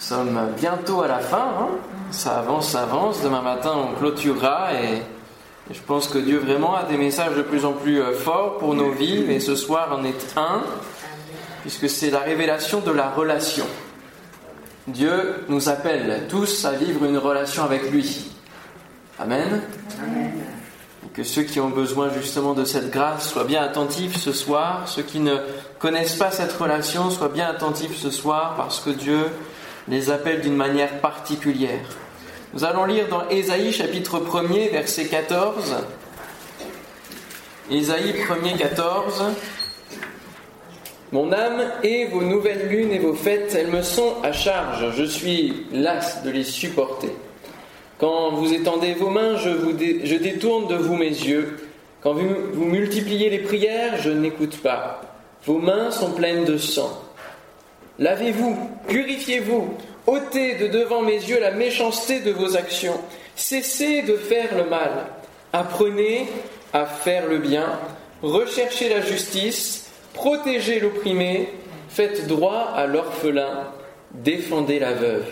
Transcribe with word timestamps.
Nous 0.00 0.06
sommes 0.06 0.40
bientôt 0.58 1.02
à 1.02 1.08
la 1.08 1.18
fin. 1.18 1.36
hein. 1.60 1.68
Ça 2.10 2.38
avance, 2.38 2.70
ça 2.70 2.84
avance. 2.84 3.20
Demain 3.20 3.42
matin, 3.42 3.72
on 3.76 3.94
clôturera 3.98 4.72
et, 4.72 5.02
je 5.70 5.80
pense 5.86 6.08
que 6.08 6.16
Dieu 6.16 6.38
vraiment 6.38 6.74
a 6.74 6.84
des 6.84 6.96
messages 6.96 7.36
de 7.36 7.42
plus 7.42 7.66
en 7.66 7.74
plus 7.74 8.00
euh, 8.00 8.14
forts 8.14 8.56
pour 8.56 8.74
nos 8.74 8.90
vies. 8.92 9.30
Et 9.30 9.40
ce 9.40 9.54
soir 9.54 9.90
en 9.92 10.02
est 10.02 10.34
un, 10.36 10.62
puisque 11.60 11.90
c'est 11.90 12.08
la 12.08 12.20
révélation 12.20 12.80
de 12.80 12.90
la 12.90 13.10
relation. 13.10 13.66
Dieu 14.88 15.44
nous 15.50 15.68
appelle 15.68 16.26
tous 16.30 16.64
à 16.64 16.72
vivre 16.72 17.04
une 17.04 17.18
relation 17.18 17.62
avec 17.62 17.90
lui. 17.90 18.30
Amen. 19.18 19.60
Et 21.04 21.08
que 21.12 21.22
ceux 21.22 21.42
qui 21.42 21.60
ont 21.60 21.68
besoin 21.68 22.08
justement 22.08 22.54
de 22.54 22.64
cette 22.64 22.90
grâce 22.90 23.28
soient 23.28 23.44
bien 23.44 23.62
attentifs 23.62 24.16
ce 24.16 24.32
soir. 24.32 24.84
Ceux 24.86 25.02
qui 25.02 25.20
ne 25.20 25.36
connaissent 25.78 26.16
pas 26.16 26.30
cette 26.30 26.52
relation 26.54 27.10
soient 27.10 27.28
bien 27.28 27.48
attentifs 27.48 27.96
ce 27.96 28.10
soir 28.10 28.54
parce 28.56 28.80
que 28.80 28.90
Dieu 28.90 29.26
les 29.88 30.10
appelle 30.10 30.40
d'une 30.40 30.56
manière 30.56 31.00
particulière. 31.00 31.84
Nous 32.52 32.64
allons 32.64 32.84
lire 32.84 33.08
dans 33.08 33.28
Ésaïe 33.28 33.72
chapitre 33.72 34.18
1er 34.18 34.70
verset 34.70 35.06
14. 35.06 35.76
Ésaïe 37.70 38.12
1er 38.12 38.56
14. 38.58 39.24
Mon 41.12 41.32
âme 41.32 41.62
et 41.82 42.06
vos 42.06 42.22
nouvelles 42.22 42.68
lunes 42.68 42.92
et 42.92 42.98
vos 42.98 43.14
fêtes, 43.14 43.54
elles 43.58 43.70
me 43.70 43.82
sont 43.82 44.14
à 44.22 44.32
charge. 44.32 44.94
Je 44.96 45.04
suis 45.04 45.66
las 45.72 46.22
de 46.24 46.30
les 46.30 46.44
supporter. 46.44 47.10
Quand 47.98 48.30
vous 48.32 48.52
étendez 48.52 48.94
vos 48.94 49.10
mains, 49.10 49.36
je, 49.36 49.50
vous 49.50 49.72
je 49.78 50.16
détourne 50.16 50.68
de 50.68 50.76
vous 50.76 50.96
mes 50.96 51.08
yeux. 51.08 51.58
Quand 52.00 52.14
vous, 52.14 52.28
vous 52.52 52.64
multipliez 52.64 53.28
les 53.28 53.40
prières, 53.40 54.00
je 54.00 54.10
n'écoute 54.10 54.56
pas. 54.58 55.02
Vos 55.44 55.58
mains 55.58 55.90
sont 55.90 56.12
pleines 56.12 56.44
de 56.44 56.56
sang. 56.58 57.02
Lavez-vous, 58.00 58.56
purifiez-vous, 58.88 59.74
ôtez 60.06 60.54
de 60.54 60.68
devant 60.68 61.02
mes 61.02 61.16
yeux 61.16 61.38
la 61.38 61.50
méchanceté 61.50 62.20
de 62.20 62.32
vos 62.32 62.56
actions. 62.56 62.98
Cessez 63.36 64.00
de 64.00 64.16
faire 64.16 64.56
le 64.56 64.64
mal. 64.64 64.90
Apprenez 65.52 66.26
à 66.72 66.86
faire 66.86 67.28
le 67.28 67.36
bien. 67.36 67.78
Recherchez 68.22 68.88
la 68.88 69.02
justice. 69.02 69.90
Protégez 70.14 70.80
l'opprimé. 70.80 71.50
Faites 71.90 72.26
droit 72.26 72.72
à 72.74 72.86
l'orphelin. 72.86 73.68
Défendez 74.12 74.78
la 74.78 74.92
veuve. 74.92 75.26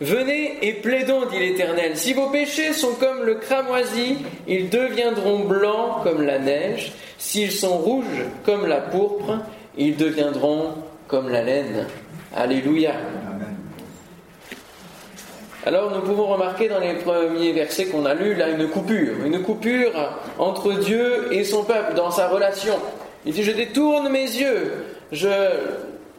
Venez 0.00 0.58
et 0.62 0.74
plaidons, 0.74 1.26
dit 1.26 1.40
l'Éternel. 1.40 1.96
Si 1.96 2.12
vos 2.12 2.30
péchés 2.30 2.72
sont 2.74 2.94
comme 2.94 3.24
le 3.24 3.34
cramoisi, 3.34 4.18
ils 4.46 4.70
deviendront 4.70 5.40
blancs 5.40 6.04
comme 6.04 6.22
la 6.22 6.38
neige. 6.38 6.92
S'ils 7.18 7.50
sont 7.50 7.76
rouges 7.76 8.24
comme 8.44 8.66
la 8.66 8.80
pourpre, 8.80 9.38
ils 9.76 9.96
deviendront 9.96 10.74
comme 11.08 11.30
la 11.30 11.42
laine. 11.42 11.86
Alléluia. 12.36 12.92
Alors 15.66 15.90
nous 15.90 16.02
pouvons 16.02 16.26
remarquer 16.26 16.68
dans 16.68 16.78
les 16.78 16.94
premiers 16.94 17.52
versets 17.52 17.86
qu'on 17.86 18.06
a 18.06 18.14
lus 18.14 18.34
là 18.34 18.48
une 18.50 18.68
coupure, 18.68 19.24
une 19.24 19.42
coupure 19.42 19.92
entre 20.38 20.74
Dieu 20.74 21.32
et 21.32 21.44
son 21.44 21.64
peuple 21.64 21.94
dans 21.94 22.10
sa 22.10 22.28
relation. 22.28 22.74
Il 23.26 23.32
dit 23.32 23.42
je 23.42 23.52
détourne 23.52 24.08
mes 24.08 24.22
yeux, 24.22 24.84
je, 25.10 25.28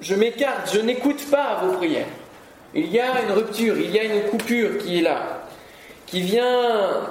je 0.02 0.16
m'écarte, 0.16 0.72
je 0.74 0.82
n'écoute 0.82 1.26
pas 1.32 1.62
vos 1.64 1.78
prières. 1.78 2.06
Il 2.76 2.92
y 2.92 3.00
a 3.00 3.22
une 3.24 3.32
rupture, 3.32 3.78
il 3.80 3.92
y 3.92 4.00
a 4.00 4.04
une 4.04 4.24
coupure 4.24 4.78
qui 4.80 5.00
est 5.00 5.02
là, 5.02 5.42
qui 6.06 6.22
vient 6.22 7.08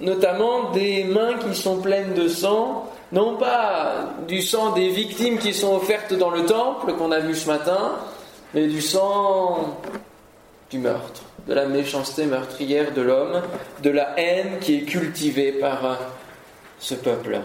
notamment 0.00 0.70
des 0.70 1.04
mains 1.04 1.34
qui 1.34 1.54
sont 1.54 1.80
pleines 1.80 2.14
de 2.14 2.28
sang, 2.28 2.90
non 3.12 3.36
pas 3.36 4.14
du 4.26 4.42
sang 4.42 4.72
des 4.72 4.88
victimes 4.88 5.38
qui 5.38 5.54
sont 5.54 5.74
offertes 5.74 6.14
dans 6.14 6.30
le 6.30 6.44
temple 6.44 6.94
qu'on 6.94 7.12
a 7.12 7.20
vu 7.20 7.34
ce 7.34 7.46
matin, 7.46 7.92
mais 8.54 8.66
du 8.66 8.82
sang 8.82 9.78
du 10.70 10.78
meurtre, 10.78 11.22
de 11.46 11.54
la 11.54 11.66
méchanceté 11.66 12.26
meurtrière 12.26 12.92
de 12.92 13.02
l'homme, 13.02 13.42
de 13.82 13.90
la 13.90 14.18
haine 14.18 14.58
qui 14.60 14.78
est 14.78 14.82
cultivée 14.82 15.52
par 15.52 15.84
euh, 15.84 15.94
ce 16.78 16.94
peuple. 16.94 17.40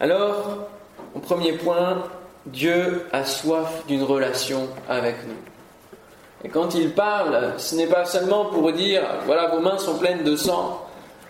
Alors, 0.00 0.68
au 1.14 1.18
premier 1.18 1.52
point, 1.52 2.02
Dieu 2.46 3.06
a 3.12 3.24
soif 3.24 3.84
d'une 3.86 4.02
relation 4.02 4.68
avec 4.88 5.16
nous. 5.26 5.36
Et 6.44 6.48
quand 6.48 6.74
il 6.74 6.92
parle, 6.92 7.54
ce 7.58 7.74
n'est 7.74 7.86
pas 7.86 8.04
seulement 8.04 8.46
pour 8.46 8.72
dire, 8.72 9.02
voilà, 9.24 9.48
vos 9.48 9.60
mains 9.60 9.78
sont 9.78 9.98
pleines 9.98 10.24
de 10.24 10.36
sang, 10.36 10.83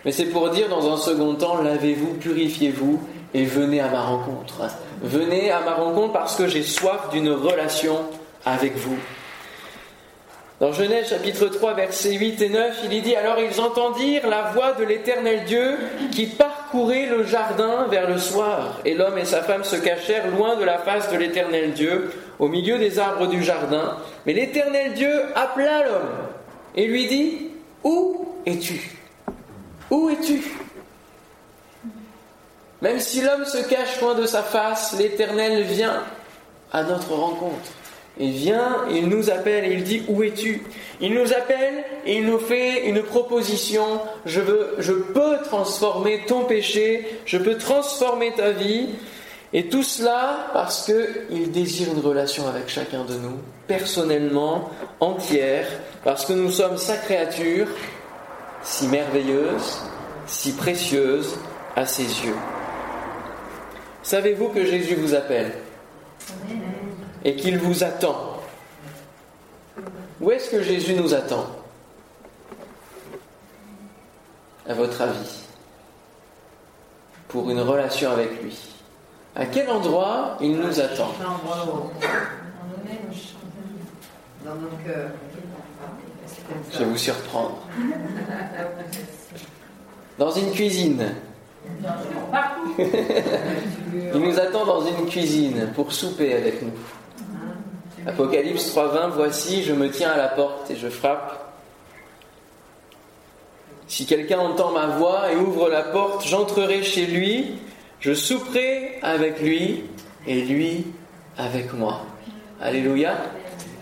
mais 0.05 0.11
c'est 0.11 0.25
pour 0.25 0.49
dire 0.51 0.69
dans 0.69 0.93
un 0.93 0.97
second 0.97 1.33
temps, 1.33 1.61
lavez-vous, 1.61 2.13
purifiez-vous 2.13 3.01
et 3.33 3.43
venez 3.43 3.81
à 3.81 3.89
ma 3.89 4.01
rencontre. 4.01 4.61
Venez 5.01 5.51
à 5.51 5.61
ma 5.61 5.73
rencontre 5.73 6.13
parce 6.13 6.35
que 6.35 6.47
j'ai 6.47 6.63
soif 6.63 7.09
d'une 7.11 7.31
relation 7.31 7.97
avec 8.45 8.77
vous. 8.77 8.97
Dans 10.61 10.71
Genèse 10.71 11.09
chapitre 11.09 11.47
3 11.47 11.73
versets 11.73 12.13
8 12.13 12.41
et 12.41 12.49
9, 12.49 12.81
il 12.85 12.93
y 12.93 13.01
dit 13.01 13.15
Alors 13.15 13.39
ils 13.39 13.59
entendirent 13.59 14.29
la 14.29 14.51
voix 14.53 14.71
de 14.71 14.85
l'Éternel 14.85 15.43
Dieu 15.45 15.77
qui 16.13 16.27
parcourait 16.27 17.07
le 17.07 17.25
jardin 17.25 17.87
vers 17.89 18.09
le 18.09 18.17
soir. 18.17 18.79
Et 18.85 18.93
l'homme 18.93 19.17
et 19.17 19.25
sa 19.25 19.41
femme 19.41 19.65
se 19.65 19.75
cachèrent 19.75 20.31
loin 20.31 20.55
de 20.55 20.63
la 20.63 20.77
face 20.77 21.11
de 21.11 21.17
l'Éternel 21.17 21.73
Dieu, 21.73 22.13
au 22.39 22.47
milieu 22.47 22.77
des 22.77 22.99
arbres 22.99 23.27
du 23.27 23.43
jardin. 23.43 23.97
Mais 24.25 24.31
l'Éternel 24.31 24.93
Dieu 24.93 25.23
appela 25.35 25.83
l'homme 25.83 26.13
et 26.75 26.85
lui 26.85 27.07
dit 27.07 27.47
Où 27.83 28.25
es-tu? 28.45 29.04
Où 29.95 30.09
es-tu? 30.09 30.41
Même 32.81 32.99
si 32.99 33.21
l'homme 33.21 33.45
se 33.45 33.59
cache 33.59 34.01
loin 34.01 34.13
de 34.13 34.25
sa 34.25 34.43
face, 34.43 34.93
l'Éternel 34.99 35.63
vient 35.63 36.03
à 36.73 36.83
notre 36.83 37.13
rencontre. 37.13 37.71
Il 38.19 38.31
vient, 38.31 38.83
il 38.91 39.07
nous 39.07 39.29
appelle 39.29 39.71
il 39.71 39.83
dit 39.83 40.03
Où 40.09 40.21
es-tu? 40.21 40.63
Il 40.99 41.13
nous 41.13 41.31
appelle 41.31 41.85
et 42.05 42.17
il 42.17 42.25
nous 42.25 42.39
fait 42.39 42.89
une 42.89 43.03
proposition. 43.03 44.01
Je, 44.25 44.41
veux, 44.41 44.75
je 44.79 44.91
peux 44.91 45.37
transformer 45.45 46.25
ton 46.27 46.43
péché, 46.43 47.21
je 47.25 47.37
peux 47.37 47.57
transformer 47.57 48.33
ta 48.33 48.51
vie. 48.51 48.89
Et 49.53 49.69
tout 49.69 49.83
cela 49.83 50.47
parce 50.51 50.91
qu'il 50.91 51.51
désire 51.51 51.87
une 51.93 52.01
relation 52.01 52.45
avec 52.49 52.67
chacun 52.67 53.05
de 53.05 53.13
nous, 53.13 53.37
personnellement, 53.65 54.69
entière, 54.99 55.67
parce 56.03 56.25
que 56.25 56.33
nous 56.33 56.51
sommes 56.51 56.77
sa 56.77 56.97
créature, 56.97 57.67
si 58.65 58.87
merveilleuse, 58.87 59.79
si 60.25 60.51
précieuse 60.53 61.37
à 61.75 61.85
ses 61.85 62.25
yeux. 62.25 62.35
Savez-vous 64.01 64.49
que 64.49 64.65
Jésus 64.65 64.95
vous 64.95 65.13
appelle 65.13 65.53
et 67.23 67.35
qu'il 67.35 67.59
vous 67.59 67.83
attend? 67.83 68.39
Où 70.19 70.31
est-ce 70.31 70.49
que 70.49 70.63
Jésus 70.63 70.95
nous 70.95 71.13
attend? 71.13 71.45
À 74.67 74.73
votre 74.73 74.99
avis 74.99 75.43
Pour 77.27 77.51
une 77.51 77.59
relation 77.59 78.11
avec 78.11 78.41
lui. 78.41 78.57
À 79.35 79.45
quel 79.45 79.69
endroit 79.69 80.37
il 80.41 80.57
nous 80.57 80.79
attend? 80.79 81.13
Je 86.71 86.79
vais 86.79 86.85
vous 86.85 86.97
surprendre. 86.97 87.57
Dans 90.17 90.31
une 90.31 90.51
cuisine. 90.51 91.13
il 92.79 94.19
nous 94.19 94.39
attend 94.39 94.65
dans 94.65 94.85
une 94.85 95.07
cuisine 95.07 95.69
pour 95.75 95.91
souper 95.91 96.33
avec 96.33 96.61
nous. 96.61 96.71
Apocalypse 98.07 98.75
3.20, 98.75 99.09
voici, 99.11 99.63
je 99.63 99.73
me 99.73 99.89
tiens 99.89 100.11
à 100.11 100.17
la 100.17 100.27
porte 100.27 100.69
et 100.69 100.75
je 100.75 100.89
frappe. 100.89 101.53
Si 103.87 104.05
quelqu'un 104.05 104.39
entend 104.39 104.71
ma 104.71 104.87
voix 104.87 105.31
et 105.31 105.35
ouvre 105.35 105.69
la 105.69 105.81
porte, 105.83 106.27
j'entrerai 106.27 106.83
chez 106.83 107.05
lui, 107.05 107.55
je 107.99 108.13
souperai 108.13 108.99
avec 109.01 109.41
lui 109.41 109.85
et 110.27 110.41
lui 110.41 110.85
avec 111.37 111.73
moi. 111.73 112.01
Alléluia. 112.61 113.17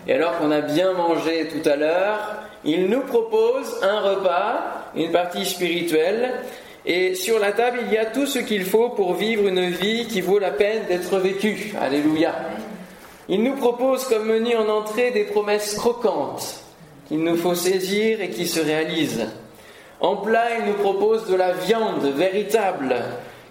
Et 0.06 0.14
alors 0.14 0.38
qu'on 0.38 0.50
a 0.50 0.60
bien 0.60 0.92
mangé 0.92 1.48
tout 1.48 1.68
à 1.68 1.76
l'heure, 1.76 2.43
il 2.64 2.86
nous 2.86 3.00
propose 3.00 3.78
un 3.82 4.00
repas, 4.00 4.90
une 4.96 5.12
partie 5.12 5.44
spirituelle, 5.44 6.32
et 6.86 7.14
sur 7.14 7.38
la 7.38 7.52
table, 7.52 7.78
il 7.86 7.92
y 7.92 7.96
a 7.96 8.06
tout 8.06 8.26
ce 8.26 8.38
qu'il 8.38 8.64
faut 8.64 8.90
pour 8.90 9.14
vivre 9.14 9.48
une 9.48 9.70
vie 9.70 10.06
qui 10.06 10.20
vaut 10.20 10.38
la 10.38 10.50
peine 10.50 10.82
d'être 10.86 11.18
vécue. 11.18 11.74
Alléluia. 11.80 12.34
Il 13.28 13.42
nous 13.42 13.54
propose 13.54 14.04
comme 14.04 14.26
menu 14.26 14.54
en 14.54 14.68
entrée 14.68 15.10
des 15.10 15.24
promesses 15.24 15.76
croquantes 15.76 16.60
qu'il 17.08 17.22
nous 17.22 17.36
faut 17.36 17.54
saisir 17.54 18.20
et 18.20 18.28
qui 18.28 18.46
se 18.46 18.60
réalisent. 18.60 19.26
En 20.00 20.16
plat, 20.16 20.58
il 20.58 20.66
nous 20.66 20.74
propose 20.74 21.26
de 21.26 21.34
la 21.34 21.52
viande 21.52 22.04
véritable 22.04 22.96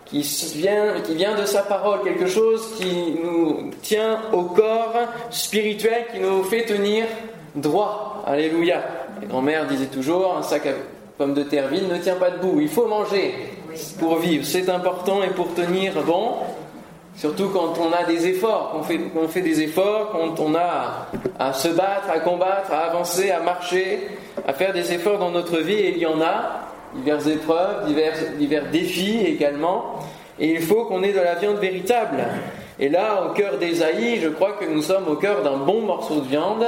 qui 0.05 0.21
vient, 0.55 1.01
qui 1.03 1.15
vient 1.15 1.35
de 1.35 1.45
sa 1.45 1.63
parole, 1.63 2.03
quelque 2.03 2.27
chose 2.27 2.75
qui 2.77 3.15
nous 3.23 3.71
tient 3.81 4.19
au 4.31 4.43
corps 4.43 4.93
spirituel, 5.31 6.05
qui 6.13 6.19
nous 6.19 6.43
fait 6.43 6.65
tenir 6.65 7.05
droit. 7.55 8.23
Alléluia. 8.27 8.83
Grand-mère 9.27 9.67
disait 9.67 9.87
toujours, 9.87 10.35
un 10.37 10.43
sac 10.43 10.65
à 10.65 10.71
pommes 11.17 11.33
de 11.33 11.43
terre 11.43 11.67
vide 11.67 11.89
ne 11.91 11.97
tient 11.97 12.15
pas 12.15 12.31
debout. 12.31 12.59
Il 12.59 12.69
faut 12.69 12.87
manger 12.87 13.33
pour 13.99 14.17
vivre. 14.17 14.45
C'est 14.45 14.69
important 14.69 15.23
et 15.23 15.29
pour 15.29 15.53
tenir 15.53 16.01
bon, 16.03 16.37
Surtout 17.15 17.49
quand 17.49 17.73
on 17.79 17.91
a 17.93 18.03
des 18.05 18.27
efforts, 18.27 18.71
qu'on 18.71 18.83
fait, 18.83 18.99
fait 19.29 19.41
des 19.41 19.61
efforts, 19.61 20.09
quand 20.11 20.39
on 20.39 20.55
a 20.55 21.07
à, 21.37 21.53
se 21.53 21.67
battre, 21.67 22.09
à 22.11 22.19
combattre, 22.19 22.71
à 22.71 22.89
avancer, 22.89 23.29
à 23.29 23.39
marcher, 23.39 24.07
à 24.47 24.53
faire 24.53 24.73
des 24.73 24.91
efforts 24.93 25.19
dans 25.19 25.29
notre 25.29 25.59
vie, 25.59 25.73
et 25.73 25.89
il 25.91 25.99
y 25.99 26.07
en 26.07 26.19
a, 26.21 26.61
diverses 26.95 27.27
épreuves, 27.27 27.85
divers, 27.85 28.13
divers 28.37 28.65
défis 28.71 29.19
également, 29.25 29.99
et 30.39 30.53
il 30.53 30.61
faut 30.61 30.85
qu'on 30.85 31.03
ait 31.03 31.13
de 31.13 31.19
la 31.19 31.35
viande 31.35 31.57
véritable. 31.57 32.25
Et 32.79 32.89
là, 32.89 33.27
au 33.27 33.33
cœur 33.33 33.59
d'Ésaïe, 33.59 34.19
je 34.19 34.29
crois 34.29 34.53
que 34.53 34.65
nous 34.65 34.81
sommes 34.81 35.07
au 35.07 35.15
cœur 35.15 35.43
d'un 35.43 35.57
bon 35.57 35.81
morceau 35.81 36.15
de 36.19 36.27
viande, 36.27 36.65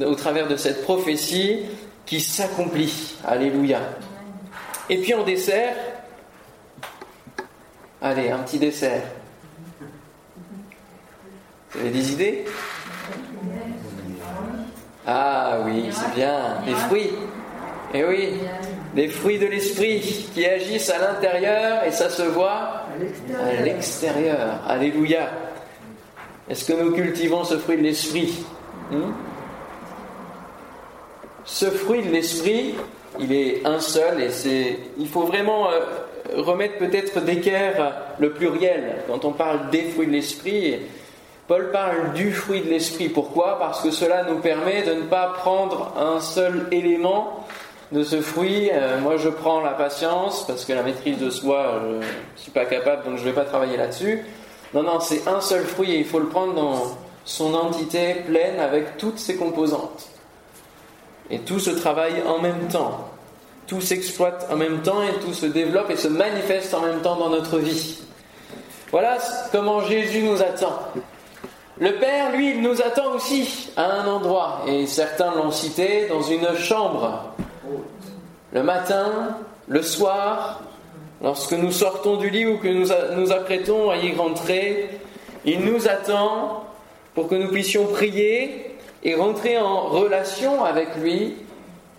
au 0.00 0.14
travers 0.14 0.48
de 0.48 0.56
cette 0.56 0.82
prophétie 0.82 1.60
qui 2.06 2.20
s'accomplit. 2.20 3.16
Alléluia. 3.24 3.80
Et 4.88 4.98
puis 4.98 5.14
en 5.14 5.24
dessert, 5.24 5.74
allez, 8.00 8.30
un 8.30 8.38
petit 8.38 8.58
dessert. 8.58 9.02
Vous 11.70 11.80
avez 11.80 11.90
des 11.90 12.12
idées? 12.12 12.44
Ah 15.06 15.58
oui, 15.64 15.86
c'est 15.90 16.14
bien, 16.14 16.60
des 16.66 16.74
fruits. 16.74 17.10
Eh 17.94 18.04
oui, 18.04 18.34
des 18.94 19.08
fruits 19.08 19.38
de 19.38 19.46
l'esprit 19.46 20.00
qui 20.34 20.46
agissent 20.46 20.90
à 20.90 20.98
l'intérieur 20.98 21.84
et 21.84 21.90
ça 21.90 22.08
se 22.08 22.22
voit 22.22 22.86
à 23.38 23.62
l'extérieur. 23.62 24.60
Alléluia. 24.66 25.28
Est-ce 26.48 26.64
que 26.64 26.72
nous 26.72 26.92
cultivons 26.92 27.44
ce 27.44 27.58
fruit 27.58 27.76
de 27.76 27.82
l'esprit? 27.82 28.44
Hmm? 28.90 29.12
Ce 31.44 31.66
fruit 31.66 32.02
de 32.02 32.10
l'esprit, 32.10 32.74
il 33.18 33.32
est 33.32 33.66
un 33.66 33.80
seul 33.80 34.22
et 34.22 34.30
c'est. 34.30 34.78
Il 34.98 35.08
faut 35.08 35.22
vraiment 35.22 35.68
euh, 35.70 35.80
remettre 36.40 36.78
peut-être 36.78 37.20
d'équerre 37.20 37.94
le 38.18 38.32
pluriel 38.32 38.96
quand 39.08 39.24
on 39.24 39.32
parle 39.32 39.70
des 39.70 39.82
fruits 39.84 40.06
de 40.06 40.12
l'esprit. 40.12 40.78
Paul 41.48 41.70
parle 41.72 42.12
du 42.14 42.32
fruit 42.32 42.62
de 42.62 42.70
l'esprit. 42.70 43.08
Pourquoi? 43.08 43.58
Parce 43.58 43.82
que 43.82 43.90
cela 43.90 44.24
nous 44.24 44.38
permet 44.38 44.82
de 44.82 44.94
ne 44.94 45.02
pas 45.02 45.32
prendre 45.36 45.92
un 45.98 46.20
seul 46.20 46.68
élément 46.70 47.46
de 47.90 48.04
ce 48.04 48.20
fruit. 48.20 48.70
Euh, 48.72 49.00
moi, 49.00 49.16
je 49.16 49.28
prends 49.28 49.60
la 49.60 49.72
patience 49.72 50.46
parce 50.46 50.64
que 50.64 50.72
la 50.72 50.82
maîtrise 50.82 51.18
de 51.18 51.28
soi, 51.28 51.80
je 51.82 51.96
ne 51.96 52.02
suis 52.36 52.52
pas 52.52 52.64
capable, 52.64 53.04
donc 53.04 53.16
je 53.16 53.24
ne 53.24 53.28
vais 53.28 53.34
pas 53.34 53.44
travailler 53.44 53.76
là-dessus. 53.76 54.24
Non, 54.72 54.84
non, 54.84 55.00
c'est 55.00 55.26
un 55.28 55.40
seul 55.40 55.64
fruit 55.64 55.92
et 55.92 55.98
il 55.98 56.06
faut 56.06 56.20
le 56.20 56.28
prendre 56.28 56.54
dans 56.54 56.96
son 57.24 57.52
entité 57.54 58.14
pleine 58.26 58.58
avec 58.58 58.96
toutes 58.96 59.18
ses 59.18 59.36
composantes. 59.36 60.11
Et 61.30 61.38
tout 61.40 61.58
se 61.58 61.70
travaille 61.70 62.22
en 62.26 62.38
même 62.38 62.68
temps. 62.68 63.08
Tout 63.66 63.80
s'exploite 63.80 64.46
en 64.50 64.56
même 64.56 64.82
temps 64.82 65.02
et 65.02 65.20
tout 65.24 65.32
se 65.32 65.46
développe 65.46 65.90
et 65.90 65.96
se 65.96 66.08
manifeste 66.08 66.74
en 66.74 66.80
même 66.80 67.00
temps 67.00 67.16
dans 67.16 67.30
notre 67.30 67.58
vie. 67.58 68.02
Voilà 68.90 69.16
comment 69.50 69.80
Jésus 69.80 70.22
nous 70.22 70.42
attend. 70.42 70.78
Le 71.78 71.94
Père, 71.94 72.32
lui, 72.32 72.50
il 72.50 72.60
nous 72.60 72.82
attend 72.82 73.14
aussi 73.14 73.70
à 73.76 73.90
un 73.90 74.06
endroit, 74.06 74.62
et 74.68 74.86
certains 74.86 75.34
l'ont 75.34 75.50
cité, 75.50 76.06
dans 76.08 76.20
une 76.20 76.54
chambre. 76.54 77.32
Le 78.52 78.62
matin, 78.62 79.38
le 79.66 79.82
soir, 79.82 80.60
lorsque 81.22 81.54
nous 81.54 81.72
sortons 81.72 82.16
du 82.16 82.28
lit 82.28 82.46
ou 82.46 82.58
que 82.58 82.68
nous 82.68 82.88
nous 83.16 83.32
apprêtons 83.32 83.90
à 83.90 83.96
y 83.96 84.14
rentrer, 84.14 84.90
il 85.46 85.60
nous 85.60 85.88
attend 85.88 86.64
pour 87.14 87.28
que 87.28 87.34
nous 87.34 87.48
puissions 87.48 87.86
prier 87.86 88.71
et 89.02 89.14
rentrer 89.14 89.58
en 89.58 89.82
relation 89.88 90.64
avec 90.64 90.96
lui. 90.96 91.34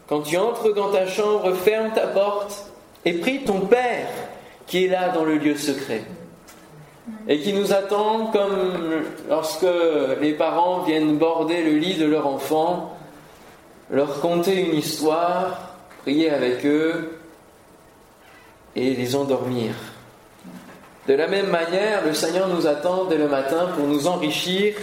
Quand 0.07 0.21
tu 0.21 0.37
entres 0.37 0.73
dans 0.73 0.91
ta 0.91 1.07
chambre, 1.07 1.53
ferme 1.53 1.91
ta 1.93 2.07
porte 2.07 2.71
et 3.05 3.13
prie 3.13 3.43
ton 3.43 3.61
Père 3.61 4.07
qui 4.67 4.85
est 4.85 4.89
là 4.89 5.09
dans 5.09 5.23
le 5.23 5.37
lieu 5.37 5.55
secret 5.55 6.03
et 7.27 7.39
qui 7.39 7.53
nous 7.53 7.73
attend 7.73 8.27
comme 8.27 9.03
lorsque 9.29 9.65
les 10.21 10.33
parents 10.33 10.83
viennent 10.83 11.17
border 11.17 11.63
le 11.63 11.77
lit 11.77 11.95
de 11.95 12.05
leur 12.05 12.27
enfant, 12.27 12.97
leur 13.89 14.21
conter 14.21 14.61
une 14.61 14.75
histoire, 14.75 15.75
prier 16.01 16.29
avec 16.29 16.65
eux 16.65 17.19
et 18.75 18.93
les 18.93 19.15
endormir. 19.15 19.73
De 21.07 21.13
la 21.13 21.27
même 21.27 21.49
manière, 21.49 22.05
le 22.05 22.13
Seigneur 22.13 22.47
nous 22.47 22.65
attend 22.65 23.05
dès 23.05 23.17
le 23.17 23.27
matin 23.27 23.69
pour 23.75 23.85
nous 23.85 24.07
enrichir, 24.07 24.75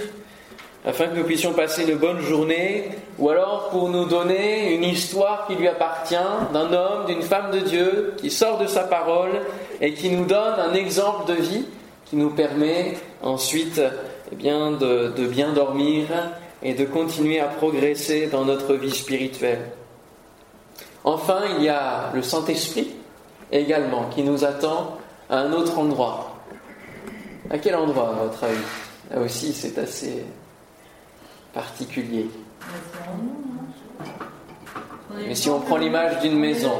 afin 0.85 1.09
que 1.09 1.17
nous 1.17 1.25
puissions 1.25 1.53
passer 1.53 1.85
une 1.85 1.99
bonne 1.99 2.21
journée, 2.21 2.89
ou 3.19 3.29
alors 3.29 3.69
pour 3.71 3.89
nous 3.91 4.07
donner 4.07 4.75
une 4.75 4.85
histoire 4.85 5.47
qui 5.47 5.55
lui 5.55 5.69
appartient, 5.69 6.15
d'un 6.53 6.73
homme, 6.73 7.07
d'une 7.07 7.23
femme 7.23 7.51
de 7.51 7.61
Dieu, 7.61 8.15
qui 8.17 8.31
sort 8.31 8.59
de 8.59 8.67
sa 8.67 8.85
parole 8.85 9.33
et 9.81 9.93
qui 9.93 10.11
nous 10.11 10.25
donne 10.25 10.59
un 10.59 10.73
exemple 10.75 11.29
de 11.29 11.35
vie 11.35 11.67
qui 12.07 12.17
nous 12.17 12.31
permet 12.31 12.95
ensuite 13.23 13.81
eh 14.33 14.35
bien, 14.35 14.73
de, 14.73 15.13
de 15.17 15.27
bien 15.27 15.53
dormir 15.53 16.07
et 16.63 16.75
de 16.75 16.85
continuer 16.85 17.41
à 17.41 17.47
progresser 17.47 18.27
dans 18.27 18.45
notre 18.45 18.75
vie 18.75 18.91
spirituelle. 18.91 19.71
Enfin, 21.05 21.41
il 21.57 21.65
y 21.65 21.69
a 21.69 22.11
le 22.15 22.23
Saint-Esprit 22.23 22.91
également 23.53 24.07
qui 24.11 24.23
nous 24.23 24.45
attend 24.45 24.99
à 25.29 25.39
un 25.39 25.53
autre 25.53 25.79
endroit. 25.79 26.37
À 27.51 27.59
quel 27.59 27.75
endroit, 27.75 28.11
à 28.11 28.25
votre 28.25 28.45
avis? 28.45 28.57
Là 29.11 29.21
aussi, 29.21 29.53
c'est 29.53 29.79
assez 29.79 30.25
particulier. 31.53 32.31
Mais 35.27 35.35
si 35.35 35.51
on 35.51 35.61
prend 35.61 35.77
l'image 35.77 36.21
d'une 36.21 36.39
maison, 36.39 36.73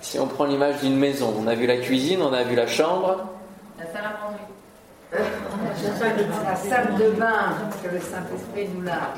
si 0.00 0.18
on 0.18 0.26
prend 0.26 0.44
l'image 0.44 0.80
d'une 0.80 0.96
maison, 0.96 1.34
on 1.38 1.46
a 1.46 1.54
vu 1.54 1.66
la 1.66 1.78
cuisine, 1.78 2.22
on 2.22 2.32
a 2.32 2.42
vu 2.44 2.54
la 2.54 2.66
chambre, 2.66 3.26
la 3.78 3.86
salle 3.86 4.04
à 4.04 4.24
manger. 4.24 4.44
La 6.44 6.56
salle 6.56 6.96
de 6.96 7.10
bain, 7.10 7.54
que 7.82 7.88
le 7.88 8.00
Saint-Esprit 8.00 8.68
nous 8.74 8.82
l'a. 8.82 9.10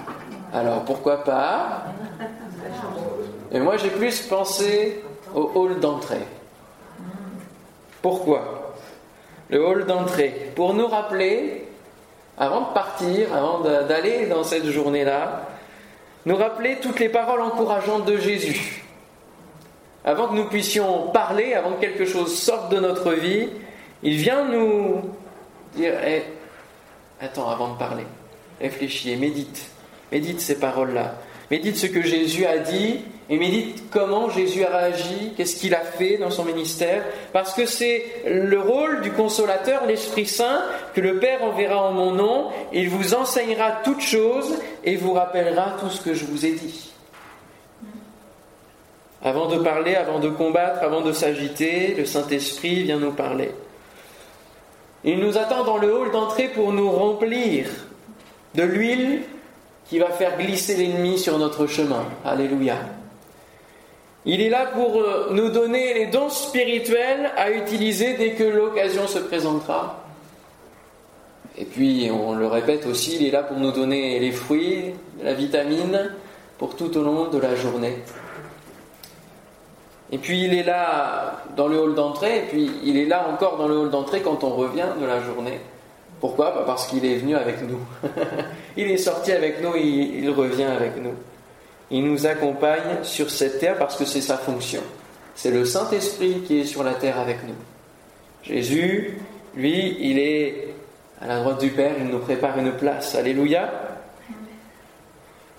Alors 0.52 0.84
pourquoi 0.84 1.24
pas? 1.24 1.84
Et 3.50 3.60
moi 3.60 3.76
j'ai 3.76 3.90
plus 3.90 4.22
pensé 4.22 5.02
au 5.34 5.50
hall 5.54 5.80
d'entrée. 5.80 6.26
Pourquoi? 8.02 8.74
Le 9.48 9.64
hall 9.64 9.86
d'entrée. 9.86 10.52
Pour 10.54 10.74
nous 10.74 10.86
rappeler, 10.86 11.65
avant 12.38 12.68
de 12.68 12.74
partir, 12.74 13.34
avant 13.34 13.60
d'aller 13.60 14.26
dans 14.26 14.44
cette 14.44 14.66
journée-là, 14.66 15.46
nous 16.26 16.36
rappeler 16.36 16.78
toutes 16.80 17.00
les 17.00 17.08
paroles 17.08 17.40
encourageantes 17.40 18.04
de 18.04 18.16
Jésus. 18.16 18.84
Avant 20.04 20.28
que 20.28 20.34
nous 20.34 20.48
puissions 20.48 21.08
parler, 21.08 21.54
avant 21.54 21.72
que 21.72 21.80
quelque 21.80 22.04
chose 22.04 22.36
sorte 22.36 22.70
de 22.70 22.78
notre 22.78 23.12
vie, 23.12 23.48
il 24.02 24.16
vient 24.16 24.44
nous 24.44 25.02
dire 25.74 25.94
eh, 26.04 26.22
Attends, 27.20 27.48
avant 27.48 27.72
de 27.72 27.78
parler, 27.78 28.04
réfléchis 28.60 29.16
médite. 29.16 29.70
Médite 30.12 30.40
ces 30.40 30.60
paroles-là. 30.60 31.14
Médite 31.50 31.76
ce 31.76 31.86
que 31.86 32.02
Jésus 32.02 32.44
a 32.44 32.58
dit 32.58 33.00
et 33.28 33.38
médite 33.38 33.90
comment 33.90 34.30
Jésus 34.30 34.64
a 34.64 34.76
réagi, 34.76 35.32
qu'est-ce 35.36 35.56
qu'il 35.56 35.74
a 35.74 35.80
fait 35.80 36.16
dans 36.16 36.30
son 36.30 36.44
ministère. 36.44 37.04
Parce 37.32 37.54
que 37.54 37.66
c'est 37.66 38.04
le 38.26 38.60
rôle 38.60 39.00
du 39.00 39.10
consolateur, 39.10 39.84
l'Esprit 39.86 40.26
Saint, 40.26 40.62
que 40.94 41.00
le 41.00 41.18
Père 41.18 41.42
enverra 41.42 41.88
en 41.88 41.92
mon 41.92 42.12
nom. 42.12 42.50
Il 42.72 42.88
vous 42.88 43.14
enseignera 43.14 43.80
toutes 43.84 44.00
choses 44.00 44.56
et 44.84 44.96
vous 44.96 45.12
rappellera 45.12 45.76
tout 45.80 45.90
ce 45.90 46.00
que 46.00 46.14
je 46.14 46.24
vous 46.24 46.46
ai 46.46 46.52
dit. 46.52 46.92
Avant 49.22 49.46
de 49.46 49.58
parler, 49.58 49.96
avant 49.96 50.20
de 50.20 50.28
combattre, 50.28 50.84
avant 50.84 51.00
de 51.00 51.12
s'agiter, 51.12 51.94
le 51.94 52.04
Saint-Esprit 52.04 52.84
vient 52.84 52.98
nous 52.98 53.12
parler. 53.12 53.50
Il 55.02 55.18
nous 55.18 55.36
attend 55.36 55.64
dans 55.64 55.78
le 55.78 55.92
hall 55.92 56.12
d'entrée 56.12 56.48
pour 56.48 56.72
nous 56.72 56.90
remplir 56.90 57.66
de 58.54 58.62
l'huile 58.62 59.22
qui 59.88 59.98
va 59.98 60.10
faire 60.10 60.36
glisser 60.36 60.76
l'ennemi 60.76 61.18
sur 61.18 61.38
notre 61.38 61.66
chemin. 61.66 62.04
Alléluia. 62.24 62.76
Il 64.24 64.40
est 64.40 64.48
là 64.48 64.66
pour 64.66 65.00
euh, 65.00 65.28
nous 65.30 65.50
donner 65.50 65.94
les 65.94 66.06
dons 66.06 66.30
spirituels 66.30 67.30
à 67.36 67.50
utiliser 67.50 68.14
dès 68.14 68.32
que 68.32 68.42
l'occasion 68.42 69.06
se 69.06 69.20
présentera. 69.20 70.02
Et 71.56 71.64
puis, 71.64 72.10
on 72.10 72.34
le 72.34 72.46
répète 72.46 72.86
aussi, 72.86 73.16
il 73.20 73.26
est 73.26 73.30
là 73.30 73.42
pour 73.42 73.56
nous 73.56 73.70
donner 73.70 74.18
les 74.18 74.32
fruits, 74.32 74.94
la 75.22 75.32
vitamine, 75.32 76.10
pour 76.58 76.74
tout 76.76 76.96
au 76.96 77.02
long 77.02 77.28
de 77.28 77.38
la 77.38 77.54
journée. 77.54 77.96
Et 80.12 80.18
puis 80.18 80.44
il 80.44 80.54
est 80.54 80.62
là 80.62 81.42
dans 81.56 81.66
le 81.66 81.78
hall 81.80 81.94
d'entrée, 81.94 82.38
et 82.38 82.42
puis 82.42 82.70
il 82.84 82.96
est 82.96 83.06
là 83.06 83.26
encore 83.28 83.56
dans 83.56 83.66
le 83.66 83.76
hall 83.76 83.90
d'entrée 83.90 84.20
quand 84.20 84.44
on 84.44 84.50
revient 84.50 84.86
de 85.00 85.06
la 85.06 85.20
journée. 85.20 85.60
Pourquoi 86.20 86.64
Parce 86.64 86.86
qu'il 86.86 87.04
est 87.04 87.16
venu 87.16 87.36
avec 87.36 87.62
nous. 87.62 87.80
il 88.76 88.90
est 88.90 88.96
sorti 88.96 89.32
avec 89.32 89.62
nous, 89.62 89.74
et 89.76 89.82
il 89.82 90.30
revient 90.30 90.64
avec 90.64 90.96
nous. 91.02 91.14
Il 91.90 92.04
nous 92.04 92.26
accompagne 92.26 93.02
sur 93.02 93.30
cette 93.30 93.60
terre 93.60 93.78
parce 93.78 93.96
que 93.96 94.04
c'est 94.04 94.20
sa 94.20 94.36
fonction. 94.36 94.82
C'est 95.34 95.50
le 95.50 95.64
Saint-Esprit 95.64 96.42
qui 96.46 96.60
est 96.60 96.64
sur 96.64 96.82
la 96.82 96.94
terre 96.94 97.20
avec 97.20 97.46
nous. 97.46 97.54
Jésus, 98.42 99.18
lui, 99.54 99.96
il 100.00 100.18
est 100.18 100.74
à 101.20 101.26
la 101.26 101.40
droite 101.40 101.60
du 101.60 101.70
Père, 101.70 101.92
il 101.98 102.06
nous 102.06 102.18
prépare 102.18 102.58
une 102.58 102.72
place. 102.72 103.14
Alléluia. 103.14 103.70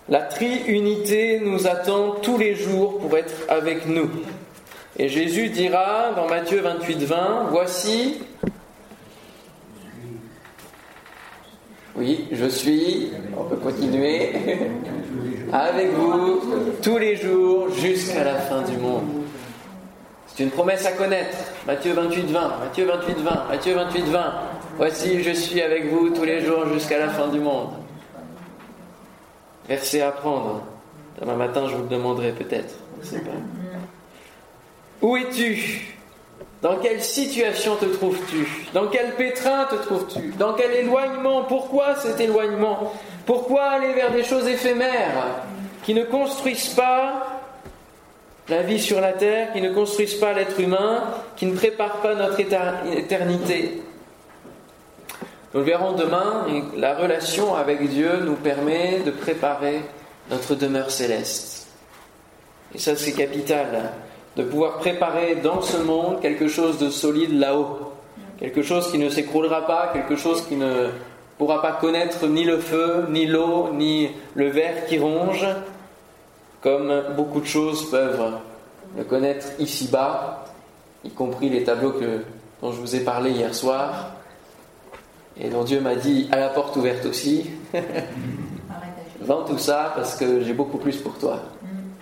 La 0.10 0.22
triunité 0.22 1.42
nous 1.44 1.68
attend 1.68 2.12
tous 2.22 2.38
les 2.38 2.56
jours 2.56 3.00
pour 3.00 3.18
être 3.18 3.34
avec 3.50 3.88
nous. 3.88 4.10
Et 4.98 5.10
Jésus 5.10 5.50
dira 5.50 6.14
dans 6.16 6.28
Matthieu 6.28 6.62
28, 6.62 7.04
20, 7.04 7.48
Voici, 7.50 8.22
Oui, 11.98 12.27
je 12.32 12.46
suis, 12.46 13.12
on 13.36 13.46
peut 13.46 13.56
continuer, 13.56 14.32
avec 15.51 15.94
vous 15.94 16.42
tous 16.84 17.00
les 17.00 17.16
jours 17.16 17.74
jusqu'à 17.74 18.24
la 18.24 18.36
fin 18.36 18.62
du 18.62 18.77
monde. 18.77 19.24
C'est 20.27 20.44
une 20.44 20.51
promesse 20.51 20.86
à 20.86 20.92
connaître. 20.92 21.38
Matthieu 21.66 21.94
28, 21.94 22.27
20, 22.27 22.60
Matthieu 22.60 22.86
28, 22.86 23.18
20, 23.18 23.48
Matthieu 23.50 23.74
28, 23.74 24.01
20. 24.04 24.34
Voici, 24.77 25.24
je 25.24 25.32
suis 25.32 25.60
avec 25.60 25.92
vous 25.92 26.12
tous 26.12 26.24
les 26.24 26.46
jours 26.46 26.68
jusqu'à 26.72 27.00
la 27.00 27.10
fin 27.10 27.30
du 27.30 27.39
monde. 27.39 27.72
Verset 29.68 30.01
à 30.01 30.12
prendre. 30.12 30.62
Demain 31.20 31.36
matin, 31.36 31.68
je 31.68 31.75
vous 31.75 31.82
le 31.82 31.89
demanderai 31.89 32.32
peut-être. 32.32 32.75
Où 35.01 35.18
es-tu? 35.18 35.97
Dans 36.62 36.78
quelle 36.78 37.04
situation 37.04 37.76
te 37.76 37.86
trouves-tu? 37.86 38.48
Dans 38.74 38.88
quel 38.88 39.14
pétrin 39.16 39.66
te 39.66 39.76
trouves-tu? 39.76 40.34
Dans 40.40 40.54
quel 40.54 40.72
éloignement? 40.72 41.44
Pourquoi 41.44 41.96
cet 41.96 42.20
éloignement? 42.20 42.94
Pourquoi 43.26 43.64
aller 43.64 43.94
vers 43.94 44.12
des 44.12 44.24
choses 44.24 44.48
éphémères 44.48 45.44
qui 45.84 45.94
ne 45.94 46.04
construisent 46.04 46.74
pas 46.74 47.28
la 48.50 48.64
vie 48.64 48.80
sur 48.80 49.02
la 49.02 49.14
terre, 49.14 49.54
qui 49.54 49.62
ne 49.62 49.74
construisent 49.74 50.16
pas 50.16 50.34
l'être 50.34 50.60
humain, 50.60 51.04
qui 51.36 51.46
ne 51.46 51.56
préparent 51.56 52.02
pas 52.02 52.16
notre 52.16 52.40
éternité? 52.40 53.82
Nous 55.54 55.60
le 55.60 55.66
verrons 55.66 55.94
demain, 55.94 56.46
la 56.76 56.96
relation 56.96 57.56
avec 57.56 57.88
Dieu 57.88 58.20
nous 58.24 58.36
permet 58.36 59.00
de 59.06 59.12
préparer 59.12 59.82
notre 60.30 60.56
demeure 60.56 60.92
céleste. 60.92 61.68
Et 62.74 62.80
ça, 62.80 62.96
c'est 62.96 63.14
capital 63.14 63.92
de 64.38 64.44
pouvoir 64.44 64.77
préparer 64.77 65.36
dans 65.36 65.62
ce 65.62 65.77
monde 65.77 66.22
quelque 66.22 66.48
chose 66.48 66.77
de 66.77 66.89
solide 66.89 67.38
là-haut, 67.38 67.91
quelque 68.38 68.62
chose 68.62 68.91
qui 68.91 69.00
ne 69.00 69.10
s'écroulera 69.10 69.65
pas, 69.65 69.89
quelque 69.91 70.15
chose 70.15 70.44
qui 70.48 70.56
ne 70.56 70.89
pourra 71.39 71.62
pas 71.62 71.72
connaître 71.72 72.27
ni 72.27 72.44
le 72.44 72.60
feu, 72.60 73.08
ni 73.10 73.25
l'eau, 73.25 73.70
ni 73.74 74.12
le 74.36 74.50
verre 74.50 74.86
qui 74.86 75.00
ronge, 75.00 75.46
comme 76.62 77.03
beaucoup 77.15 77.41
de 77.41 77.48
choses 77.48 77.89
peuvent 77.89 78.34
le 78.96 79.03
connaître 79.03 79.48
ici-bas, 79.58 80.46
y 81.03 81.10
compris 81.10 81.50
les 81.50 81.63
tableaux 81.63 81.91
que, 81.91 82.22
dont 82.62 82.72
je 82.72 82.79
vous 82.79 82.96
ai 82.96 83.00
parlé 83.00 83.32
hier 83.32 83.53
soir, 83.56 84.12
et 85.39 85.50
dont 85.50 85.63
Dieu 85.63 85.82
m'a 85.82 85.96
dit 85.96 86.27
à 86.32 86.38
la 86.38 86.50
porte 86.50 86.75
ouverte 86.75 87.06
aussi. 87.08 87.50
Vends 89.22 89.44
tout 89.44 89.58
ça 89.58 89.94
parce 89.96 90.15
que 90.15 90.41
j'ai 90.41 90.53
beaucoup 90.53 90.77
plus 90.77 90.98
pour 90.98 91.17
toi. 91.17 91.39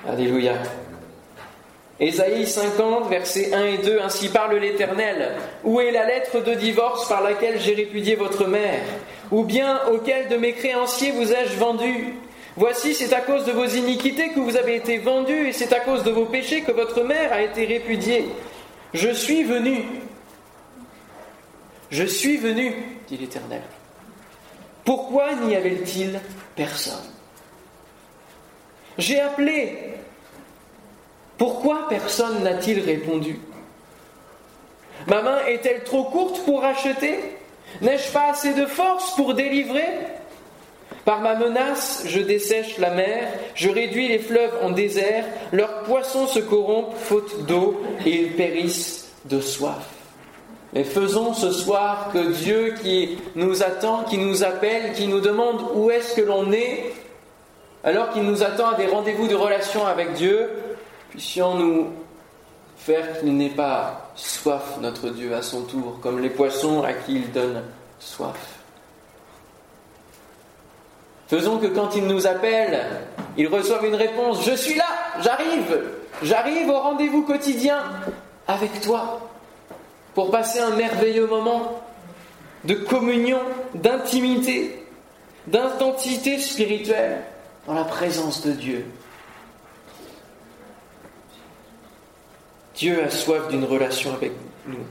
Alléluia. 0.07 0.53
Ésaïe 1.99 2.45
50, 2.45 3.09
versets 3.09 3.53
1 3.53 3.65
et 3.65 3.77
2, 3.77 3.99
Ainsi 4.01 4.29
parle 4.29 4.57
l'Éternel. 4.57 5.31
Où 5.63 5.79
est 5.79 5.91
la 5.91 6.05
lettre 6.05 6.41
de 6.41 6.53
divorce 6.53 7.07
par 7.07 7.21
laquelle 7.21 7.59
j'ai 7.59 7.73
répudié 7.73 8.15
votre 8.15 8.47
mère? 8.47 8.81
Ou 9.31 9.43
bien 9.43 9.79
auquel 9.91 10.27
de 10.27 10.35
mes 10.35 10.53
créanciers 10.53 11.11
vous 11.11 11.31
ai-je 11.31 11.57
vendu? 11.57 12.15
Voici, 12.57 12.93
c'est 12.93 13.13
à 13.13 13.21
cause 13.21 13.45
de 13.45 13.51
vos 13.51 13.65
iniquités 13.65 14.29
que 14.29 14.39
vous 14.39 14.57
avez 14.57 14.75
été 14.75 14.97
vendus, 14.97 15.47
et 15.47 15.53
c'est 15.53 15.73
à 15.73 15.79
cause 15.79 16.03
de 16.03 16.11
vos 16.11 16.25
péchés 16.25 16.61
que 16.61 16.71
votre 16.71 17.03
mère 17.03 17.31
a 17.33 17.41
été 17.41 17.65
répudiée. 17.65 18.25
Je 18.93 19.09
suis 19.09 19.43
venu. 19.43 19.83
Je 21.91 22.03
suis 22.03 22.37
venu, 22.37 22.73
dit 23.07 23.17
l'Éternel. 23.17 23.61
Pourquoi 24.83 25.33
n'y 25.35 25.55
avait-il 25.55 26.19
personne? 26.55 27.09
J'ai 28.97 29.19
appelé, 29.19 29.95
pourquoi 31.37 31.87
personne 31.89 32.43
n'a-t-il 32.43 32.79
répondu? 32.79 33.39
Ma 35.07 35.21
main 35.21 35.39
est-elle 35.47 35.83
trop 35.83 36.05
courte 36.05 36.41
pour 36.45 36.63
acheter? 36.63 37.19
N'ai-je 37.81 38.09
pas 38.11 38.29
assez 38.31 38.53
de 38.53 38.65
force 38.65 39.15
pour 39.15 39.33
délivrer? 39.33 39.87
Par 41.03 41.19
ma 41.19 41.35
menace, 41.35 42.03
je 42.07 42.19
dessèche 42.19 42.79
la 42.79 42.89
mer, 42.89 43.27
je 43.53 43.69
réduis 43.69 44.07
les 44.07 44.17
fleuves 44.17 44.57
en 44.63 44.71
désert, 44.71 45.25
leurs 45.51 45.83
poissons 45.83 46.25
se 46.25 46.39
corrompent 46.39 46.95
faute 46.97 47.45
d'eau 47.45 47.79
et 48.05 48.09
ils 48.09 48.33
périssent 48.33 49.11
de 49.25 49.39
soif. 49.39 49.85
Mais 50.73 50.83
faisons 50.83 51.33
ce 51.33 51.51
soir 51.51 52.09
que 52.11 52.31
Dieu 52.33 52.73
qui 52.81 53.17
nous 53.35 53.61
attend, 53.61 54.03
qui 54.03 54.17
nous 54.17 54.43
appelle, 54.43 54.93
qui 54.93 55.07
nous 55.07 55.21
demande 55.21 55.61
où 55.75 55.91
est-ce 55.91 56.15
que 56.15 56.21
l'on 56.21 56.51
est, 56.51 56.91
alors 57.83 58.09
qu'il 58.09 58.23
nous 58.23 58.41
attend 58.41 58.69
à 58.69 58.75
des 58.75 58.87
rendez-vous 58.87 59.27
de 59.27 59.35
relation 59.35 59.85
avec 59.85 60.13
Dieu, 60.13 60.49
puissions-nous 61.15 61.93
faire 62.77 63.19
qu'il 63.19 63.37
n'ait 63.37 63.49
pas 63.49 64.11
soif, 64.15 64.77
notre 64.81 65.09
Dieu, 65.09 65.33
à 65.33 65.41
son 65.41 65.63
tour, 65.63 65.99
comme 66.01 66.19
les 66.19 66.29
poissons 66.29 66.83
à 66.83 66.91
qui 66.91 67.15
il 67.15 67.31
donne 67.31 67.63
soif. 67.99 68.35
Faisons 71.27 71.57
que 71.57 71.67
quand 71.67 71.95
il 71.95 72.05
nous 72.05 72.27
appelle, 72.27 72.85
il 73.37 73.47
reçoive 73.47 73.85
une 73.85 73.95
réponse 73.95 74.45
Je 74.45 74.55
suis 74.55 74.75
là, 74.75 74.85
j'arrive, 75.21 75.83
j'arrive 76.21 76.69
au 76.69 76.79
rendez-vous 76.79 77.23
quotidien 77.23 77.79
avec 78.47 78.81
toi 78.81 79.21
pour 80.13 80.29
passer 80.29 80.59
un 80.59 80.75
merveilleux 80.75 81.27
moment 81.27 81.81
de 82.65 82.75
communion, 82.75 83.39
d'intimité, 83.73 84.85
d'intensité 85.47 86.39
spirituelle 86.39 87.21
dans 87.67 87.73
la 87.73 87.85
présence 87.85 88.45
de 88.45 88.51
Dieu. 88.51 88.85
Dieu 92.75 93.03
a 93.03 93.09
soif 93.09 93.47
d'une 93.49 93.63
relation 93.63 94.13
avec 94.13 94.31
nous. 94.67 94.85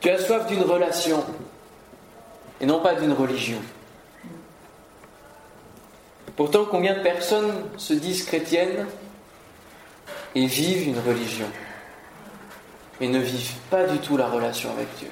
Tu 0.00 0.10
as 0.10 0.18
soif 0.18 0.46
d'une 0.46 0.62
relation 0.62 1.24
et 2.60 2.66
non 2.66 2.80
pas 2.80 2.94
d'une 2.94 3.12
religion. 3.12 3.58
Pourtant, 6.36 6.66
combien 6.70 6.94
de 6.94 7.02
personnes 7.02 7.52
se 7.76 7.94
disent 7.94 8.24
chrétiennes 8.24 8.86
et 10.34 10.46
vivent 10.46 10.88
une 10.88 10.98
religion, 10.98 11.46
mais 13.00 13.08
ne 13.08 13.18
vivent 13.18 13.56
pas 13.70 13.84
du 13.84 13.98
tout 13.98 14.16
la 14.16 14.28
relation 14.28 14.70
avec 14.70 14.86
Dieu? 14.98 15.10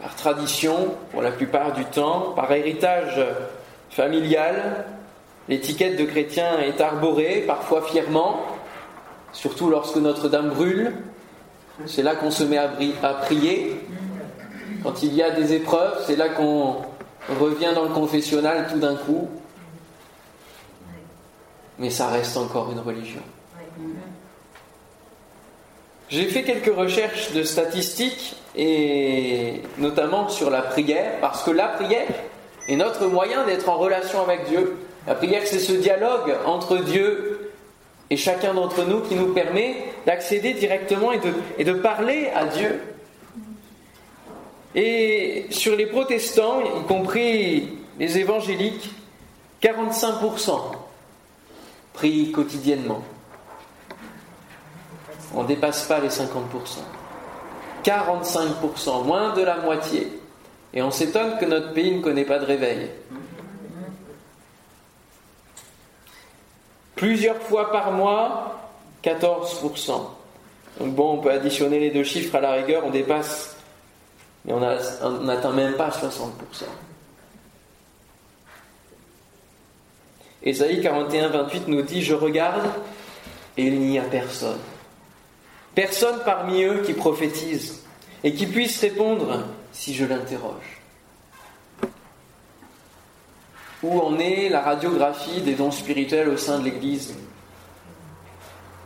Par 0.00 0.14
tradition, 0.16 0.94
pour 1.10 1.22
la 1.22 1.32
plupart 1.32 1.72
du 1.72 1.84
temps, 1.86 2.32
par 2.36 2.52
héritage 2.52 3.24
familial, 3.90 4.84
l'étiquette 5.48 5.96
de 5.96 6.04
chrétien 6.04 6.58
est 6.60 6.80
arborée, 6.80 7.44
parfois 7.46 7.82
fièrement, 7.82 8.44
surtout 9.34 9.68
lorsque 9.68 9.96
Notre-Dame 9.96 10.50
brûle. 10.50 10.92
C'est 11.86 12.02
là 12.02 12.14
qu'on 12.14 12.30
se 12.30 12.44
met 12.44 12.56
à, 12.56 12.68
prier. 13.14 13.80
Quand 14.82 15.02
il 15.02 15.14
y 15.14 15.22
a 15.22 15.30
des 15.30 15.52
épreuves, 15.52 16.02
c'est 16.06 16.16
là 16.16 16.28
qu'on 16.30 16.76
revient 17.40 17.72
dans 17.74 17.82
le 17.82 17.90
confessionnal 17.90 18.68
tout 18.70 18.78
d'un 18.78 18.94
coup. 18.94 19.28
Mais 21.78 21.90
ça 21.90 22.08
reste 22.08 22.36
encore 22.36 22.70
une 22.70 22.78
religion. 22.78 23.20
J'ai 26.08 26.26
fait 26.26 26.44
quelques 26.44 26.74
recherches 26.74 27.32
de 27.32 27.42
statistiques 27.42 28.36
et 28.54 29.62
notamment 29.78 30.28
sur 30.28 30.48
la 30.48 30.62
prière, 30.62 31.18
parce 31.20 31.42
que 31.42 31.50
la 31.50 31.66
prière 31.66 32.06
est 32.68 32.76
notre 32.76 33.06
moyen 33.06 33.44
d'être 33.46 33.68
en 33.68 33.78
relation 33.78 34.22
avec 34.22 34.46
Dieu. 34.48 34.76
La 35.08 35.14
prière, 35.16 35.42
c'est 35.44 35.58
ce 35.58 35.72
dialogue 35.72 36.36
entre 36.46 36.76
Dieu 36.76 37.43
et 38.10 38.16
chacun 38.16 38.54
d'entre 38.54 38.84
nous 38.84 39.00
qui 39.00 39.14
nous 39.14 39.32
permet 39.32 39.76
d'accéder 40.06 40.54
directement 40.54 41.12
et 41.12 41.64
de, 41.64 41.72
parler 41.72 42.30
à 42.34 42.46
Dieu. 42.46 42.80
Et 44.74 45.46
sur 45.50 45.76
les 45.76 45.86
protestants, 45.86 46.60
y 46.60 46.86
compris 46.86 47.78
les 47.98 48.18
évangéliques, 48.18 48.90
45% 49.62 50.60
prient 51.94 52.32
quotidiennement. 52.32 53.02
On 55.34 55.42
ne 55.42 55.48
dépasse 55.48 55.84
pas 55.84 56.00
les 56.00 56.08
50%. 56.08 56.20
45%, 57.84 59.04
moins 59.04 59.34
de 59.34 59.42
la 59.42 59.58
moitié. 59.58 60.08
Et 60.72 60.82
on 60.82 60.90
s'étonne 60.90 61.38
que 61.38 61.44
notre 61.44 61.72
pays 61.72 61.94
ne 61.94 62.02
connaît 62.02 62.24
pas 62.24 62.38
de 62.38 62.46
réveil. 62.46 62.90
Plusieurs 66.94 67.38
fois 67.38 67.72
par 67.72 67.92
mois, 67.92 68.70
14%. 69.02 69.90
Donc 70.80 70.94
bon, 70.94 71.14
on 71.14 71.18
peut 71.18 71.30
additionner 71.30 71.78
les 71.78 71.90
deux 71.90 72.04
chiffres 72.04 72.34
à 72.34 72.40
la 72.40 72.52
rigueur, 72.52 72.82
on 72.84 72.90
dépasse, 72.90 73.56
mais 74.44 74.52
on 74.52 74.60
n'atteint 74.60 75.52
même 75.52 75.74
pas 75.74 75.90
60%. 75.90 76.30
Ésaïe 80.42 80.82
41, 80.82 81.28
28 81.28 81.68
nous 81.68 81.82
dit, 81.82 82.02
je 82.02 82.14
regarde 82.14 82.68
et 83.56 83.64
il 83.64 83.80
n'y 83.80 83.98
a 83.98 84.02
personne. 84.02 84.58
Personne 85.74 86.20
parmi 86.24 86.62
eux 86.62 86.82
qui 86.84 86.92
prophétise 86.92 87.82
et 88.22 88.34
qui 88.34 88.46
puisse 88.46 88.80
répondre 88.80 89.44
si 89.72 89.94
je 89.94 90.04
l'interroge. 90.04 90.73
Où 93.84 94.00
en 94.00 94.18
est 94.18 94.48
la 94.48 94.62
radiographie 94.62 95.42
des 95.42 95.52
dons 95.52 95.70
spirituels 95.70 96.30
au 96.30 96.38
sein 96.38 96.58
de 96.58 96.64
l'Église? 96.64 97.14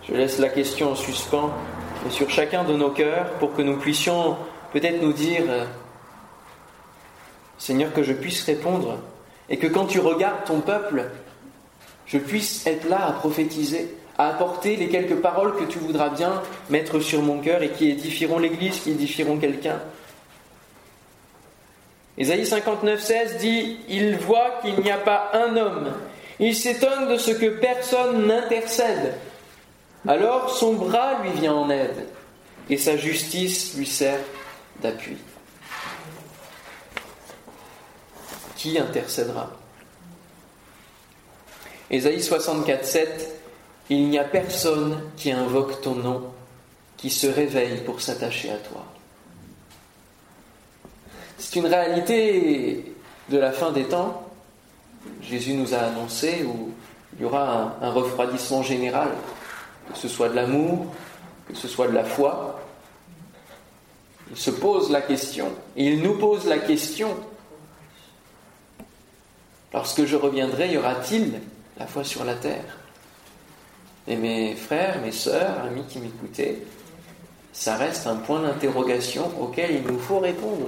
Je 0.08 0.12
laisse 0.12 0.40
la 0.40 0.48
question 0.48 0.90
en 0.90 0.96
suspens 0.96 1.52
sur 2.10 2.28
chacun 2.28 2.64
de 2.64 2.72
nos 2.72 2.90
cœurs 2.90 3.30
pour 3.38 3.54
que 3.54 3.62
nous 3.62 3.76
puissions 3.76 4.36
peut-être 4.72 5.00
nous 5.00 5.12
dire 5.12 5.44
Seigneur, 7.58 7.92
que 7.92 8.02
je 8.02 8.12
puisse 8.12 8.42
répondre 8.42 8.98
et 9.48 9.58
que 9.58 9.68
quand 9.68 9.86
tu 9.86 10.00
regardes 10.00 10.44
ton 10.44 10.62
peuple, 10.62 11.04
je 12.06 12.18
puisse 12.18 12.66
être 12.66 12.88
là 12.88 13.06
à 13.06 13.12
prophétiser, 13.12 13.94
à 14.18 14.30
apporter 14.30 14.74
les 14.74 14.88
quelques 14.88 15.20
paroles 15.20 15.54
que 15.54 15.64
tu 15.64 15.78
voudras 15.78 16.08
bien 16.08 16.42
mettre 16.70 16.98
sur 16.98 17.22
mon 17.22 17.38
cœur 17.38 17.62
et 17.62 17.70
qui 17.70 17.88
édifieront 17.88 18.40
l'Église, 18.40 18.80
qui 18.80 18.90
édifieront 18.90 19.36
quelqu'un. 19.36 19.80
Ésaïe 22.18 22.44
59, 22.44 23.00
16 23.00 23.36
dit 23.38 23.78
Il 23.88 24.16
voit 24.16 24.58
qu'il 24.60 24.80
n'y 24.80 24.90
a 24.90 24.98
pas 24.98 25.30
un 25.34 25.56
homme. 25.56 25.94
Il 26.40 26.54
s'étonne 26.54 27.08
de 27.08 27.16
ce 27.16 27.30
que 27.30 27.46
personne 27.46 28.26
n'intercède. 28.26 29.14
Alors 30.06 30.50
son 30.50 30.74
bras 30.74 31.22
lui 31.22 31.30
vient 31.30 31.54
en 31.54 31.70
aide 31.70 32.06
et 32.68 32.76
sa 32.76 32.96
justice 32.96 33.76
lui 33.76 33.86
sert 33.86 34.20
d'appui. 34.82 35.16
Qui 38.56 38.78
intercédera? 38.78 39.50
Ésaïe 41.90 42.22
64, 42.22 42.84
7 42.84 43.40
Il 43.90 44.08
n'y 44.08 44.18
a 44.18 44.24
personne 44.24 45.00
qui 45.16 45.30
invoque 45.30 45.80
ton 45.80 45.94
nom, 45.94 46.24
qui 46.96 47.10
se 47.10 47.28
réveille 47.28 47.82
pour 47.84 48.00
s'attacher 48.00 48.50
à 48.50 48.56
toi. 48.56 48.84
C'est 51.50 51.60
une 51.60 51.66
réalité 51.66 52.84
de 53.30 53.38
la 53.38 53.52
fin 53.52 53.72
des 53.72 53.84
temps. 53.84 54.22
Jésus 55.22 55.54
nous 55.54 55.72
a 55.72 55.78
annoncé 55.78 56.44
où 56.44 56.74
il 57.16 57.22
y 57.22 57.24
aura 57.24 57.74
un, 57.80 57.88
refroidissement 57.88 58.62
général, 58.62 59.08
que 59.90 59.98
ce 59.98 60.08
soit 60.08 60.28
de 60.28 60.34
l'amour, 60.34 60.92
que 61.48 61.54
ce 61.54 61.66
soit 61.66 61.88
de 61.88 61.94
la 61.94 62.04
foi. 62.04 62.60
Il 64.30 64.36
se 64.36 64.50
pose 64.50 64.90
la 64.90 65.00
question, 65.00 65.50
et 65.74 65.86
il 65.86 66.02
nous 66.02 66.18
pose 66.18 66.46
la 66.46 66.58
question. 66.58 67.16
Lorsque 69.72 70.04
je 70.04 70.16
reviendrai, 70.16 70.72
y 70.72 70.76
aura-t-il 70.76 71.40
la 71.78 71.86
foi 71.86 72.04
sur 72.04 72.26
la 72.26 72.34
terre? 72.34 72.76
Et 74.06 74.16
mes 74.16 74.54
frères, 74.54 75.00
mes 75.00 75.12
sœurs, 75.12 75.60
amis 75.64 75.84
qui 75.88 75.98
m'écoutaient, 75.98 76.58
ça 77.54 77.76
reste 77.76 78.06
un 78.06 78.16
point 78.16 78.42
d'interrogation 78.42 79.32
auquel 79.40 79.76
il 79.76 79.90
nous 79.90 79.98
faut 79.98 80.18
répondre 80.18 80.66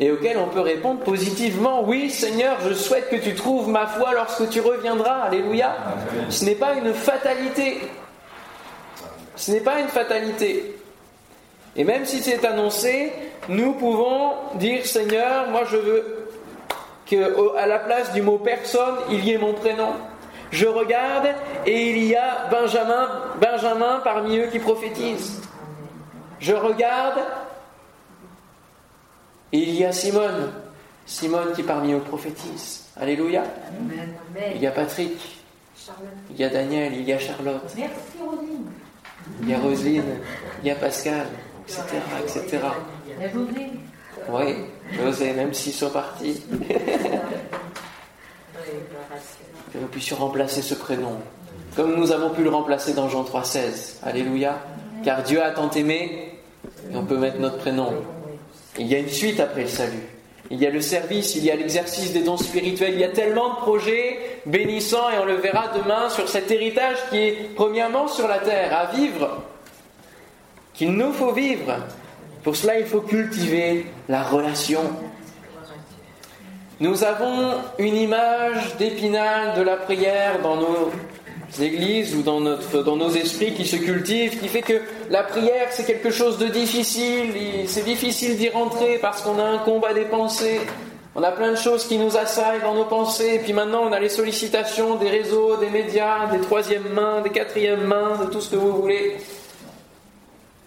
et 0.00 0.10
auquel 0.10 0.38
on 0.38 0.46
peut 0.46 0.60
répondre 0.60 1.00
positivement, 1.00 1.82
oui 1.84 2.08
Seigneur, 2.08 2.56
je 2.66 2.72
souhaite 2.72 3.10
que 3.10 3.16
tu 3.16 3.34
trouves 3.34 3.68
ma 3.68 3.86
foi 3.86 4.14
lorsque 4.14 4.48
tu 4.48 4.60
reviendras. 4.60 5.24
Alléluia. 5.24 5.76
Ce 6.30 6.42
n'est 6.46 6.54
pas 6.54 6.72
une 6.72 6.94
fatalité. 6.94 7.82
Ce 9.36 9.52
n'est 9.52 9.60
pas 9.60 9.78
une 9.78 9.88
fatalité. 9.88 10.74
Et 11.76 11.84
même 11.84 12.06
si 12.06 12.22
c'est 12.22 12.42
annoncé, 12.46 13.12
nous 13.50 13.74
pouvons 13.74 14.32
dire 14.54 14.86
Seigneur, 14.86 15.48
moi 15.50 15.64
je 15.70 15.76
veux 15.76 16.28
qu'à 17.04 17.66
la 17.66 17.78
place 17.78 18.10
du 18.12 18.22
mot 18.22 18.38
personne, 18.38 18.96
il 19.10 19.22
y 19.22 19.32
ait 19.32 19.38
mon 19.38 19.52
prénom. 19.52 19.92
Je 20.50 20.66
regarde 20.66 21.28
et 21.66 21.90
il 21.90 22.04
y 22.06 22.16
a 22.16 22.48
Benjamin, 22.50 23.06
Benjamin 23.38 24.00
parmi 24.02 24.38
eux 24.38 24.46
qui 24.46 24.60
prophétise. 24.60 25.42
Je 26.40 26.54
regarde 26.54 27.20
et 29.52 29.58
il 29.58 29.74
y 29.74 29.84
a 29.84 29.92
Simone, 29.92 30.52
Simone 31.06 31.52
qui 31.54 31.62
parmi 31.62 31.92
eux 31.92 32.00
prophétise. 32.00 32.86
Alléluia. 32.96 33.44
Il 34.54 34.60
y 34.60 34.66
a 34.66 34.70
Patrick, 34.70 35.18
il 36.30 36.36
y 36.36 36.44
a 36.44 36.48
Daniel, 36.48 36.94
il 36.94 37.02
y 37.02 37.12
a 37.12 37.18
Charlotte. 37.18 37.72
Merci 37.76 37.94
Rosine. 38.20 38.70
Il 39.42 39.48
y 39.48 39.54
a 39.54 39.58
Roselyne, 39.58 40.18
il 40.62 40.68
y 40.68 40.70
a 40.70 40.74
Pascal, 40.74 41.26
etc. 41.66 41.82
etc. 42.22 42.58
Il 43.06 43.22
y 43.22 43.24
a 43.24 43.30
José. 43.32 43.70
Oui, 44.28 44.56
José, 44.92 45.32
même 45.32 45.54
s'ils 45.54 45.72
sont 45.72 45.90
partis. 45.90 46.42
que 49.72 49.78
nous 49.78 49.86
puissions 49.86 50.16
remplacer 50.16 50.62
ce 50.62 50.74
prénom, 50.74 51.16
comme 51.76 51.94
nous 51.94 52.12
avons 52.12 52.30
pu 52.30 52.42
le 52.42 52.50
remplacer 52.50 52.92
dans 52.92 53.08
Jean 53.08 53.22
3,16. 53.22 53.98
Alléluia. 54.02 54.58
Car 55.04 55.22
Dieu 55.22 55.42
a 55.42 55.50
tant 55.50 55.70
aimé, 55.70 56.38
et 56.90 56.96
on 56.96 57.04
peut 57.04 57.16
mettre 57.16 57.38
notre 57.38 57.58
prénom. 57.58 57.94
Il 58.78 58.86
y 58.86 58.94
a 58.94 58.98
une 58.98 59.08
suite 59.08 59.40
après 59.40 59.62
le 59.62 59.68
salut. 59.68 60.06
Il 60.50 60.60
y 60.60 60.66
a 60.66 60.70
le 60.70 60.80
service, 60.80 61.36
il 61.36 61.44
y 61.44 61.50
a 61.50 61.54
l'exercice 61.54 62.12
des 62.12 62.22
dons 62.22 62.36
spirituels, 62.36 62.94
il 62.94 63.00
y 63.00 63.04
a 63.04 63.10
tellement 63.10 63.54
de 63.54 63.58
projets 63.60 64.18
bénissants 64.46 65.08
et 65.10 65.18
on 65.18 65.24
le 65.24 65.36
verra 65.36 65.68
demain 65.68 66.08
sur 66.10 66.28
cet 66.28 66.50
héritage 66.50 66.96
qui 67.08 67.18
est 67.18 67.54
premièrement 67.54 68.08
sur 68.08 68.26
la 68.26 68.38
terre, 68.38 68.76
à 68.76 68.86
vivre, 68.86 69.42
qu'il 70.74 70.92
nous 70.92 71.12
faut 71.12 71.32
vivre. 71.32 71.76
Pour 72.42 72.56
cela, 72.56 72.80
il 72.80 72.86
faut 72.86 73.02
cultiver 73.02 73.86
la 74.08 74.24
relation. 74.24 74.80
Nous 76.80 77.04
avons 77.04 77.52
une 77.78 77.96
image 77.96 78.76
d'épinal 78.76 79.54
de 79.56 79.62
la 79.62 79.76
prière 79.76 80.40
dans 80.42 80.56
nos 80.56 80.90
églises 81.58 82.14
ou 82.14 82.22
dans, 82.22 82.40
notre, 82.40 82.82
dans 82.82 82.96
nos 82.96 83.10
esprits 83.10 83.54
qui 83.54 83.66
se 83.66 83.76
cultivent, 83.76 84.38
qui 84.38 84.48
fait 84.48 84.62
que 84.62 84.80
la 85.10 85.22
prière 85.22 85.68
c'est 85.70 85.84
quelque 85.84 86.10
chose 86.10 86.38
de 86.38 86.46
difficile, 86.46 87.32
c'est 87.66 87.84
difficile 87.84 88.36
d'y 88.36 88.48
rentrer 88.48 88.98
parce 88.98 89.22
qu'on 89.22 89.38
a 89.38 89.44
un 89.44 89.58
combat 89.58 89.92
des 89.92 90.04
pensées, 90.04 90.60
on 91.14 91.22
a 91.22 91.32
plein 91.32 91.50
de 91.50 91.56
choses 91.56 91.86
qui 91.86 91.98
nous 91.98 92.16
assaillent 92.16 92.62
dans 92.62 92.74
nos 92.74 92.84
pensées, 92.84 93.34
et 93.34 93.38
puis 93.40 93.52
maintenant 93.52 93.82
on 93.82 93.92
a 93.92 93.98
les 93.98 94.08
sollicitations 94.08 94.94
des 94.94 95.08
réseaux, 95.08 95.56
des 95.56 95.70
médias, 95.70 96.26
des 96.26 96.40
troisièmes 96.40 96.88
mains, 96.92 97.20
des 97.22 97.30
quatrièmes 97.30 97.84
mains, 97.84 98.24
de 98.24 98.30
tout 98.30 98.40
ce 98.40 98.50
que 98.50 98.56
vous 98.56 98.72
voulez. 98.80 99.16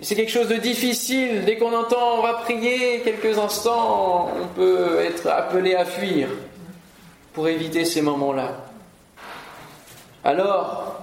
C'est 0.02 0.16
quelque 0.16 0.32
chose 0.32 0.50
de 0.50 0.58
difficile, 0.58 1.46
dès 1.46 1.56
qu'on 1.56 1.74
entend 1.74 2.18
on 2.18 2.22
va 2.22 2.34
prier. 2.34 3.00
Quelques 3.06 3.38
instants, 3.38 4.30
on 4.42 4.48
peut 4.48 5.00
être 5.00 5.28
appelé 5.28 5.76
à 5.76 5.86
fuir 5.86 6.28
pour 7.32 7.48
éviter 7.48 7.86
ces 7.86 8.02
moments-là. 8.02 8.63
Alors, 10.24 11.02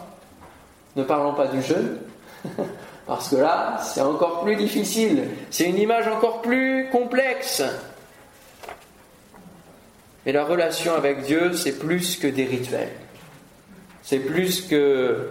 ne 0.97 1.03
parlons 1.03 1.35
pas 1.35 1.47
du 1.47 1.63
jeûne, 1.63 1.99
parce 3.07 3.29
que 3.29 3.37
là, 3.37 3.79
c'est 3.83 4.01
encore 4.01 4.43
plus 4.43 4.57
difficile. 4.57 5.25
C'est 5.51 5.65
une 5.65 5.79
image 5.79 6.09
encore 6.09 6.41
plus 6.41 6.89
complexe. 6.91 7.63
Mais 10.25 10.33
la 10.33 10.45
relation 10.45 10.95
avec 10.95 11.23
Dieu, 11.23 11.53
c'est 11.55 11.79
plus 11.79 12.17
que 12.17 12.27
des 12.27 12.45
rituels. 12.45 12.93
C'est 14.03 14.19
plus 14.19 14.63
que 14.63 15.31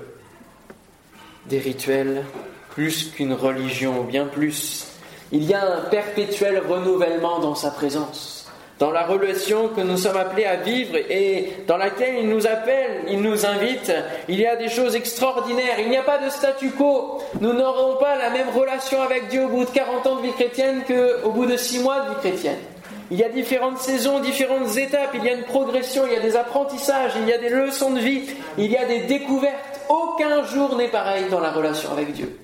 des 1.47 1.60
rituels, 1.60 2.25
plus 2.71 3.12
qu'une 3.12 3.34
religion, 3.34 4.04
bien 4.04 4.25
plus. 4.25 4.88
Il 5.32 5.43
y 5.43 5.54
a 5.54 5.78
un 5.78 5.82
perpétuel 5.89 6.60
renouvellement 6.60 7.39
dans 7.39 7.56
sa 7.56 7.71
présence 7.71 8.38
dans 8.80 8.92
la 8.92 9.04
relation 9.04 9.68
que 9.68 9.82
nous 9.82 9.98
sommes 9.98 10.15
appelés 10.15 10.46
à 10.46 10.56
vivre 10.56 10.96
et 10.96 11.52
dans 11.68 11.76
laquelle 11.76 12.15
il 12.22 12.30
nous 12.30 12.48
appelle, 12.48 13.04
il 13.10 13.22
nous 13.22 13.46
invite, 13.46 13.92
il 14.30 14.39
y 14.39 14.48
a 14.48 14.56
des 14.56 14.70
choses 14.70 14.96
extraordinaires. 14.96 15.80
Il 15.80 15.89
n'y 15.89 15.98
a 15.98 16.02
pas 16.02 16.18
de 16.18 16.30
statu 16.30 16.72
quo. 16.72 17.22
Nous 17.42 17.52
n'aurons 17.52 17.98
pas 17.98 18.15
la 18.15 18.30
même 18.30 18.50
relation 18.50 19.02
avec 19.02 19.28
Dieu 19.28 19.44
au 19.44 19.50
bout 19.50 19.65
de 19.65 19.70
40 19.70 20.08
ans 20.08 20.15
de 20.15 20.22
vie 20.22 20.32
chrétienne 20.32 20.84
qu'au 20.88 21.32
bout 21.32 21.46
de 21.46 21.58
6 21.58 21.80
mois 21.80 22.00
de 22.02 22.10
vie 22.10 22.20
chrétienne. 22.22 22.60
Il 23.12 23.18
y 23.18 23.24
a 23.24 23.30
différentes 23.30 23.80
saisons, 23.80 24.20
différentes 24.20 24.78
étapes, 24.78 25.12
il 25.13 25.26
y 25.26 25.30
a 25.30 25.34
une 25.34 25.44
progression, 25.44 26.04
il 26.06 26.13
y 26.13 26.15
a 26.15 26.22
des 26.22 26.38
apprentissages, 26.38 27.13
il 27.20 27.28
y 27.28 27.34
a 27.34 27.38
des 27.38 27.50
leçons 27.50 27.92
de 27.92 28.00
vie, 28.00 28.30
il 28.58 28.72
y 28.72 28.78
a 28.78 28.86
des 28.86 29.02
découvertes. 29.02 29.82
Aucun 29.89 30.44
jour 30.44 30.78
n'est 30.78 30.89
pareil 30.89 31.26
dans 31.30 31.39
la 31.39 31.52
relation 31.52 31.92
avec 31.92 32.13
Dieu. 32.13 32.39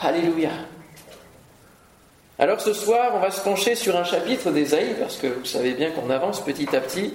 Alléluia. 0.00 0.50
Alors 2.40 2.58
ce 2.58 2.72
soir, 2.72 3.12
on 3.14 3.18
va 3.18 3.30
se 3.30 3.42
pencher 3.42 3.74
sur 3.74 3.94
un 3.98 4.04
chapitre 4.04 4.50
d'Ésaïe, 4.50 4.94
parce 4.98 5.18
que 5.18 5.26
vous 5.26 5.44
savez 5.44 5.72
bien 5.72 5.90
qu'on 5.90 6.08
avance 6.08 6.42
petit 6.42 6.74
à 6.74 6.80
petit, 6.80 7.12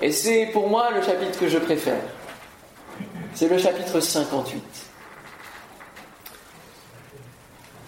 et 0.00 0.12
c'est 0.12 0.46
pour 0.52 0.68
moi 0.68 0.90
le 0.94 1.02
chapitre 1.02 1.40
que 1.40 1.48
je 1.48 1.58
préfère. 1.58 1.98
C'est 3.34 3.48
le 3.48 3.58
chapitre 3.58 3.98
58. 3.98 4.62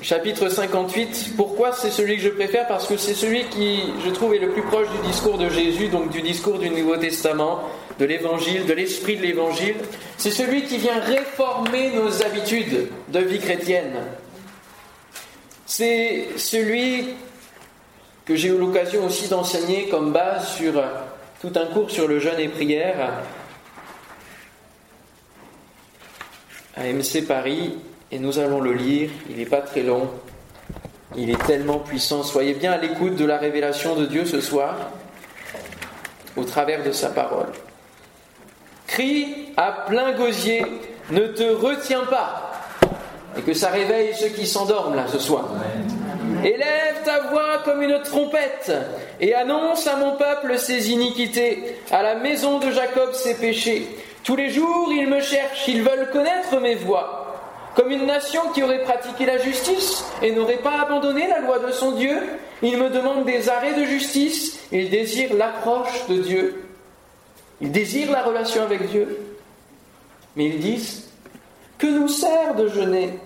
Chapitre 0.02 0.48
58, 0.48 1.34
pourquoi 1.36 1.70
c'est 1.70 1.92
celui 1.92 2.16
que 2.16 2.22
je 2.22 2.30
préfère? 2.30 2.66
Parce 2.66 2.88
que 2.88 2.96
c'est 2.96 3.14
celui 3.14 3.44
qui, 3.44 3.84
je 4.04 4.10
trouve, 4.10 4.34
est 4.34 4.40
le 4.40 4.50
plus 4.50 4.62
proche 4.62 4.88
du 4.90 5.06
discours 5.06 5.38
de 5.38 5.48
Jésus, 5.50 5.86
donc 5.86 6.10
du 6.10 6.20
discours 6.20 6.58
du 6.58 6.68
Nouveau 6.68 6.96
Testament, 6.96 7.60
de 8.00 8.06
l'Évangile, 8.06 8.66
de 8.66 8.72
l'esprit 8.72 9.16
de 9.16 9.22
l'Évangile. 9.22 9.76
C'est 10.16 10.32
celui 10.32 10.64
qui 10.64 10.78
vient 10.78 10.98
réformer 10.98 11.90
nos 11.90 12.24
habitudes 12.24 12.88
de 13.06 13.20
vie 13.20 13.38
chrétienne. 13.38 13.94
C'est 15.72 16.30
celui 16.37 17.11
que 18.24 18.35
j'ai 18.35 18.48
eu 18.48 18.59
l'occasion 18.59 19.06
aussi 19.06 19.28
d'enseigner 19.28 19.88
comme 19.88 20.12
base 20.12 20.56
sur 20.56 20.83
tout 21.40 21.52
un 21.54 21.66
cours 21.66 21.92
sur 21.92 22.09
le 22.09 22.18
jeûne 22.18 22.40
et 22.40 22.48
prière 22.48 23.12
à 26.76 26.83
MC 26.83 27.24
Paris 27.24 27.78
et 28.11 28.18
nous 28.18 28.40
allons 28.40 28.61
le 28.61 28.72
lire. 28.72 29.11
Il 29.30 29.37
n'est 29.37 29.46
pas 29.46 29.61
très 29.61 29.85
long. 29.85 30.11
Il 31.16 31.30
est 31.30 31.46
tellement 31.46 31.78
puissant. 31.78 32.24
Soyez 32.24 32.54
bien 32.54 32.72
à 32.72 32.78
l'écoute 32.78 33.14
de 33.14 33.24
la 33.24 33.38
révélation 33.38 33.94
de 33.94 34.06
Dieu 34.06 34.24
ce 34.24 34.40
soir 34.40 34.74
au 36.37 36.42
travers 36.42 36.83
de 36.83 36.90
sa 36.90 37.11
parole. 37.11 37.52
Crie 38.88 39.52
à 39.56 39.70
plein 39.87 40.16
gosier, 40.16 40.66
ne 41.12 41.28
te 41.28 41.44
retiens 41.44 42.06
pas 42.06 42.49
et 43.36 43.42
que 43.42 43.54
ça 43.54 43.68
réveille 43.68 44.14
ceux 44.14 44.28
qui 44.28 44.46
s'endorment 44.46 44.96
là 44.96 45.06
ce 45.08 45.18
soir. 45.18 45.48
Élève 46.44 47.02
ta 47.04 47.20
voix 47.28 47.58
comme 47.64 47.82
une 47.82 48.00
trompette 48.02 48.72
et 49.20 49.34
annonce 49.34 49.86
à 49.86 49.96
mon 49.96 50.16
peuple 50.16 50.58
ses 50.58 50.90
iniquités, 50.90 51.76
à 51.90 52.02
la 52.02 52.14
maison 52.14 52.58
de 52.58 52.70
Jacob 52.70 53.12
ses 53.12 53.34
péchés. 53.34 53.88
Tous 54.24 54.36
les 54.36 54.50
jours, 54.50 54.90
ils 54.90 55.08
me 55.08 55.20
cherchent, 55.20 55.68
ils 55.68 55.82
veulent 55.82 56.10
connaître 56.12 56.58
mes 56.60 56.74
voies. 56.74 57.26
Comme 57.74 57.90
une 57.90 58.06
nation 58.06 58.42
qui 58.54 58.62
aurait 58.62 58.82
pratiqué 58.82 59.26
la 59.26 59.38
justice 59.38 60.04
et 60.22 60.32
n'aurait 60.32 60.56
pas 60.56 60.82
abandonné 60.82 61.28
la 61.28 61.40
loi 61.40 61.58
de 61.58 61.70
son 61.72 61.92
Dieu, 61.92 62.18
ils 62.62 62.76
me 62.76 62.90
demandent 62.90 63.24
des 63.24 63.48
arrêts 63.48 63.74
de 63.74 63.84
justice, 63.84 64.58
ils 64.72 64.90
désirent 64.90 65.34
l'approche 65.34 66.06
de 66.08 66.16
Dieu. 66.16 66.64
Ils 67.60 67.70
désirent 67.70 68.10
la 68.10 68.22
relation 68.22 68.62
avec 68.62 68.88
Dieu. 68.90 69.18
Mais 70.36 70.46
ils 70.46 70.58
disent, 70.60 71.10
que 71.80 71.86
nous 71.86 72.08
sert 72.08 72.54
de 72.54 72.68
jeûner 72.68 73.18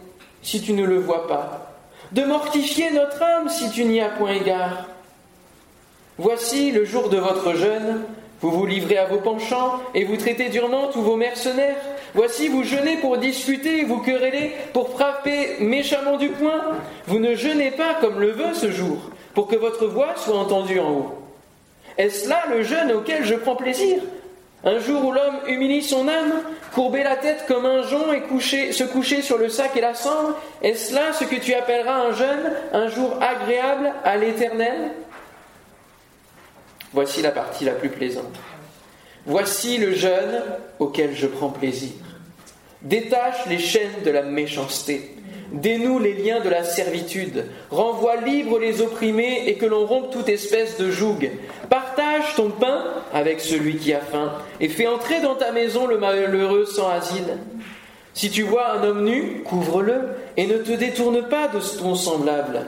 si 0.43 0.63
tu 0.63 0.73
ne 0.73 0.85
le 0.85 0.99
vois 0.99 1.27
pas 1.27 1.77
De 2.13 2.25
mortifier 2.25 2.91
notre 2.91 3.23
âme 3.23 3.49
si 3.49 3.71
tu 3.71 3.85
n'y 3.85 4.01
as 4.01 4.09
point 4.09 4.33
égard 4.33 4.87
Voici 6.17 6.71
le 6.71 6.85
jour 6.85 7.09
de 7.09 7.17
votre 7.17 7.55
jeûne, 7.55 8.03
vous 8.41 8.53
vous 8.53 8.67
livrez 8.67 8.99
à 8.99 9.07
vos 9.07 9.19
penchants 9.19 9.81
et 9.95 10.05
vous 10.05 10.17
traitez 10.17 10.49
durement 10.49 10.87
tous 10.87 11.03
vos 11.03 11.17
mercenaires. 11.17 11.81
Voici, 12.15 12.47
vous 12.47 12.63
jeûnez 12.63 12.99
pour 12.99 13.19
discuter, 13.19 13.83
vous 13.83 13.99
querellez 13.99 14.53
pour 14.73 14.91
frapper 14.91 15.57
méchamment 15.59 16.17
du 16.17 16.29
poing. 16.29 16.61
Vous 17.09 17.19
ne 17.19 17.35
jeûnez 17.35 17.73
pas 17.73 17.95
comme 18.01 18.21
le 18.21 18.31
veut 18.31 18.55
ce 18.55 18.71
jour, 18.71 18.99
pour 19.35 19.49
que 19.49 19.57
votre 19.57 19.87
voix 19.87 20.15
soit 20.17 20.39
entendue 20.39 20.79
en 20.79 20.91
haut. 20.91 21.15
Est-ce 21.99 22.29
là 22.29 22.45
le 22.49 22.63
jeûne 22.63 22.93
auquel 22.93 23.25
je 23.25 23.35
prends 23.35 23.57
plaisir? 23.57 24.01
Un 24.65 24.79
jour 24.79 25.05
où 25.05 25.13
l'homme 25.13 25.41
humilie 25.47 25.83
son 25.83 26.09
âme, 26.09 26.43
courber 26.73 27.03
la 27.03 27.17
tête 27.17 27.45
comme 27.47 27.67
un 27.67 27.83
jonc 27.83 28.13
et 28.13 28.23
se 28.73 28.85
coucher 28.85 29.23
sur 29.23 29.39
le 29.39 29.49
sac 29.49 29.77
et 29.77 29.81
la 29.81 29.95
cendre, 29.95 30.39
est-ce 30.63 30.95
là 30.95 31.13
ce 31.13 31.25
que 31.25 31.37
tu 31.37 31.55
appelleras 31.55 32.09
un 32.09 32.13
jeûne, 32.13 32.53
un 32.73 32.89
jour 32.89 33.19
agréable 33.21 33.93
à 34.05 34.17
l'Éternel? 34.17 34.93
Voici 36.93 37.23
la 37.23 37.31
partie 37.31 37.65
la 37.65 37.73
plus 37.73 37.91
plaisante. 37.91 38.37
Voici 39.27 39.79
le 39.79 39.93
jeûne 39.93 40.43
auquel 40.79 41.15
je 41.15 41.27
prends 41.27 41.51
plaisir. 41.51 41.93
Détache 42.83 43.47
les 43.47 43.59
chaînes 43.59 44.03
de 44.05 44.11
la 44.11 44.23
méchanceté, 44.23 45.14
dénoue 45.61 45.99
les 45.99 46.15
liens 46.15 46.41
de 46.41 46.49
la 46.49 46.65
servitude, 46.65 47.47
renvoie 47.71 48.17
libre 48.17 48.59
les 48.59 48.81
opprimés 48.81 49.45
et 49.47 49.55
que 49.55 49.67
l'on 49.67 49.87
rompe 49.87 50.11
toute 50.11 50.29
espèce 50.29 50.79
de 50.79 50.91
joug. 50.91 51.31
Partage 51.71 52.35
ton 52.37 52.51
pain 52.51 52.85
avec 53.13 53.41
celui 53.41 53.77
qui 53.77 53.93
a 53.93 54.01
faim 54.01 54.33
et 54.61 54.69
fais 54.69 54.87
entrer 54.87 55.21
dans 55.21 55.35
ta 55.35 55.53
maison 55.53 55.87
le 55.87 55.99
malheureux 55.99 56.67
sans 56.67 56.89
asile. 56.89 57.39
Si 58.13 58.31
tu 58.31 58.43
vois 58.43 58.73
un 58.73 58.85
homme 58.85 59.05
nu, 59.05 59.43
couvre-le 59.45 60.01
et 60.37 60.47
ne 60.47 60.59
te 60.59 60.73
détourne 60.73 61.23
pas 61.23 61.49
de 61.49 61.59
ton 61.79 61.95
semblable. 61.97 62.67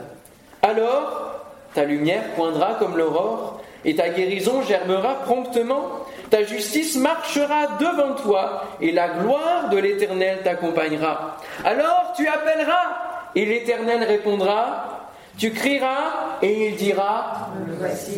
Alors, 0.61 1.45
ta 1.73 1.85
lumière 1.85 2.23
poindra 2.35 2.75
comme 2.75 2.97
l'aurore 2.97 3.61
et 3.85 3.95
ta 3.95 4.09
guérison 4.09 4.61
germera 4.61 5.15
promptement. 5.23 6.05
Ta 6.29 6.43
justice 6.43 6.97
marchera 6.97 7.77
devant 7.79 8.15
toi 8.15 8.63
et 8.81 8.91
la 8.91 9.09
gloire 9.09 9.69
de 9.69 9.77
l'Éternel 9.77 10.39
t'accompagnera. 10.43 11.37
Alors 11.63 12.13
tu 12.15 12.27
appelleras 12.27 13.31
et 13.35 13.45
l'Éternel 13.45 14.03
répondra. 14.03 15.09
Tu 15.37 15.51
crieras 15.51 16.39
et 16.41 16.69
il 16.69 16.75
dira 16.75 17.49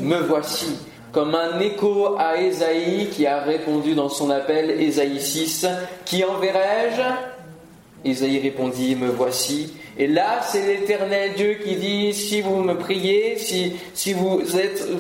Me 0.01 0.19
voici. 0.19 0.79
Comme 1.11 1.35
un 1.35 1.59
écho 1.59 2.15
à 2.17 2.37
Ésaïe 2.37 3.09
qui 3.11 3.25
a 3.27 3.39
répondu 3.39 3.93
dans 3.95 4.09
son 4.09 4.29
appel, 4.29 4.69
Ésaïe 4.79 5.19
6, 5.19 5.67
Qui 6.05 6.23
enverrai-je? 6.23 8.09
Ésaïe 8.09 8.39
répondit, 8.39 8.95
Me 8.95 9.09
voici. 9.09 9.73
Et 10.01 10.07
là, 10.07 10.39
c'est 10.41 10.65
l'éternel 10.65 11.33
Dieu 11.33 11.55
qui 11.61 11.75
dit, 11.75 12.13
si 12.13 12.39
vous 12.39 12.63
me 12.63 12.75
priez, 12.75 13.37
si, 13.37 14.13
vous, 14.13 14.41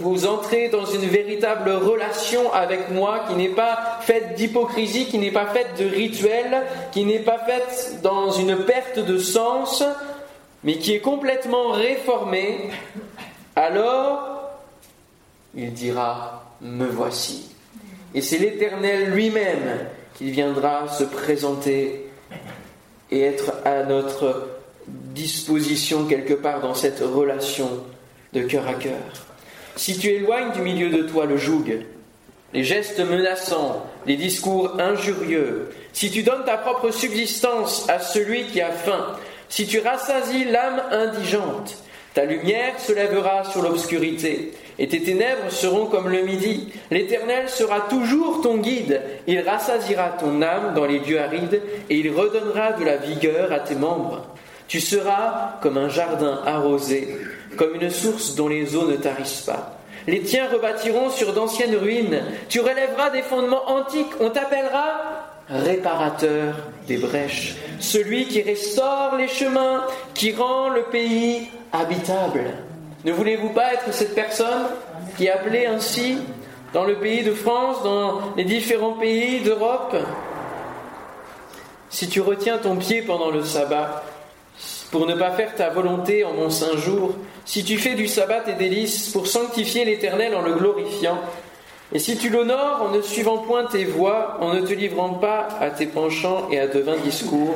vous 0.01 0.27
entrez 0.27 0.67
dans 0.67 0.83
une 0.83 1.07
véritable 1.07 1.71
relation 1.71 2.51
avec 2.51 2.89
moi 2.89 3.23
qui 3.29 3.35
n'est 3.35 3.55
pas 3.55 3.99
faite 4.01 4.35
d'hypocrisie, 4.35 5.05
qui 5.05 5.17
n'est 5.17 5.31
pas 5.31 5.45
faite 5.47 5.79
de 5.79 5.85
rituel, 5.85 6.63
qui 6.91 7.05
n'est 7.05 7.19
pas 7.19 7.39
faite 7.39 8.01
dans 8.03 8.31
une 8.31 8.57
perte 8.65 8.99
de 8.99 9.17
sens, 9.17 9.85
mais 10.65 10.75
qui 10.75 10.95
est 10.95 10.99
complètement 10.99 11.71
réformée, 11.71 12.69
alors 13.55 14.51
il 15.55 15.71
dira, 15.71 16.43
me 16.59 16.87
voici. 16.87 17.55
Et 18.13 18.21
c'est 18.21 18.37
l'Éternel 18.37 19.11
lui-même 19.11 19.87
qui 20.15 20.29
viendra 20.29 20.89
se 20.89 21.05
présenter 21.05 22.09
et 23.11 23.21
être 23.21 23.53
à 23.63 23.83
notre 23.83 24.58
disposition 25.13 26.05
quelque 26.05 26.33
part 26.33 26.61
dans 26.61 26.73
cette 26.73 26.99
relation 26.99 27.69
de 28.33 28.41
cœur 28.41 28.67
à 28.67 28.73
cœur. 28.73 28.93
Si 29.75 29.97
tu 29.97 30.09
éloignes 30.09 30.51
du 30.51 30.61
milieu 30.61 30.89
de 30.89 31.03
toi 31.03 31.25
le 31.25 31.37
joug, 31.37 31.65
les 32.53 32.63
gestes 32.63 32.99
menaçants, 32.99 33.85
les 34.05 34.17
discours 34.17 34.79
injurieux, 34.79 35.69
si 35.93 36.11
tu 36.11 36.23
donnes 36.23 36.45
ta 36.45 36.57
propre 36.57 36.91
subsistance 36.91 37.87
à 37.89 37.99
celui 37.99 38.45
qui 38.45 38.61
a 38.61 38.71
faim, 38.71 39.15
si 39.47 39.65
tu 39.65 39.79
rassasies 39.79 40.45
l'âme 40.45 40.81
indigente, 40.91 41.77
ta 42.13 42.25
lumière 42.25 42.79
se 42.79 42.91
lèvera 42.91 43.43
sur 43.45 43.61
l'obscurité, 43.61 44.51
et 44.79 44.87
tes 44.87 45.01
ténèbres 45.01 45.51
seront 45.51 45.85
comme 45.85 46.09
le 46.09 46.23
midi. 46.23 46.73
L'Éternel 46.89 47.49
sera 47.49 47.81
toujours 47.81 48.41
ton 48.41 48.57
guide. 48.57 49.01
Il 49.27 49.39
rassasiera 49.41 50.09
ton 50.19 50.41
âme 50.41 50.73
dans 50.73 50.85
les 50.85 50.99
lieux 50.99 51.19
arides, 51.19 51.61
et 51.89 51.95
il 51.95 52.11
redonnera 52.11 52.73
de 52.73 52.83
la 52.83 52.97
vigueur 52.97 53.51
à 53.51 53.59
tes 53.59 53.75
membres. 53.75 54.25
Tu 54.69 54.79
seras 54.79 55.55
comme 55.61 55.79
un 55.79 55.89
jardin 55.89 56.41
arrosé, 56.45 57.17
comme 57.57 57.73
une 57.73 57.89
source 57.89 58.35
dont 58.35 58.47
les 58.47 58.75
eaux 58.75 58.87
ne 58.87 58.97
tarissent 58.97 59.41
pas. 59.41 59.79
Les 60.05 60.21
tiens 60.21 60.47
rebâtiront 60.47 61.09
sur 61.09 61.33
d'anciennes 61.33 61.75
ruines. 61.75 62.21
Tu 62.49 62.59
relèveras 62.59 63.09
des 63.09 63.23
fondements 63.23 63.67
antiques. 63.67 64.13
On 64.19 64.29
t'appellera 64.29 65.25
réparateur 65.49 66.53
des 66.87 66.97
brèches, 66.97 67.55
celui 67.79 68.27
qui 68.27 68.43
restaure 68.43 69.15
les 69.17 69.27
chemins, 69.27 69.83
qui 70.13 70.33
rend 70.33 70.69
le 70.69 70.83
pays 70.83 71.49
habitable. 71.73 72.41
Ne 73.05 73.11
voulez-vous 73.11 73.49
pas 73.49 73.73
être 73.73 73.91
cette 73.91 74.13
personne 74.13 74.67
qui 75.17 75.25
est 75.25 75.31
appelée 75.31 75.65
ainsi 75.65 76.19
dans 76.73 76.85
le 76.85 76.95
pays 76.95 77.23
de 77.23 77.33
France, 77.33 77.81
dans 77.83 78.21
les 78.37 78.43
différents 78.43 78.93
pays 78.93 79.39
d'Europe? 79.39 79.95
Si 81.89 82.07
tu 82.07 82.21
retiens 82.21 82.59
ton 82.59 82.75
pied 82.75 83.01
pendant 83.01 83.31
le 83.31 83.43
sabbat, 83.43 84.03
pour 84.91 85.05
ne 85.05 85.13
pas 85.13 85.31
faire 85.31 85.55
ta 85.55 85.69
volonté 85.69 86.23
en 86.23 86.33
mon 86.33 86.49
saint 86.49 86.77
jour, 86.77 87.15
si 87.45 87.63
tu 87.63 87.77
fais 87.77 87.93
du 87.93 88.07
sabbat 88.07 88.41
tes 88.41 88.53
délices 88.53 89.09
pour 89.09 89.27
sanctifier 89.27 89.85
l'Éternel 89.85 90.35
en 90.35 90.41
le 90.41 90.53
glorifiant, 90.53 91.19
et 91.91 91.99
si 91.99 92.17
tu 92.17 92.29
l'honores 92.29 92.83
en 92.83 92.91
ne 92.91 93.01
suivant 93.01 93.39
point 93.39 93.65
tes 93.65 93.85
voies, 93.85 94.37
en 94.41 94.53
ne 94.53 94.61
te 94.61 94.73
livrant 94.73 95.15
pas 95.15 95.47
à 95.59 95.69
tes 95.69 95.87
penchants 95.87 96.49
et 96.51 96.59
à 96.59 96.67
de 96.67 96.79
vains 96.79 96.97
discours, 96.97 97.55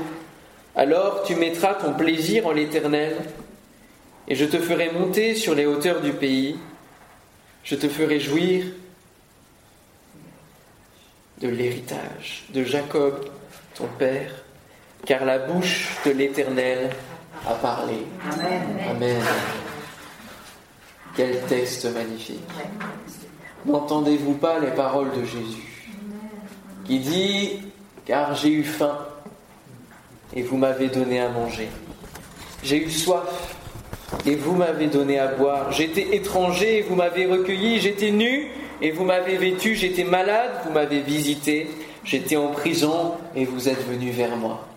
alors 0.76 1.24
tu 1.24 1.36
mettras 1.36 1.76
ton 1.76 1.94
plaisir 1.94 2.48
en 2.48 2.52
l'Éternel, 2.52 3.18
et 4.28 4.36
je 4.36 4.46
te 4.46 4.58
ferai 4.58 4.92
monter 4.92 5.36
sur 5.36 5.56
les 5.56 5.66
hauteurs 5.66 6.02
du 6.02 6.14
pays, 6.14 6.58
je 7.64 7.76
te 7.76 7.88
ferai 7.88 8.20
jouir 8.20 8.66
de 11.42 11.48
l'héritage 11.48 12.46
de 12.54 12.64
Jacob, 12.64 13.26
ton 13.76 13.88
père, 13.98 14.32
car 15.06 15.26
la 15.26 15.40
bouche 15.40 15.98
de 16.06 16.12
l'Éternel 16.12 16.90
à 17.48 17.54
parler. 17.56 18.06
Amen. 18.90 19.22
Quel 21.16 21.42
texte 21.42 21.86
magnifique. 21.94 22.42
N'entendez-vous 23.66 24.34
pas 24.34 24.60
les 24.60 24.72
paroles 24.72 25.12
de 25.12 25.24
Jésus 25.24 25.90
qui 26.86 27.00
dit 27.00 27.60
Car 28.06 28.36
j'ai 28.36 28.50
eu 28.50 28.64
faim 28.64 28.98
et 30.36 30.42
vous 30.42 30.58
m'avez 30.58 30.90
donné 30.90 31.22
à 31.22 31.30
manger. 31.30 31.70
J'ai 32.64 32.84
eu 32.84 32.92
soif 32.92 33.56
et 34.26 34.36
vous 34.36 34.56
m'avez 34.56 34.88
donné 34.88 35.20
à 35.20 35.28
boire. 35.28 35.72
J'étais 35.72 36.16
étranger 36.16 36.80
et 36.80 36.82
vous 36.82 36.96
m'avez 36.96 37.26
recueilli. 37.26 37.80
J'étais 37.80 38.12
nu 38.12 38.50
et 38.82 38.92
vous 38.92 39.06
m'avez 39.06 39.38
vêtu. 39.38 39.76
J'étais 39.76 40.04
malade, 40.04 40.52
vous 40.66 40.72
m'avez 40.72 41.02
visité. 41.02 41.70
J'étais 42.04 42.36
en 42.36 42.48
prison 42.48 43.14
et 43.36 43.46
vous 43.46 43.70
êtes 43.70 43.88
venu 43.88 44.12
vers 44.12 44.36
moi. 44.36 44.68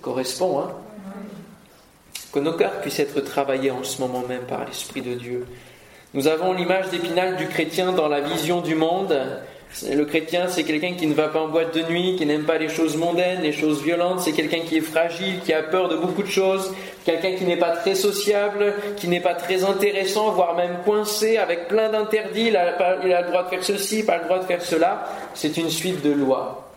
Correspond. 0.00 0.60
Hein 0.60 0.70
que 2.32 2.38
nos 2.38 2.52
cœurs 2.52 2.80
puissent 2.80 3.00
être 3.00 3.20
travaillés 3.20 3.70
en 3.70 3.82
ce 3.82 4.00
moment 4.00 4.22
même 4.28 4.42
par 4.42 4.64
l'Esprit 4.64 5.02
de 5.02 5.14
Dieu. 5.14 5.46
Nous 6.14 6.28
avons 6.28 6.52
l'image 6.52 6.88
d'épinal 6.90 7.36
du 7.36 7.46
chrétien 7.46 7.92
dans 7.92 8.08
la 8.08 8.20
vision 8.20 8.60
du 8.60 8.74
monde. 8.74 9.16
Le 9.88 10.04
chrétien, 10.04 10.48
c'est 10.48 10.64
quelqu'un 10.64 10.94
qui 10.94 11.06
ne 11.06 11.14
va 11.14 11.28
pas 11.28 11.40
en 11.40 11.48
boîte 11.48 11.72
de 11.72 11.82
nuit, 11.82 12.16
qui 12.16 12.26
n'aime 12.26 12.42
pas 12.42 12.58
les 12.58 12.68
choses 12.68 12.96
mondaines, 12.96 13.42
les 13.42 13.52
choses 13.52 13.82
violentes. 13.84 14.20
C'est 14.20 14.32
quelqu'un 14.32 14.60
qui 14.60 14.78
est 14.78 14.80
fragile, 14.80 15.38
qui 15.44 15.52
a 15.52 15.62
peur 15.62 15.88
de 15.88 15.96
beaucoup 15.96 16.24
de 16.24 16.28
choses. 16.28 16.72
Quelqu'un 17.04 17.34
qui 17.34 17.44
n'est 17.44 17.56
pas 17.56 17.76
très 17.76 17.94
sociable, 17.94 18.74
qui 18.96 19.06
n'est 19.06 19.20
pas 19.20 19.34
très 19.34 19.62
intéressant, 19.62 20.30
voire 20.32 20.56
même 20.56 20.78
coincé, 20.84 21.36
avec 21.36 21.68
plein 21.68 21.88
d'interdits. 21.88 22.48
Il, 22.48 22.60
il 23.04 23.12
a 23.12 23.20
le 23.22 23.28
droit 23.28 23.44
de 23.44 23.48
faire 23.48 23.62
ceci, 23.62 24.02
pas 24.04 24.18
le 24.18 24.24
droit 24.24 24.38
de 24.40 24.44
faire 24.44 24.62
cela. 24.62 25.04
C'est 25.34 25.56
une 25.56 25.70
suite 25.70 26.02
de 26.02 26.10
lois. 26.10 26.69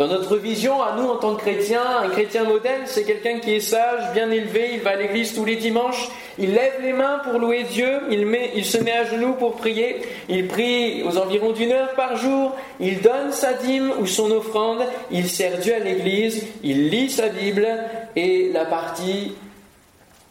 Dans 0.00 0.08
notre 0.08 0.38
vision, 0.38 0.82
à 0.82 0.96
nous 0.96 1.06
en 1.06 1.16
tant 1.16 1.34
que 1.34 1.42
chrétiens, 1.42 1.84
un 2.02 2.08
chrétien 2.08 2.44
modèle, 2.44 2.80
c'est 2.86 3.04
quelqu'un 3.04 3.38
qui 3.38 3.56
est 3.56 3.60
sage, 3.60 4.14
bien 4.14 4.30
élevé, 4.30 4.70
il 4.72 4.80
va 4.80 4.92
à 4.92 4.96
l'église 4.96 5.34
tous 5.34 5.44
les 5.44 5.56
dimanches, 5.56 6.08
il 6.38 6.54
lève 6.54 6.80
les 6.80 6.94
mains 6.94 7.18
pour 7.18 7.38
louer 7.38 7.64
Dieu, 7.64 8.00
il, 8.10 8.26
il 8.54 8.64
se 8.64 8.78
met 8.78 8.92
à 8.92 9.04
genoux 9.04 9.34
pour 9.34 9.56
prier, 9.56 10.00
il 10.30 10.48
prie 10.48 11.02
aux 11.02 11.18
environs 11.18 11.52
d'une 11.52 11.72
heure 11.72 11.94
par 11.96 12.16
jour, 12.16 12.56
il 12.80 13.02
donne 13.02 13.30
sa 13.30 13.52
dîme 13.52 13.92
ou 14.00 14.06
son 14.06 14.30
offrande, 14.30 14.86
il 15.10 15.28
sert 15.28 15.58
Dieu 15.58 15.74
à 15.74 15.80
l'église, 15.80 16.46
il 16.62 16.88
lit 16.88 17.10
sa 17.10 17.28
Bible 17.28 17.68
et 18.16 18.50
la 18.54 18.64
partie 18.64 19.34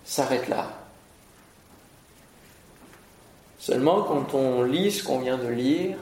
s'arrête 0.04 0.50
là. 0.50 0.66
Seulement 3.60 4.02
quand 4.02 4.34
on 4.34 4.64
lit 4.64 4.90
ce 4.90 5.04
qu'on 5.04 5.20
vient 5.20 5.38
de 5.38 5.50
lire, 5.50 5.96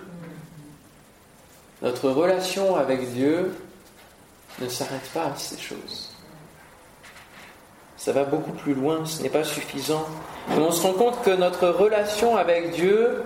notre 1.82 2.10
relation 2.10 2.76
avec 2.76 3.12
Dieu 3.14 3.56
ne 4.60 4.68
s'arrête 4.68 5.10
pas 5.14 5.26
à 5.26 5.36
ces 5.36 5.58
choses. 5.58 6.10
Ça 7.98 8.12
va 8.12 8.24
beaucoup 8.24 8.52
plus 8.52 8.74
loin, 8.74 9.06
ce 9.06 9.22
n'est 9.22 9.30
pas 9.30 9.44
suffisant. 9.44 10.06
Et 10.52 10.60
on 10.60 10.72
se 10.72 10.82
rend 10.82 10.94
compte 10.94 11.22
que 11.24 11.32
notre 11.32 11.68
relation 11.68 12.38
avec 12.38 12.72
Dieu 12.72 13.24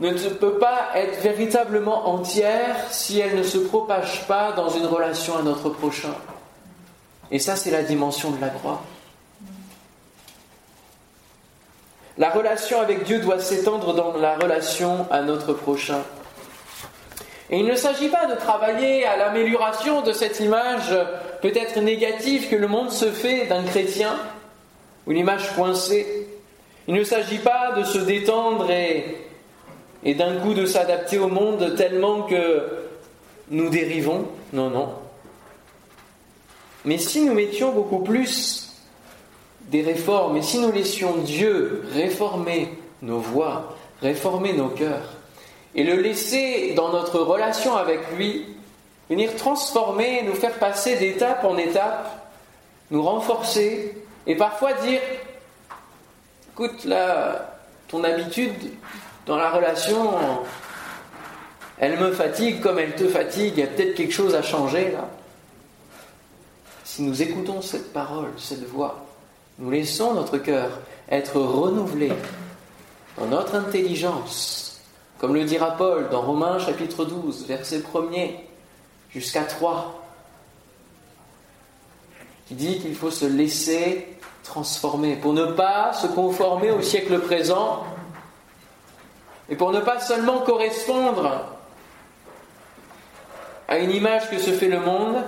ne 0.00 0.12
peut 0.12 0.58
pas 0.58 0.90
être 0.94 1.20
véritablement 1.20 2.08
entière 2.08 2.76
si 2.90 3.20
elle 3.20 3.36
ne 3.36 3.42
se 3.42 3.58
propage 3.58 4.26
pas 4.26 4.52
dans 4.52 4.68
une 4.68 4.86
relation 4.86 5.36
à 5.36 5.42
notre 5.42 5.70
prochain. 5.70 6.14
Et 7.30 7.38
ça, 7.38 7.56
c'est 7.56 7.70
la 7.70 7.82
dimension 7.82 8.30
de 8.30 8.40
la 8.40 8.48
croix. 8.48 8.82
La 12.18 12.30
relation 12.30 12.80
avec 12.80 13.04
Dieu 13.04 13.20
doit 13.20 13.38
s'étendre 13.38 13.94
dans 13.94 14.16
la 14.16 14.36
relation 14.36 15.06
à 15.10 15.22
notre 15.22 15.54
prochain. 15.54 16.02
Et 17.52 17.58
il 17.58 17.66
ne 17.66 17.74
s'agit 17.74 18.08
pas 18.08 18.24
de 18.24 18.34
travailler 18.34 19.04
à 19.04 19.18
l'amélioration 19.18 20.00
de 20.00 20.14
cette 20.14 20.40
image 20.40 20.96
peut-être 21.42 21.78
négative 21.80 22.48
que 22.48 22.56
le 22.56 22.66
monde 22.66 22.90
se 22.90 23.10
fait 23.10 23.46
d'un 23.46 23.62
chrétien, 23.62 24.16
ou 25.06 25.12
une 25.12 25.18
image 25.18 25.54
coincée. 25.54 26.28
Il 26.88 26.94
ne 26.94 27.04
s'agit 27.04 27.40
pas 27.40 27.72
de 27.76 27.84
se 27.84 27.98
détendre 27.98 28.70
et, 28.70 29.18
et 30.02 30.14
d'un 30.14 30.40
coup 30.40 30.54
de 30.54 30.64
s'adapter 30.64 31.18
au 31.18 31.28
monde 31.28 31.74
tellement 31.76 32.22
que 32.22 32.62
nous 33.50 33.68
dérivons. 33.68 34.26
Non, 34.54 34.70
non. 34.70 34.88
Mais 36.86 36.96
si 36.96 37.22
nous 37.22 37.34
mettions 37.34 37.72
beaucoup 37.72 38.00
plus 38.00 38.72
des 39.68 39.82
réformes, 39.82 40.38
et 40.38 40.42
si 40.42 40.58
nous 40.58 40.72
laissions 40.72 41.18
Dieu 41.18 41.84
réformer 41.92 42.70
nos 43.02 43.18
voies, 43.18 43.76
réformer 44.00 44.54
nos 44.54 44.68
cœurs, 44.68 45.18
et 45.74 45.84
le 45.84 45.96
laisser 45.96 46.74
dans 46.74 46.90
notre 46.90 47.20
relation 47.20 47.76
avec 47.76 48.00
lui, 48.16 48.46
venir 49.08 49.34
transformer, 49.36 50.22
nous 50.22 50.34
faire 50.34 50.58
passer 50.58 50.96
d'étape 50.96 51.44
en 51.44 51.56
étape, 51.56 52.30
nous 52.90 53.02
renforcer 53.02 53.96
et 54.26 54.36
parfois 54.36 54.74
dire 54.74 55.00
écoute 56.52 56.84
là, 56.84 57.58
ton 57.88 58.04
habitude 58.04 58.72
dans 59.26 59.36
la 59.36 59.50
relation, 59.50 60.10
elle 61.78 61.98
me 61.98 62.12
fatigue 62.12 62.60
comme 62.60 62.78
elle 62.78 62.94
te 62.94 63.08
fatigue, 63.08 63.54
il 63.56 63.60
y 63.60 63.62
a 63.62 63.66
peut-être 63.66 63.94
quelque 63.94 64.12
chose 64.12 64.34
à 64.34 64.42
changer 64.42 64.90
là. 64.92 65.08
Si 66.84 67.02
nous 67.02 67.22
écoutons 67.22 67.62
cette 67.62 67.92
parole, 67.92 68.32
cette 68.36 68.68
voix, 68.68 69.06
nous 69.58 69.70
laissons 69.70 70.12
notre 70.14 70.38
cœur 70.38 70.80
être 71.10 71.40
renouvelé 71.40 72.12
dans 73.18 73.26
notre 73.26 73.54
intelligence, 73.54 74.71
comme 75.22 75.36
le 75.36 75.44
dira 75.44 75.76
Paul 75.76 76.08
dans 76.08 76.20
Romains 76.20 76.58
chapitre 76.58 77.04
12, 77.04 77.46
verset 77.46 77.78
1er 77.78 78.40
jusqu'à 79.08 79.44
3, 79.44 80.02
qui 82.48 82.54
dit 82.54 82.80
qu'il 82.80 82.96
faut 82.96 83.12
se 83.12 83.26
laisser 83.26 84.18
transformer 84.42 85.14
pour 85.14 85.32
ne 85.32 85.44
pas 85.44 85.92
se 85.92 86.08
conformer 86.08 86.72
au 86.72 86.82
siècle 86.82 87.20
présent 87.20 87.84
et 89.48 89.54
pour 89.54 89.70
ne 89.70 89.78
pas 89.78 90.00
seulement 90.00 90.40
correspondre 90.40 91.46
à 93.68 93.78
une 93.78 93.92
image 93.92 94.28
que 94.28 94.40
se 94.40 94.50
fait 94.50 94.66
le 94.66 94.80
monde, 94.80 95.22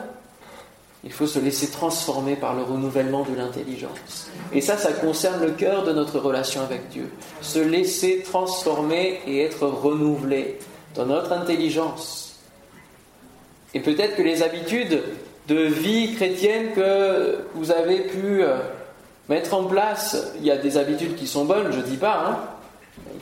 il 1.04 1.12
faut 1.12 1.26
se 1.26 1.38
laisser 1.38 1.70
transformer 1.70 2.34
par 2.34 2.54
le 2.54 2.62
renouvellement 2.62 3.24
de 3.24 3.34
l'intelligence. 3.36 4.30
Et 4.52 4.60
ça, 4.62 4.78
ça 4.78 4.92
concerne 4.92 5.44
le 5.44 5.50
cœur 5.50 5.84
de 5.84 5.92
notre 5.92 6.18
relation 6.18 6.62
avec 6.62 6.88
Dieu. 6.88 7.10
Se 7.42 7.58
laisser 7.58 8.22
transformer 8.24 9.20
et 9.26 9.42
être 9.42 9.66
renouvelé 9.66 10.58
dans 10.94 11.04
notre 11.04 11.32
intelligence. 11.32 12.36
Et 13.74 13.80
peut-être 13.80 14.16
que 14.16 14.22
les 14.22 14.42
habitudes 14.42 15.02
de 15.48 15.56
vie 15.56 16.14
chrétienne 16.14 16.72
que 16.74 17.44
vous 17.54 17.70
avez 17.70 18.00
pu 18.00 18.42
euh, 18.42 18.56
mettre 19.28 19.52
en 19.52 19.64
place, 19.64 20.32
il 20.38 20.46
y 20.46 20.50
a 20.50 20.56
des 20.56 20.78
habitudes 20.78 21.16
qui 21.16 21.26
sont 21.26 21.44
bonnes, 21.44 21.70
je 21.70 21.78
ne 21.78 21.82
dis 21.82 21.96
pas, 21.98 22.24
hein, 22.26 22.38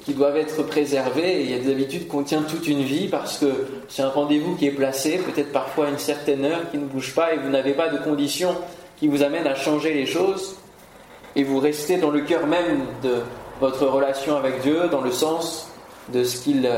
qui 0.05 0.15
doivent 0.15 0.37
être 0.37 0.63
préservées. 0.63 1.43
il 1.43 1.51
y 1.51 1.55
a 1.55 1.59
des 1.59 1.71
habitudes 1.71 2.09
qu'on 2.09 2.23
tient 2.23 2.43
toute 2.43 2.67
une 2.67 2.83
vie 2.83 3.09
parce 3.09 3.39
que 3.39 3.47
c'est 3.89 4.03
un 4.03 4.09
rendez-vous 4.09 4.57
qui 4.57 4.67
est 4.67 4.73
placé, 4.73 5.19
peut-être 5.19 5.53
parfois 5.53 5.87
à 5.87 5.91
une 5.91 5.99
certaine 5.99 6.45
heure, 6.45 6.71
qui 6.71 6.79
ne 6.79 6.87
bouge 6.87 7.15
pas 7.15 7.35
et 7.35 7.39
vous 7.39 7.51
n'avez 7.51 7.73
pas 7.73 7.89
de 7.89 7.99
conditions 7.99 8.57
qui 8.99 9.09
vous 9.09 9.23
amènent 9.23 9.47
à 9.47 9.55
changer 9.55 9.93
les 9.93 10.07
choses. 10.07 10.57
Et 11.35 11.45
vous 11.45 11.59
restez 11.61 11.97
dans 11.97 12.11
le 12.11 12.21
cœur 12.21 12.47
même 12.47 12.85
de 13.03 13.23
votre 13.61 13.87
relation 13.87 14.37
avec 14.37 14.61
Dieu, 14.61 14.89
dans 14.91 15.01
le 15.01 15.13
sens 15.13 15.69
de 16.13 16.25
ce 16.25 16.43
qu'il, 16.43 16.71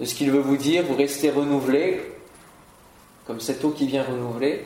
qu'il 0.00 0.30
veut 0.30 0.40
vous 0.40 0.56
dire. 0.56 0.82
Vous 0.88 0.96
restez 0.96 1.30
renouvelé, 1.30 2.00
comme 3.26 3.40
cette 3.40 3.64
eau 3.64 3.70
qui 3.70 3.86
vient 3.86 4.02
renouveler. 4.02 4.64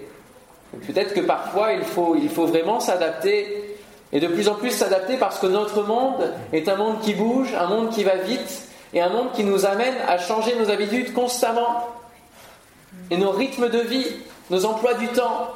Peut-être 0.86 1.14
que 1.14 1.20
parfois 1.20 1.72
il 1.72 1.82
faut, 1.82 2.16
il 2.16 2.28
faut 2.28 2.46
vraiment 2.46 2.78
s'adapter 2.78 3.59
et 4.12 4.20
de 4.20 4.26
plus 4.26 4.48
en 4.48 4.54
plus 4.54 4.70
s'adapter 4.70 5.16
parce 5.16 5.38
que 5.38 5.46
notre 5.46 5.82
monde 5.82 6.32
est 6.52 6.68
un 6.68 6.76
monde 6.76 7.00
qui 7.00 7.14
bouge, 7.14 7.54
un 7.54 7.66
monde 7.66 7.90
qui 7.90 8.04
va 8.04 8.16
vite 8.16 8.62
et 8.92 9.00
un 9.00 9.08
monde 9.08 9.32
qui 9.34 9.44
nous 9.44 9.66
amène 9.66 9.94
à 10.08 10.18
changer 10.18 10.54
nos 10.56 10.70
habitudes 10.70 11.12
constamment 11.12 11.88
et 13.10 13.16
nos 13.16 13.30
rythmes 13.30 13.68
de 13.68 13.78
vie, 13.78 14.06
nos 14.50 14.64
emplois 14.64 14.94
du 14.94 15.08
temps. 15.08 15.48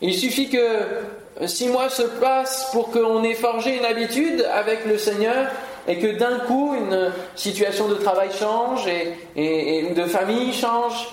Il 0.00 0.14
suffit 0.14 0.48
que 0.48 1.46
six 1.46 1.68
mois 1.68 1.88
se 1.88 2.02
passent 2.02 2.68
pour 2.72 2.90
qu'on 2.90 3.24
ait 3.24 3.34
forgé 3.34 3.76
une 3.76 3.84
habitude 3.84 4.46
avec 4.52 4.86
le 4.86 4.96
Seigneur 4.96 5.48
et 5.88 5.98
que 5.98 6.18
d'un 6.18 6.38
coup 6.40 6.74
une 6.74 7.12
situation 7.34 7.88
de 7.88 7.94
travail 7.94 8.30
change 8.38 8.86
et, 8.86 9.16
et, 9.36 9.94
de 9.94 10.04
famille 10.04 10.52
change 10.52 11.08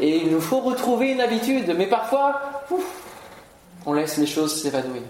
et 0.00 0.16
il 0.16 0.30
nous 0.30 0.40
faut 0.40 0.60
retrouver 0.60 1.12
une 1.12 1.20
habitude. 1.20 1.74
Mais 1.76 1.86
parfois, 1.86 2.40
on 3.86 3.92
laisse 3.92 4.16
les 4.16 4.26
choses 4.26 4.60
s'évanouir. 4.60 5.02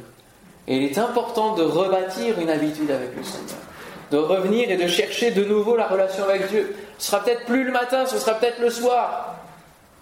Et 0.69 0.77
il 0.77 0.85
est 0.85 0.99
important 0.99 1.55
de 1.55 1.63
rebâtir 1.63 2.39
une 2.39 2.51
habitude 2.51 2.91
avec 2.91 3.17
le 3.17 3.23
Seigneur, 3.25 3.57
de 4.11 4.19
revenir 4.19 4.71
et 4.71 4.77
de 4.77 4.87
chercher 4.87 5.31
de 5.31 5.43
nouveau 5.43 5.77
la 5.77 5.87
relation 5.87 6.25
avec 6.25 6.47
Dieu. 6.49 6.77
Ce 6.99 7.11
sera 7.11 7.25
peut-être 7.25 7.47
plus 7.47 7.65
le 7.65 7.73
matin, 7.73 8.05
ce 8.05 8.19
sera 8.19 8.35
peut-être 8.35 8.61
le 8.61 8.69
soir. 8.69 9.37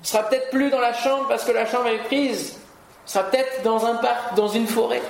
Ce 0.02 0.12
sera 0.12 0.24
peut-être 0.24 0.50
plus 0.50 0.68
dans 0.70 0.80
la 0.80 0.92
chambre 0.92 1.28
parce 1.28 1.44
que 1.44 1.52
la 1.52 1.66
chambre 1.66 1.86
est 1.86 2.02
prise. 2.04 2.56
Ce 3.06 3.14
sera 3.14 3.30
peut-être 3.30 3.62
dans 3.62 3.86
un 3.86 3.94
parc, 3.94 4.34
dans 4.34 4.48
une 4.48 4.66
forêt. 4.66 5.02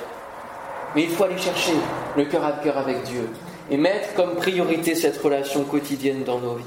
Mais 0.94 1.04
il 1.04 1.10
faut 1.10 1.24
aller 1.24 1.38
chercher 1.38 1.72
le 2.16 2.26
cœur 2.26 2.44
à 2.44 2.52
cœur 2.52 2.76
avec 2.76 3.02
Dieu 3.04 3.26
et 3.70 3.78
mettre 3.78 4.12
comme 4.14 4.36
priorité 4.36 4.94
cette 4.94 5.16
relation 5.22 5.64
quotidienne 5.64 6.22
dans 6.22 6.38
nos 6.38 6.56
vies. 6.56 6.64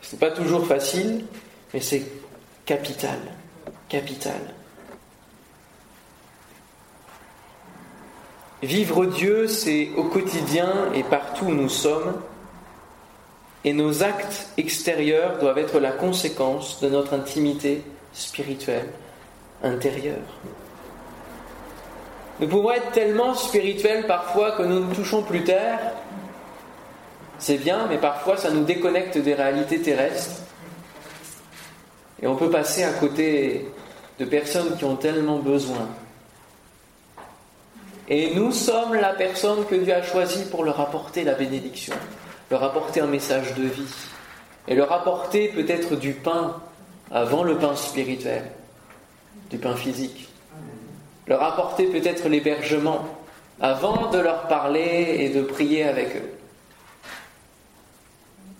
Ce 0.00 0.14
n'est 0.14 0.20
pas 0.20 0.30
toujours 0.30 0.66
facile, 0.66 1.26
mais 1.74 1.80
c'est 1.80 2.02
capital 2.64 3.18
Vivre 8.62 9.06
Dieu, 9.06 9.48
c'est 9.48 9.90
au 9.96 10.04
quotidien 10.04 10.92
et 10.94 11.02
partout 11.02 11.46
où 11.46 11.54
nous 11.54 11.68
sommes, 11.68 12.20
et 13.64 13.72
nos 13.72 14.02
actes 14.02 14.48
extérieurs 14.56 15.38
doivent 15.38 15.58
être 15.58 15.78
la 15.78 15.92
conséquence 15.92 16.80
de 16.80 16.88
notre 16.88 17.14
intimité 17.14 17.82
spirituelle 18.12 18.88
intérieure. 19.62 20.16
Nous 22.40 22.48
pouvons 22.48 22.72
être 22.72 22.90
tellement 22.92 23.34
spirituels 23.34 24.06
parfois 24.06 24.52
que 24.52 24.62
nous 24.62 24.80
ne 24.84 24.94
touchons 24.94 25.22
plus 25.22 25.44
terre. 25.44 25.78
C'est 27.38 27.58
bien, 27.58 27.86
mais 27.88 27.98
parfois 27.98 28.36
ça 28.36 28.50
nous 28.50 28.64
déconnecte 28.64 29.18
des 29.18 29.34
réalités 29.34 29.80
terrestres. 29.80 30.40
Et 32.20 32.26
on 32.26 32.36
peut 32.36 32.50
passer 32.50 32.84
à 32.84 32.92
côté 32.92 33.66
de 34.18 34.24
personnes 34.24 34.76
qui 34.76 34.84
ont 34.84 34.96
tellement 34.96 35.38
besoin. 35.38 35.88
Et 38.08 38.34
nous 38.34 38.52
sommes 38.52 38.94
la 38.94 39.14
personne 39.14 39.64
que 39.64 39.74
Dieu 39.74 39.94
a 39.94 40.02
choisie 40.02 40.44
pour 40.50 40.64
leur 40.64 40.80
apporter 40.80 41.24
la 41.24 41.34
bénédiction, 41.34 41.94
leur 42.50 42.62
apporter 42.62 43.00
un 43.00 43.06
message 43.06 43.54
de 43.54 43.62
vie, 43.62 43.94
et 44.68 44.74
leur 44.74 44.92
apporter 44.92 45.48
peut-être 45.48 45.96
du 45.96 46.12
pain 46.12 46.56
avant 47.10 47.42
le 47.42 47.56
pain 47.58 47.76
spirituel, 47.76 48.44
du 49.50 49.58
pain 49.58 49.76
physique, 49.76 50.28
leur 51.26 51.42
apporter 51.42 51.86
peut-être 51.86 52.28
l'hébergement 52.28 53.06
avant 53.60 54.10
de 54.10 54.18
leur 54.18 54.48
parler 54.48 55.16
et 55.20 55.28
de 55.28 55.42
prier 55.42 55.84
avec 55.84 56.16
eux. 56.16 56.30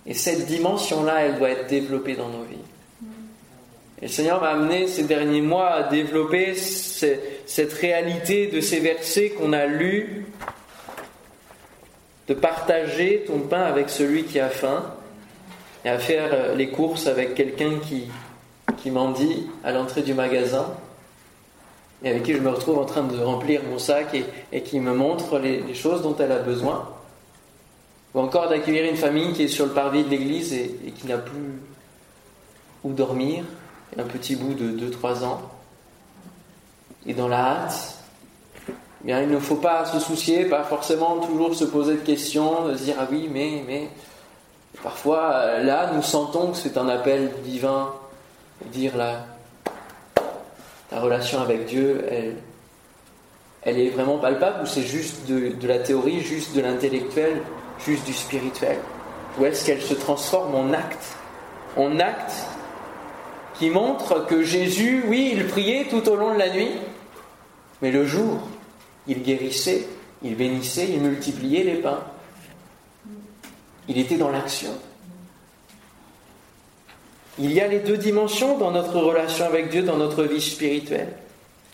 Et 0.05 0.13
cette 0.13 0.45
dimension-là, 0.45 1.25
elle 1.25 1.37
doit 1.37 1.49
être 1.49 1.67
développée 1.67 2.15
dans 2.15 2.29
nos 2.29 2.43
vies. 2.43 2.57
Et 4.03 4.07
le 4.07 4.11
Seigneur 4.11 4.41
m'a 4.41 4.49
amené 4.49 4.87
ces 4.87 5.03
derniers 5.03 5.39
mois 5.39 5.69
à 5.69 5.83
développer 5.83 6.55
cette 6.55 7.71
réalité 7.71 8.47
de 8.47 8.59
ces 8.59 8.81
versets 8.81 9.29
qu'on 9.29 9.53
a 9.53 9.65
lus, 9.65 10.25
de 12.27 12.33
partager 12.33 13.23
ton 13.25 13.39
pain 13.39 13.61
avec 13.61 13.89
celui 13.89 14.25
qui 14.25 14.41
a 14.41 14.49
faim, 14.49 14.83
et 15.85 15.89
à 15.89 15.99
faire 15.99 16.53
les 16.53 16.67
courses 16.67 17.07
avec 17.07 17.33
quelqu'un 17.33 17.79
qui, 17.79 18.09
qui 18.75 18.91
dit 19.15 19.47
à 19.63 19.71
l'entrée 19.71 20.01
du 20.01 20.13
magasin, 20.13 20.65
et 22.03 22.09
avec 22.09 22.23
qui 22.23 22.33
je 22.33 22.39
me 22.39 22.49
retrouve 22.49 22.79
en 22.79 22.85
train 22.85 23.03
de 23.03 23.17
remplir 23.17 23.61
mon 23.63 23.79
sac 23.79 24.21
et, 24.51 24.61
qui 24.63 24.81
me 24.81 24.93
montre 24.93 25.39
les, 25.39 25.73
choses 25.73 26.01
dont 26.01 26.17
elle 26.19 26.33
a 26.33 26.39
besoin. 26.39 26.89
Ou 28.13 28.19
encore 28.19 28.49
d'accueillir 28.49 28.83
une 28.83 28.97
famille 28.97 29.31
qui 29.31 29.43
est 29.43 29.47
sur 29.47 29.65
le 29.65 29.71
parvis 29.71 30.03
de 30.03 30.09
l'église 30.09 30.51
et, 30.51 30.91
qui 30.91 31.07
n'a 31.07 31.19
plus 31.19 31.61
où 32.83 32.91
dormir, 32.91 33.45
un 33.97 34.03
petit 34.03 34.35
bout 34.35 34.53
de 34.53 34.89
2-3 34.89 35.23
ans. 35.23 35.41
Et 37.05 37.13
dans 37.13 37.27
la 37.27 37.39
hâte, 37.39 37.97
eh 39.05 39.11
il 39.11 39.29
ne 39.29 39.39
faut 39.39 39.57
pas 39.57 39.85
se 39.85 39.99
soucier, 39.99 40.45
pas 40.45 40.63
forcément 40.63 41.17
toujours 41.17 41.53
se 41.53 41.65
poser 41.65 41.95
de 41.95 42.01
questions, 42.01 42.67
de 42.67 42.77
se 42.77 42.83
dire 42.83 42.95
ah 42.99 43.07
oui, 43.11 43.29
mais, 43.31 43.63
mais. 43.67 43.89
Parfois, 44.81 45.59
là, 45.59 45.91
nous 45.93 46.01
sentons 46.01 46.51
que 46.51 46.57
c'est 46.57 46.77
un 46.77 46.89
appel 46.89 47.31
divin, 47.43 47.93
dire 48.71 48.97
là, 48.97 49.25
ta 50.89 50.99
relation 50.99 51.41
avec 51.41 51.65
Dieu, 51.67 52.05
elle, 52.09 52.35
elle 53.65 53.79
est 53.79 53.89
vraiment 53.89 54.17
palpable 54.17 54.63
ou 54.63 54.65
c'est 54.65 54.83
juste 54.83 55.25
de, 55.27 55.67
la 55.67 55.79
théorie, 55.79 56.21
juste 56.21 56.55
de 56.55 56.61
l'intellectuel, 56.61 57.41
juste 57.79 58.05
du 58.05 58.13
spirituel? 58.13 58.77
Ou 59.39 59.45
est-ce 59.45 59.65
qu'elle 59.65 59.81
se 59.81 59.93
transforme 59.93 60.53
en 60.55 60.73
acte? 60.73 61.15
En 61.77 61.99
acte 61.99 62.33
qui 63.57 63.69
montre 63.69 64.25
que 64.25 64.43
Jésus, 64.43 65.03
oui, 65.07 65.31
il 65.35 65.47
priait 65.47 65.85
tout 65.89 66.07
au 66.09 66.15
long 66.15 66.33
de 66.33 66.39
la 66.39 66.49
nuit, 66.49 66.71
mais 67.81 67.91
le 67.91 68.05
jour, 68.05 68.39
il 69.07 69.21
guérissait, 69.21 69.85
il 70.23 70.35
bénissait, 70.35 70.87
il 70.89 71.01
multipliait 71.01 71.63
les 71.63 71.75
pains. 71.75 72.03
Il 73.87 73.97
était 73.97 74.17
dans 74.17 74.29
l'action. 74.29 74.71
Il 77.39 77.51
y 77.51 77.59
a 77.59 77.67
les 77.67 77.79
deux 77.79 77.97
dimensions 77.97 78.57
dans 78.57 78.71
notre 78.71 78.99
relation 78.99 79.45
avec 79.45 79.69
Dieu, 79.69 79.81
dans 79.81 79.97
notre 79.97 80.23
vie 80.23 80.41
spirituelle. 80.41 81.13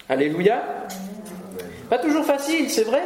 Alléluia. 0.07 0.63
Pas 1.89 1.99
toujours 1.99 2.25
facile, 2.25 2.69
c'est 2.69 2.85
vrai. 2.85 3.03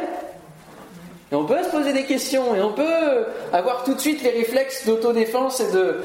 Et 1.32 1.34
on 1.34 1.44
peut 1.44 1.62
se 1.64 1.70
poser 1.70 1.92
des 1.92 2.04
questions 2.04 2.54
et 2.54 2.60
on 2.60 2.72
peut 2.72 3.26
avoir 3.52 3.82
tout 3.84 3.94
de 3.94 4.00
suite 4.00 4.22
les 4.22 4.30
réflexes 4.30 4.86
d'autodéfense 4.86 5.60
et 5.60 5.72
de, 5.72 6.00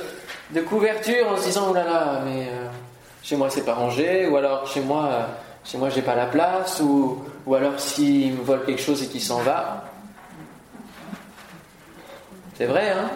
couverture 0.61 1.27
en 1.31 1.37
se 1.37 1.45
disant 1.45 1.67
oh 1.69 1.73
là 1.73 1.83
là, 1.83 2.21
mais 2.25 2.47
euh, 2.47 2.67
chez 3.23 3.35
moi 3.35 3.49
c'est 3.49 3.65
pas 3.65 3.73
rangé, 3.73 4.27
ou 4.27 4.37
alors 4.37 4.67
chez 4.67 4.81
moi, 4.81 5.05
euh, 5.11 5.23
chez 5.63 5.77
moi 5.77 5.89
j'ai 5.89 6.01
pas 6.01 6.15
la 6.15 6.25
place, 6.25 6.81
ou, 6.81 7.23
alors 7.53 7.79
s'il 7.79 8.33
me 8.33 8.43
vole 8.43 8.65
quelque 8.65 8.81
chose 8.81 9.03
et 9.03 9.07
qu'il 9.07 9.21
s'en 9.21 9.39
va. 9.39 9.85
C'est 12.57 12.65
vrai, 12.65 12.89
hein 12.91 13.09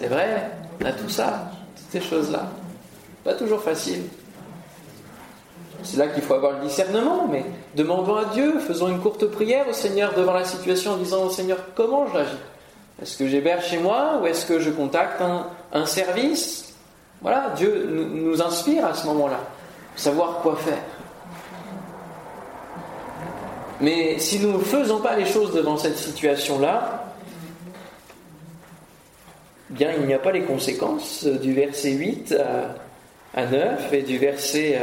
C'est 0.00 0.08
vrai, 0.08 0.50
on 0.80 0.84
a 0.84 0.92
tout 0.92 1.08
ça, 1.08 1.50
toutes 1.76 2.02
ces 2.02 2.08
choses-là. 2.08 2.44
Pas 3.24 3.34
toujours 3.34 3.62
facile. 3.62 4.02
C'est 5.82 5.98
là 5.98 6.08
qu'il 6.08 6.22
faut 6.22 6.34
avoir 6.34 6.58
le 6.58 6.66
discernement, 6.66 7.28
mais 7.30 7.44
demandons 7.74 8.16
à 8.16 8.24
Dieu, 8.26 8.58
faisons 8.60 8.88
une 8.88 9.00
courte 9.00 9.26
prière 9.26 9.68
au 9.68 9.72
Seigneur 9.72 10.14
devant 10.14 10.32
la 10.32 10.44
situation 10.44 10.92
en 10.92 10.96
disant 10.96 11.24
au 11.24 11.30
Seigneur 11.30 11.58
comment 11.74 12.06
j'agis? 12.12 12.38
Est-ce 13.00 13.18
que 13.18 13.28
j'héberge 13.28 13.66
chez 13.66 13.78
moi 13.78 14.18
ou 14.20 14.26
est-ce 14.26 14.46
que 14.46 14.58
je 14.58 14.70
contacte 14.70 15.20
un, 15.72 15.86
service? 15.86 16.65
Voilà, 17.26 17.52
Dieu 17.56 17.88
nous 17.90 18.40
inspire 18.40 18.86
à 18.86 18.94
ce 18.94 19.04
moment-là, 19.06 19.40
savoir 19.96 20.42
quoi 20.42 20.54
faire. 20.54 20.78
Mais 23.80 24.20
si 24.20 24.38
nous 24.38 24.52
ne 24.52 24.62
faisons 24.62 25.00
pas 25.00 25.16
les 25.16 25.26
choses 25.26 25.52
devant 25.52 25.76
cette 25.76 25.96
situation-là, 25.96 27.12
bien 29.70 29.90
il 29.98 30.06
n'y 30.06 30.14
a 30.14 30.20
pas 30.20 30.30
les 30.30 30.44
conséquences 30.44 31.24
du 31.24 31.52
verset 31.52 31.90
8 31.90 32.32
à 32.34 32.76
à 33.34 33.44
9 33.44 33.92
et 33.92 34.02
du 34.02 34.18
verset, 34.18 34.78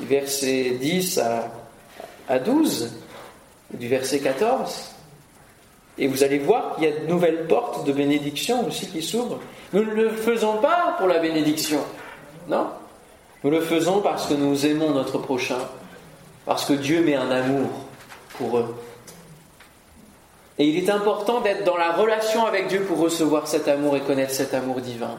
verset 0.00 0.76
10 0.80 1.18
à, 1.18 1.52
à 2.28 2.40
12, 2.40 2.96
du 3.74 3.86
verset 3.86 4.18
14. 4.18 4.90
Et 5.98 6.08
vous 6.08 6.24
allez 6.24 6.38
voir 6.40 6.74
qu'il 6.74 6.88
y 6.88 6.92
a 6.92 6.98
de 6.98 7.06
nouvelles 7.06 7.46
portes 7.46 7.86
de 7.86 7.92
bénédiction 7.92 8.66
aussi 8.66 8.88
qui 8.88 9.02
s'ouvrent. 9.02 9.38
Nous 9.72 9.84
ne 9.84 9.90
le 9.90 10.10
faisons 10.10 10.58
pas 10.58 10.94
pour 10.98 11.08
la 11.08 11.18
bénédiction, 11.18 11.80
non? 12.48 12.68
Nous 13.44 13.50
le 13.50 13.60
faisons 13.60 14.00
parce 14.00 14.26
que 14.26 14.34
nous 14.34 14.66
aimons 14.66 14.90
notre 14.90 15.18
prochain, 15.18 15.58
parce 16.46 16.64
que 16.64 16.72
Dieu 16.72 17.02
met 17.02 17.14
un 17.14 17.30
amour 17.30 17.68
pour 18.36 18.58
eux. 18.58 18.74
Et 20.58 20.66
il 20.66 20.76
est 20.76 20.90
important 20.90 21.40
d'être 21.40 21.64
dans 21.64 21.76
la 21.76 21.92
relation 21.92 22.46
avec 22.46 22.66
Dieu 22.66 22.80
pour 22.80 22.98
recevoir 22.98 23.46
cet 23.46 23.68
amour 23.68 23.96
et 23.96 24.00
connaître 24.00 24.32
cet 24.32 24.54
amour 24.54 24.80
divin. 24.80 25.18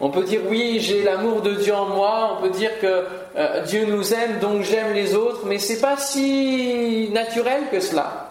On 0.00 0.10
peut 0.10 0.24
dire 0.24 0.40
oui, 0.48 0.80
j'ai 0.80 1.02
l'amour 1.02 1.40
de 1.40 1.54
Dieu 1.54 1.74
en 1.74 1.86
moi, 1.86 2.36
on 2.36 2.42
peut 2.42 2.50
dire 2.50 2.78
que 2.80 3.04
euh, 3.36 3.62
Dieu 3.62 3.86
nous 3.86 4.12
aime, 4.12 4.40
donc 4.40 4.62
j'aime 4.62 4.92
les 4.92 5.14
autres, 5.14 5.46
mais 5.46 5.58
c'est 5.58 5.80
pas 5.80 5.96
si 5.96 7.08
naturel 7.12 7.62
que 7.70 7.80
cela. 7.80 8.23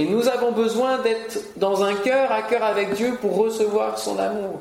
Et 0.00 0.06
nous 0.06 0.28
avons 0.28 0.52
besoin 0.52 0.96
d'être 1.00 1.38
dans 1.58 1.84
un 1.84 1.94
cœur 1.94 2.32
à 2.32 2.40
cœur 2.40 2.64
avec 2.64 2.94
Dieu 2.94 3.18
pour 3.20 3.36
recevoir 3.36 3.98
son 3.98 4.18
amour. 4.18 4.58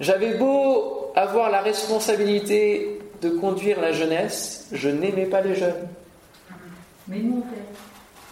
J'avais 0.00 0.38
beau 0.38 1.12
avoir 1.14 1.50
la 1.50 1.60
responsabilité 1.60 3.02
de 3.20 3.28
conduire 3.28 3.82
la 3.82 3.92
jeunesse, 3.92 4.66
je 4.72 4.88
n'aimais 4.88 5.26
pas 5.26 5.42
les 5.42 5.54
jeunes. 5.54 5.86
Mais 7.06 7.18
nous, 7.18 7.44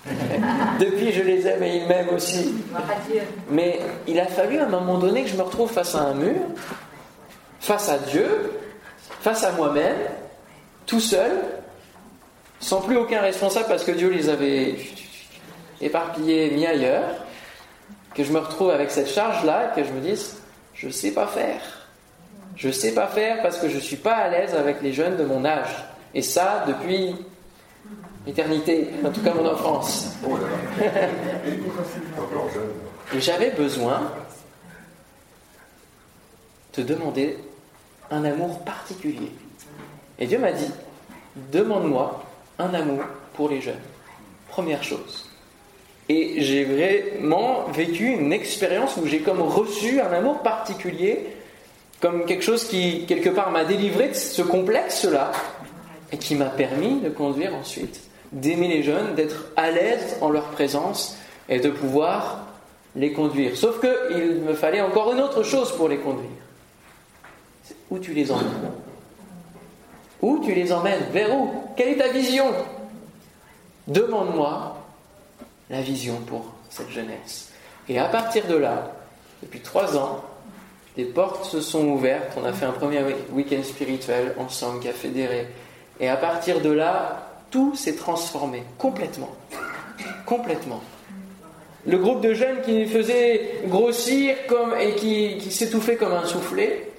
Depuis, 0.80 1.12
je 1.12 1.20
les 1.20 1.46
aime 1.46 1.62
et 1.62 1.76
ils 1.76 1.86
m'aiment 1.86 2.14
aussi. 2.14 2.54
Mais 3.50 3.78
il 4.06 4.18
a 4.18 4.24
fallu 4.24 4.60
à 4.60 4.64
un 4.64 4.68
moment 4.70 4.96
donné 4.96 5.24
que 5.24 5.28
je 5.28 5.36
me 5.36 5.42
retrouve 5.42 5.70
face 5.70 5.94
à 5.94 6.04
un 6.04 6.14
mur, 6.14 6.40
face 7.60 7.90
à 7.90 7.98
Dieu, 7.98 8.52
face 9.20 9.44
à 9.44 9.52
moi-même, 9.52 9.98
tout 10.86 11.00
seul, 11.00 11.32
sans 12.60 12.80
plus 12.80 12.96
aucun 12.96 13.20
responsable 13.20 13.66
parce 13.68 13.84
que 13.84 13.92
Dieu 13.92 14.08
les 14.08 14.30
avait 14.30 14.76
éparpillés, 15.80 16.50
mis 16.50 16.66
ailleurs, 16.66 17.14
que 18.14 18.24
je 18.24 18.32
me 18.32 18.38
retrouve 18.38 18.70
avec 18.70 18.90
cette 18.90 19.08
charge-là 19.08 19.72
que 19.74 19.84
je 19.84 19.92
me 19.92 20.00
dise, 20.00 20.36
je 20.74 20.86
ne 20.86 20.92
sais 20.92 21.12
pas 21.12 21.26
faire. 21.26 21.60
Je 22.56 22.68
ne 22.68 22.72
sais 22.72 22.92
pas 22.92 23.06
faire 23.06 23.40
parce 23.42 23.58
que 23.58 23.68
je 23.68 23.76
ne 23.76 23.80
suis 23.80 23.96
pas 23.96 24.14
à 24.14 24.28
l'aise 24.28 24.54
avec 24.54 24.82
les 24.82 24.92
jeunes 24.92 25.16
de 25.16 25.24
mon 25.24 25.44
âge. 25.44 25.70
Et 26.14 26.22
ça, 26.22 26.64
depuis 26.66 27.14
Éternité, 28.26 28.90
en 29.04 29.10
tout 29.10 29.22
cas 29.22 29.32
mon 29.32 29.46
enfance. 29.46 30.16
J'avais 33.16 33.50
besoin 33.52 34.12
de 36.74 36.82
demander 36.82 37.38
un 38.10 38.24
amour 38.24 38.60
particulier. 38.64 39.32
Et 40.18 40.26
Dieu 40.26 40.38
m'a 40.38 40.52
dit, 40.52 40.70
demande-moi 41.52 42.22
un 42.58 42.74
amour 42.74 43.02
pour 43.32 43.48
les 43.48 43.60
jeunes. 43.60 43.80
Première 44.48 44.82
chose. 44.82 45.27
Et 46.08 46.40
j'ai 46.42 46.64
vraiment 46.64 47.64
vécu 47.72 48.06
une 48.06 48.32
expérience 48.32 48.96
où 48.96 49.06
j'ai 49.06 49.20
comme 49.20 49.42
reçu 49.42 50.00
un 50.00 50.12
amour 50.12 50.38
particulier, 50.38 51.26
comme 52.00 52.24
quelque 52.24 52.44
chose 52.44 52.64
qui, 52.64 53.04
quelque 53.06 53.28
part, 53.28 53.50
m'a 53.50 53.64
délivré 53.64 54.08
de 54.08 54.14
ce 54.14 54.42
complexe-là, 54.42 55.32
et 56.12 56.16
qui 56.16 56.34
m'a 56.34 56.46
permis 56.46 57.00
de 57.00 57.10
conduire 57.10 57.54
ensuite 57.54 58.00
d'aimer 58.32 58.68
les 58.68 58.82
jeunes, 58.82 59.14
d'être 59.14 59.46
à 59.56 59.70
l'aise 59.70 60.16
en 60.20 60.30
leur 60.30 60.44
présence 60.44 61.16
et 61.48 61.60
de 61.60 61.70
pouvoir 61.70 62.46
les 62.94 63.12
conduire. 63.12 63.56
Sauf 63.56 63.80
qu'il 63.80 64.42
me 64.42 64.54
fallait 64.54 64.80
encore 64.80 65.12
une 65.12 65.20
autre 65.20 65.42
chose 65.42 65.72
pour 65.72 65.88
les 65.88 65.98
conduire. 65.98 66.28
où 67.90 67.98
tu 67.98 68.12
les 68.12 68.30
emmènes? 68.30 68.72
Où 70.20 70.40
tu 70.44 70.54
les 70.54 70.72
emmènes? 70.72 71.06
Vers 71.12 71.34
où? 71.34 71.50
Quelle 71.76 71.90
est 71.90 71.96
ta 71.96 72.08
vision? 72.08 72.46
Demande-moi 73.86 74.77
la 75.70 75.80
vision 75.80 76.16
pour 76.26 76.52
cette 76.70 76.90
jeunesse. 76.90 77.50
Et 77.88 77.98
à 77.98 78.06
partir 78.06 78.46
de 78.46 78.56
là, 78.56 78.92
depuis 79.42 79.60
trois 79.60 79.96
ans, 79.96 80.24
les 80.96 81.04
portes 81.04 81.44
se 81.44 81.60
sont 81.60 81.86
ouvertes. 81.86 82.32
On 82.36 82.44
a 82.44 82.52
fait 82.52 82.66
un 82.66 82.72
premier 82.72 83.00
week-end 83.32 83.62
spirituel 83.62 84.34
ensemble 84.38 84.80
qui 84.80 84.88
a 84.88 84.92
fédéré. 84.92 85.46
Et 86.00 86.08
à 86.08 86.16
partir 86.16 86.60
de 86.60 86.70
là, 86.70 87.28
tout 87.50 87.74
s'est 87.74 87.96
transformé 87.96 88.62
complètement. 88.76 89.30
Complètement. 90.26 90.82
Le 91.86 91.98
groupe 91.98 92.20
de 92.20 92.34
jeunes 92.34 92.60
qui 92.62 92.84
faisait 92.86 93.62
grossir 93.66 94.34
comme, 94.46 94.74
et 94.78 94.94
qui, 94.96 95.38
qui 95.38 95.50
s'étouffait 95.50 95.96
comme 95.96 96.12
un 96.12 96.26
soufflet, 96.26 96.90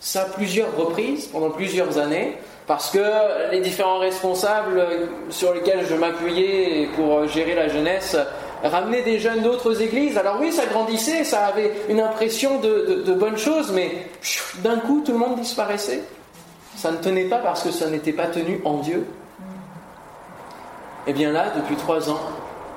ça 0.00 0.24
plusieurs 0.24 0.74
reprises 0.76 1.26
pendant 1.26 1.50
plusieurs 1.50 1.98
années, 1.98 2.36
parce 2.68 2.90
que 2.90 3.50
les 3.50 3.60
différents 3.60 3.98
responsables 3.98 4.86
sur 5.30 5.52
lesquels 5.54 5.86
je 5.86 5.94
m'appuyais 5.94 6.88
pour 6.94 7.26
gérer 7.26 7.54
la 7.54 7.66
jeunesse 7.66 8.16
ramener 8.62 9.02
des 9.02 9.18
jeunes 9.18 9.42
d'autres 9.42 9.80
églises. 9.82 10.18
Alors 10.18 10.36
oui, 10.40 10.52
ça 10.52 10.66
grandissait, 10.66 11.24
ça 11.24 11.46
avait 11.46 11.72
une 11.88 12.00
impression 12.00 12.60
de, 12.60 13.02
de 13.06 13.14
bonnes 13.14 13.38
choses, 13.38 13.72
mais 13.72 14.06
d'un 14.62 14.78
coup, 14.78 15.02
tout 15.04 15.12
le 15.12 15.18
monde 15.18 15.36
disparaissait. 15.36 16.02
Ça 16.76 16.90
ne 16.90 16.96
tenait 16.96 17.24
pas 17.24 17.38
parce 17.38 17.62
que 17.62 17.70
ça 17.70 17.88
n'était 17.88 18.12
pas 18.12 18.26
tenu 18.26 18.60
en 18.64 18.78
Dieu. 18.78 19.06
Et 21.06 21.12
bien 21.12 21.32
là, 21.32 21.46
depuis 21.56 21.76
trois 21.76 22.10
ans, 22.10 22.20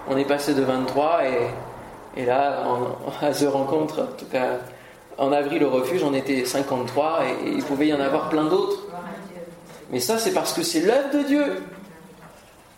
on 0.09 0.17
est 0.17 0.25
passé 0.25 0.53
de 0.53 0.61
23 0.61 1.21
et, 1.25 2.21
et 2.21 2.25
là, 2.25 2.63
à 3.21 3.31
The 3.31 3.47
Rencontre, 3.51 4.01
en 4.01 4.17
tout 4.17 4.25
cas 4.31 4.59
en 5.17 5.31
avril 5.31 5.63
au 5.63 5.69
refuge, 5.69 6.01
on 6.03 6.13
était 6.13 6.45
53 6.45 7.19
et, 7.25 7.49
et 7.49 7.51
il 7.51 7.63
pouvait 7.63 7.87
y 7.87 7.93
en 7.93 7.99
avoir 7.99 8.29
plein 8.29 8.45
d'autres. 8.45 8.79
Mais 9.91 9.99
ça, 9.99 10.17
c'est 10.17 10.31
parce 10.31 10.53
que 10.53 10.63
c'est 10.63 10.81
l'œuvre 10.81 11.11
de 11.13 11.23
Dieu. 11.23 11.45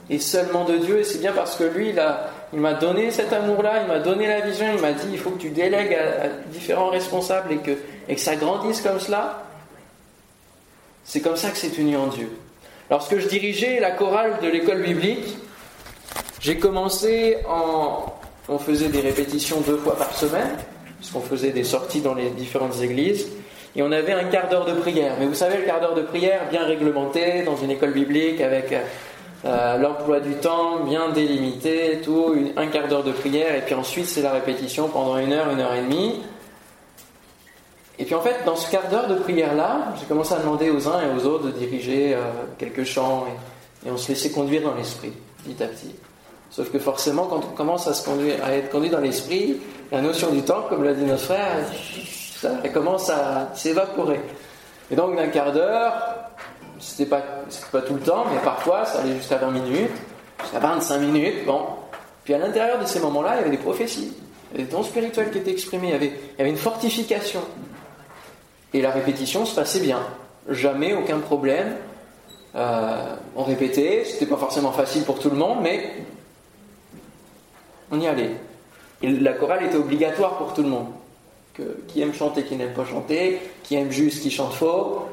Et 0.09 0.19
seulement 0.19 0.65
de 0.65 0.77
Dieu. 0.77 0.99
Et 0.99 1.03
c'est 1.03 1.19
bien 1.19 1.31
parce 1.31 1.55
que 1.55 1.63
lui, 1.63 1.93
il 2.53 2.59
m'a 2.59 2.73
donné 2.73 3.11
cet 3.11 3.31
amour-là, 3.31 3.83
il 3.83 3.87
m'a 3.87 3.99
donné 3.99 4.27
la 4.27 4.41
vision, 4.41 4.65
il 4.75 4.81
m'a 4.81 4.91
dit 4.91 5.07
il 5.11 5.19
faut 5.19 5.31
que 5.31 5.41
tu 5.41 5.49
délègues 5.49 5.93
à, 5.93 6.27
différents 6.51 6.89
responsables 6.89 7.53
et 7.53 7.57
que, 7.57 7.71
et 8.09 8.15
que 8.15 8.21
ça 8.21 8.35
grandisse 8.35 8.81
comme 8.81 8.99
cela. 8.99 9.43
C'est 11.05 11.21
comme 11.21 11.37
ça 11.37 11.49
que 11.51 11.57
c'est 11.57 11.77
uni 11.77 11.95
en 11.95 12.07
Dieu. 12.07 12.29
Lorsque 12.89 13.17
je 13.17 13.27
dirigeais 13.27 13.79
la 13.79 13.91
chorale 13.91 14.39
de 14.41 14.47
l'école 14.47 14.81
biblique, 14.81 15.37
j'ai 16.39 16.57
commencé 16.57 17.37
en. 17.47 18.05
On 18.49 18.59
faisait 18.59 18.89
des 18.89 18.99
répétitions 18.99 19.61
deux 19.61 19.77
fois 19.77 19.95
par 19.95 20.13
semaine, 20.13 20.57
puisqu'on 20.97 21.21
faisait 21.21 21.51
des 21.51 21.63
sorties 21.63 22.01
dans 22.01 22.13
les 22.13 22.29
différentes 22.31 22.81
églises 22.81 23.27
et 23.75 23.81
on 23.81 23.91
avait 23.91 24.13
un 24.13 24.25
quart 24.25 24.49
d'heure 24.49 24.65
de 24.65 24.73
prière. 24.73 25.15
Mais 25.19 25.25
vous 25.25 25.33
savez, 25.33 25.57
le 25.57 25.63
quart 25.63 25.81
d'heure 25.81 25.95
de 25.95 26.01
prière 26.01 26.41
bien 26.49 26.63
réglementé 26.63 27.43
dans 27.43 27.55
une 27.55 27.71
école 27.71 27.91
biblique 27.91 28.39
avec 28.41 28.73
euh, 29.45 29.77
l'emploi 29.77 30.19
du 30.19 30.35
temps 30.35 30.79
bien 30.85 31.09
délimité, 31.09 31.99
tout, 32.03 32.33
un 32.55 32.67
quart 32.67 32.87
d'heure 32.87 33.03
de 33.03 33.11
prière, 33.11 33.55
et 33.55 33.61
puis 33.61 33.75
ensuite 33.75 34.05
c'est 34.05 34.21
la 34.21 34.31
répétition 34.31 34.87
pendant 34.87 35.17
une 35.17 35.33
heure, 35.33 35.49
une 35.49 35.59
heure 35.59 35.73
et 35.73 35.81
demie. 35.81 36.21
Et 37.99 38.05
puis 38.05 38.15
en 38.15 38.21
fait, 38.21 38.43
dans 38.45 38.55
ce 38.55 38.71
quart 38.71 38.87
d'heure 38.89 39.07
de 39.07 39.15
prière-là, 39.15 39.93
j'ai 39.99 40.05
commencé 40.05 40.33
à 40.33 40.39
demander 40.39 40.69
aux 40.69 40.87
uns 40.87 41.01
et 41.01 41.17
aux 41.17 41.25
autres 41.27 41.45
de 41.45 41.51
diriger 41.51 42.13
euh, 42.13 42.19
quelques 42.57 42.85
chants, 42.85 43.25
et, 43.85 43.89
on 43.89 43.97
se 43.97 44.07
laissait 44.07 44.31
conduire 44.31 44.61
dans 44.61 44.75
l'esprit, 44.75 45.11
petit 45.43 45.61
à 45.61 45.67
petit. 45.67 45.93
Sauf 46.49 46.71
que 46.71 46.79
forcément, 46.79 47.25
quand 47.25 47.41
on 47.43 47.55
commence 47.55 47.85
à, 47.87 47.93
se 47.93 48.05
conduire, 48.05 48.35
à 48.45 48.53
être 48.53 48.69
conduit 48.69 48.89
dans 48.89 49.01
l'esprit, 49.01 49.57
la 49.91 49.99
notion 49.99 50.31
du 50.31 50.41
temps, 50.43 50.67
comme 50.69 50.85
l'a 50.85 50.93
dit 50.93 51.03
notre 51.03 51.23
frère, 51.23 51.57
elle 52.63 52.71
commence 52.71 53.09
à 53.09 53.49
s'évaporer. 53.53 54.19
Et 54.91 54.95
donc 54.95 55.15
d'un 55.15 55.27
quart 55.27 55.51
d'heure, 55.51 55.93
c'était 56.79 57.09
pas, 57.09 57.21
pas 57.71 57.81
tout 57.81 57.95
le 57.95 58.01
temps, 58.01 58.25
mais 58.31 58.39
parfois 58.43 58.85
ça 58.85 58.99
allait 58.99 59.15
jusqu'à 59.15 59.37
20 59.37 59.51
minutes, 59.51 59.91
jusqu'à 60.41 60.59
25 60.59 60.97
minutes, 60.99 61.45
bon. 61.45 61.61
Puis 62.23 62.33
à 62.33 62.37
l'intérieur 62.37 62.79
de 62.79 62.85
ces 62.85 62.99
moments-là, 62.99 63.35
il 63.35 63.37
y 63.37 63.41
avait 63.41 63.49
des 63.49 63.57
prophéties, 63.57 64.13
des 64.55 64.63
dons 64.63 64.83
spirituels 64.83 65.31
qui 65.31 65.39
étaient 65.39 65.51
exprimés, 65.51 65.87
il 65.87 65.91
y 65.91 65.95
avait, 65.95 66.07
il 66.07 66.39
y 66.39 66.41
avait 66.41 66.49
une 66.49 66.57
fortification. 66.57 67.41
Et 68.73 68.81
la 68.81 68.91
répétition 68.91 69.45
se 69.45 69.55
passait 69.55 69.81
bien. 69.81 69.99
Jamais 70.49 70.93
aucun 70.93 71.19
problème. 71.19 71.75
Euh, 72.55 73.15
on 73.35 73.43
répétait, 73.43 74.03
c'était 74.05 74.25
pas 74.25 74.37
forcément 74.37 74.71
facile 74.71 75.03
pour 75.03 75.19
tout 75.19 75.29
le 75.29 75.35
monde, 75.35 75.59
mais 75.61 75.91
on 77.91 77.99
y 77.99 78.07
allait. 78.07 78.35
Et 79.01 79.09
la 79.09 79.33
chorale 79.33 79.65
était 79.65 79.75
obligatoire 79.75 80.37
pour 80.37 80.53
tout 80.53 80.63
le 80.63 80.69
monde 80.69 80.87
qui 81.87 82.01
aime 82.01 82.13
chanter, 82.13 82.43
qui 82.43 82.55
n'aime 82.55 82.73
pas 82.73 82.85
chanter, 82.85 83.39
qui 83.63 83.75
aime 83.75 83.91
juste, 83.91 84.21
qui 84.21 84.31
chante 84.31 84.53
faux. 84.53 85.07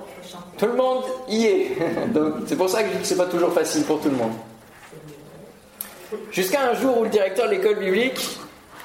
Tout 0.58 0.66
le 0.66 0.74
monde 0.74 1.04
y 1.28 1.46
est. 1.46 1.68
C'est 2.46 2.56
pour 2.56 2.68
ça 2.68 2.82
que 2.82 2.88
je 2.88 2.94
dis 2.94 3.00
que 3.00 3.06
c'est 3.06 3.16
pas 3.16 3.26
toujours 3.26 3.52
facile 3.52 3.84
pour 3.84 4.00
tout 4.00 4.10
le 4.10 4.16
monde. 4.16 4.32
Jusqu'à 6.30 6.70
un 6.70 6.74
jour 6.74 6.98
où 6.98 7.04
le 7.04 7.08
directeur 7.08 7.46
de 7.46 7.52
l'école 7.52 7.78
biblique 7.78 8.20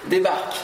débarque. 0.07 0.55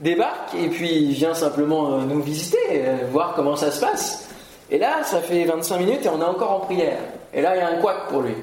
Débarque 0.00 0.54
et 0.54 0.68
puis 0.68 1.12
vient 1.12 1.34
simplement 1.34 1.94
euh, 1.94 2.00
nous 2.02 2.20
visiter, 2.20 2.58
euh, 2.72 2.96
voir 3.10 3.34
comment 3.34 3.56
ça 3.56 3.70
se 3.70 3.80
passe. 3.80 4.28
Et 4.70 4.78
là, 4.78 5.02
ça 5.04 5.20
fait 5.20 5.44
25 5.44 5.78
minutes 5.78 6.04
et 6.04 6.08
on 6.08 6.20
est 6.20 6.24
encore 6.24 6.52
en 6.52 6.60
prière. 6.60 6.98
Et 7.32 7.40
là, 7.40 7.56
il 7.56 7.58
y 7.58 7.62
a 7.62 7.68
un 7.68 7.80
couac 7.80 8.08
pour 8.08 8.22
lui. 8.22 8.34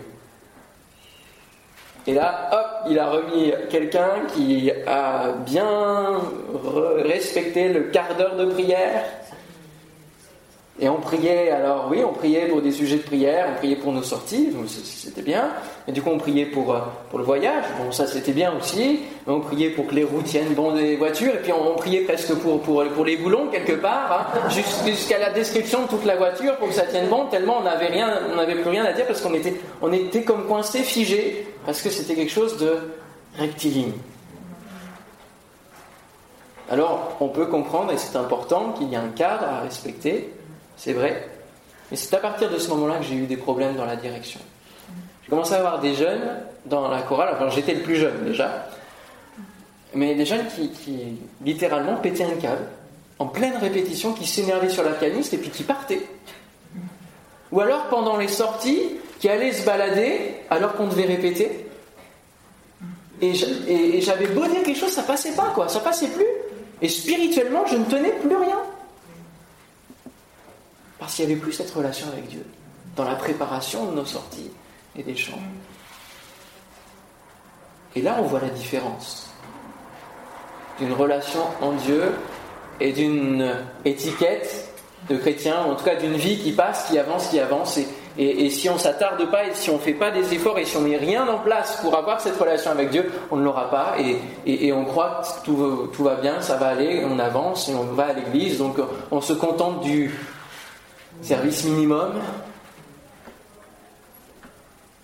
Et 2.06 2.14
là, 2.14 2.50
hop, 2.52 2.90
il 2.90 3.00
a 3.00 3.10
remis 3.10 3.54
quelqu'un 3.70 4.26
qui 4.36 4.72
a 4.86 5.32
bien 5.46 6.20
respecté 6.98 7.70
le 7.70 7.84
quart 7.84 8.16
d'heure 8.18 8.36
de 8.36 8.46
prière. 8.46 9.06
Et 10.80 10.90
on 10.90 11.00
priait, 11.00 11.52
alors 11.52 11.88
oui, 11.92 12.04
on 12.04 12.14
priait 12.14 12.48
pour 12.48 12.60
des 12.60 12.72
sujets 12.72 12.98
de 12.98 13.04
prière, 13.04 13.48
on 13.54 13.58
priait 13.58 13.76
pour 13.76 13.94
nos 13.94 14.02
sorties, 14.02 14.50
c'était 14.84 15.22
bien. 15.22 15.52
Et 15.88 15.92
du 15.92 16.02
coup, 16.02 16.10
on 16.10 16.18
priait 16.18 16.48
pour, 16.48 16.74
euh, 16.74 16.80
pour 17.12 17.20
le 17.20 17.26
voyage, 17.26 17.66
bon, 17.78 17.92
ça 17.92 18.08
c'était 18.08 18.32
bien 18.32 18.52
aussi. 18.58 19.02
On 19.28 19.40
priait 19.40 19.70
pour 19.70 19.86
que 19.86 19.94
les 19.94 20.04
roues 20.04 20.24
tiennent 20.24 20.56
bon 20.56 20.72
des 20.72 20.96
voitures, 20.96 21.36
et 21.36 21.42
puis 21.44 21.52
on, 21.54 21.76
priait 21.76 22.02
presque 22.02 22.34
pour, 22.40 22.60
pour, 22.62 22.84
pour, 22.86 23.06
les 23.06 23.18
boulons 23.18 23.50
quelque 23.52 23.74
part, 23.74 24.32
hein, 24.34 24.50
jusqu'à 24.84 25.20
la 25.20 25.30
description 25.30 25.84
de 25.84 25.88
toute 25.90 26.06
la 26.06 26.16
voiture 26.16 26.58
pour 26.58 26.70
que 26.70 26.74
ça 26.74 26.88
tienne 26.88 27.08
bon, 27.08 27.26
tellement 27.28 27.58
on 27.60 27.64
n'avait 27.64 27.88
rien, 27.88 28.22
on 28.32 28.36
n'avait 28.36 28.56
plus 28.56 28.72
rien 28.72 28.86
à 28.86 28.94
dire 28.94 29.06
parce 29.06 29.22
qu'on 29.22 29.36
était, 29.36 29.54
on 29.80 29.94
était 29.94 30.24
comme 30.24 30.48
coincé, 30.48 30.80
figé, 30.80 31.48
parce 31.68 31.84
que 31.84 31.92
c'était 31.92 32.16
quelque 32.16 32.32
chose 32.32 32.58
de 32.58 32.78
rectiligne. 33.38 33.94
Alors, 36.72 37.16
on 37.20 37.28
peut 37.28 37.46
comprendre, 37.46 37.92
et 37.92 37.98
c'est 37.98 38.18
important, 38.18 38.74
qu'il 38.76 38.90
y 38.90 38.96
a 38.96 39.02
un 39.02 39.10
cadre 39.10 39.44
à 39.44 39.60
respecter, 39.60 40.34
c'est 40.84 40.92
vrai. 40.92 41.30
Mais 41.90 41.96
c'est 41.96 42.14
à 42.14 42.18
partir 42.18 42.50
de 42.50 42.58
ce 42.58 42.68
moment-là 42.70 42.98
que 42.98 43.06
j'ai 43.06 43.16
eu 43.16 43.26
des 43.26 43.38
problèmes 43.38 43.76
dans 43.76 43.86
la 43.86 43.96
direction. 43.96 44.42
J'ai 45.24 45.30
commencé 45.30 45.54
à 45.54 45.60
avoir 45.60 45.80
des 45.80 45.96
jeunes 45.96 46.42
dans 46.66 46.90
la 46.90 47.02
chorale, 47.04 47.30
enfin 47.34 47.50
j'étais 47.50 47.74
le 47.74 47.82
plus 47.82 47.96
jeune 47.96 48.26
déjà, 48.26 48.68
mais 49.94 50.14
des 50.14 50.26
jeunes 50.26 50.46
qui, 50.48 51.20
littéralement 51.42 51.96
pétaient 51.96 52.26
un 52.26 52.36
câble, 52.36 52.66
en 53.18 53.28
pleine 53.28 53.56
répétition, 53.56 54.12
qui 54.12 54.28
s'énervaient 54.28 54.70
sur 54.70 54.84
la 54.84 54.92
pianiste 54.92 55.34
et 55.34 55.38
puis 55.38 55.50
qui 55.52 55.64
partaient. 55.64 56.02
Ou 57.54 57.62
alors 57.62 57.86
pendant 57.86 58.18
les 58.18 58.28
sorties, 58.28 58.98
qui 59.20 59.30
allaient 59.30 59.54
se 59.54 59.66
balader 59.66 60.36
alors 60.50 60.74
qu'on 60.74 60.88
devait 60.88 61.06
répéter. 61.06 61.66
Et 63.22 64.02
j'avais 64.02 64.28
beau 64.28 64.46
dire 64.48 64.64
quelque 64.64 64.80
chose, 64.80 64.92
ça 64.92 65.04
passait 65.04 65.32
pas 65.34 65.52
quoi, 65.56 65.70
ça 65.70 65.80
passait 65.80 66.10
plus. 66.10 66.26
Et 66.82 66.90
spirituellement, 66.90 67.66
je 67.68 67.78
ne 67.78 67.86
tenais 67.86 68.12
plus 68.12 68.36
rien. 68.36 68.60
Parce 71.04 71.16
qu'il 71.16 71.26
n'y 71.26 71.34
avait 71.34 71.42
plus 71.42 71.52
cette 71.52 71.72
relation 71.72 72.08
avec 72.08 72.30
Dieu 72.30 72.46
dans 72.96 73.04
la 73.04 73.16
préparation 73.16 73.88
de 73.88 73.92
nos 73.92 74.06
sorties 74.06 74.50
et 74.96 75.04
des 75.04 75.18
chants. 75.18 75.38
Et 77.94 78.02
là, 78.02 78.16
on 78.20 78.22
voit 78.22 78.40
la 78.40 78.48
différence 78.48 79.30
d'une 80.80 80.94
relation 80.94 81.42
en 81.60 81.74
Dieu 81.74 82.16
et 82.80 82.94
d'une 82.94 83.54
étiquette 83.84 84.70
de 85.10 85.18
chrétien, 85.18 85.58
en 85.66 85.76
tout 85.76 85.84
cas 85.84 85.96
d'une 85.96 86.16
vie 86.16 86.40
qui 86.40 86.54
passe, 86.54 86.88
qui 86.90 86.98
avance, 86.98 87.28
qui 87.28 87.38
avance. 87.42 87.78
Et, 88.18 88.50
si 88.50 88.70
on 88.70 88.78
s'attarde 88.78 89.30
pas, 89.30 89.46
et 89.48 89.54
si 89.56 89.72
on 89.72 89.74
ne 89.74 89.80
fait 89.80 89.94
pas 89.94 90.10
des 90.10 90.34
efforts, 90.34 90.58
et 90.58 90.64
si 90.64 90.78
on 90.78 90.82
met 90.82 90.96
rien 90.96 91.28
en 91.28 91.40
place 91.40 91.80
pour 91.82 91.98
avoir 91.98 92.22
cette 92.22 92.38
relation 92.38 92.72
avec 92.72 92.92
Dieu, 92.92 93.12
on 93.30 93.36
ne 93.36 93.44
l'aura 93.44 93.70
pas. 93.70 93.96
Et, 94.46 94.72
on 94.72 94.86
croit 94.86 95.22
que 95.22 95.88
tout, 95.92 96.04
va 96.04 96.16
bien, 96.16 96.40
ça 96.40 96.56
va 96.56 96.68
aller, 96.68 97.04
on 97.04 97.20
avance 97.20 97.68
et 97.68 97.76
on 97.76 97.84
va 97.84 98.06
à 98.06 98.14
l'église. 98.14 98.58
Donc 98.58 98.78
on 99.12 99.20
se 99.20 99.34
contente 99.34 99.82
du, 99.82 100.18
service 101.24 101.64
minimum, 101.64 102.14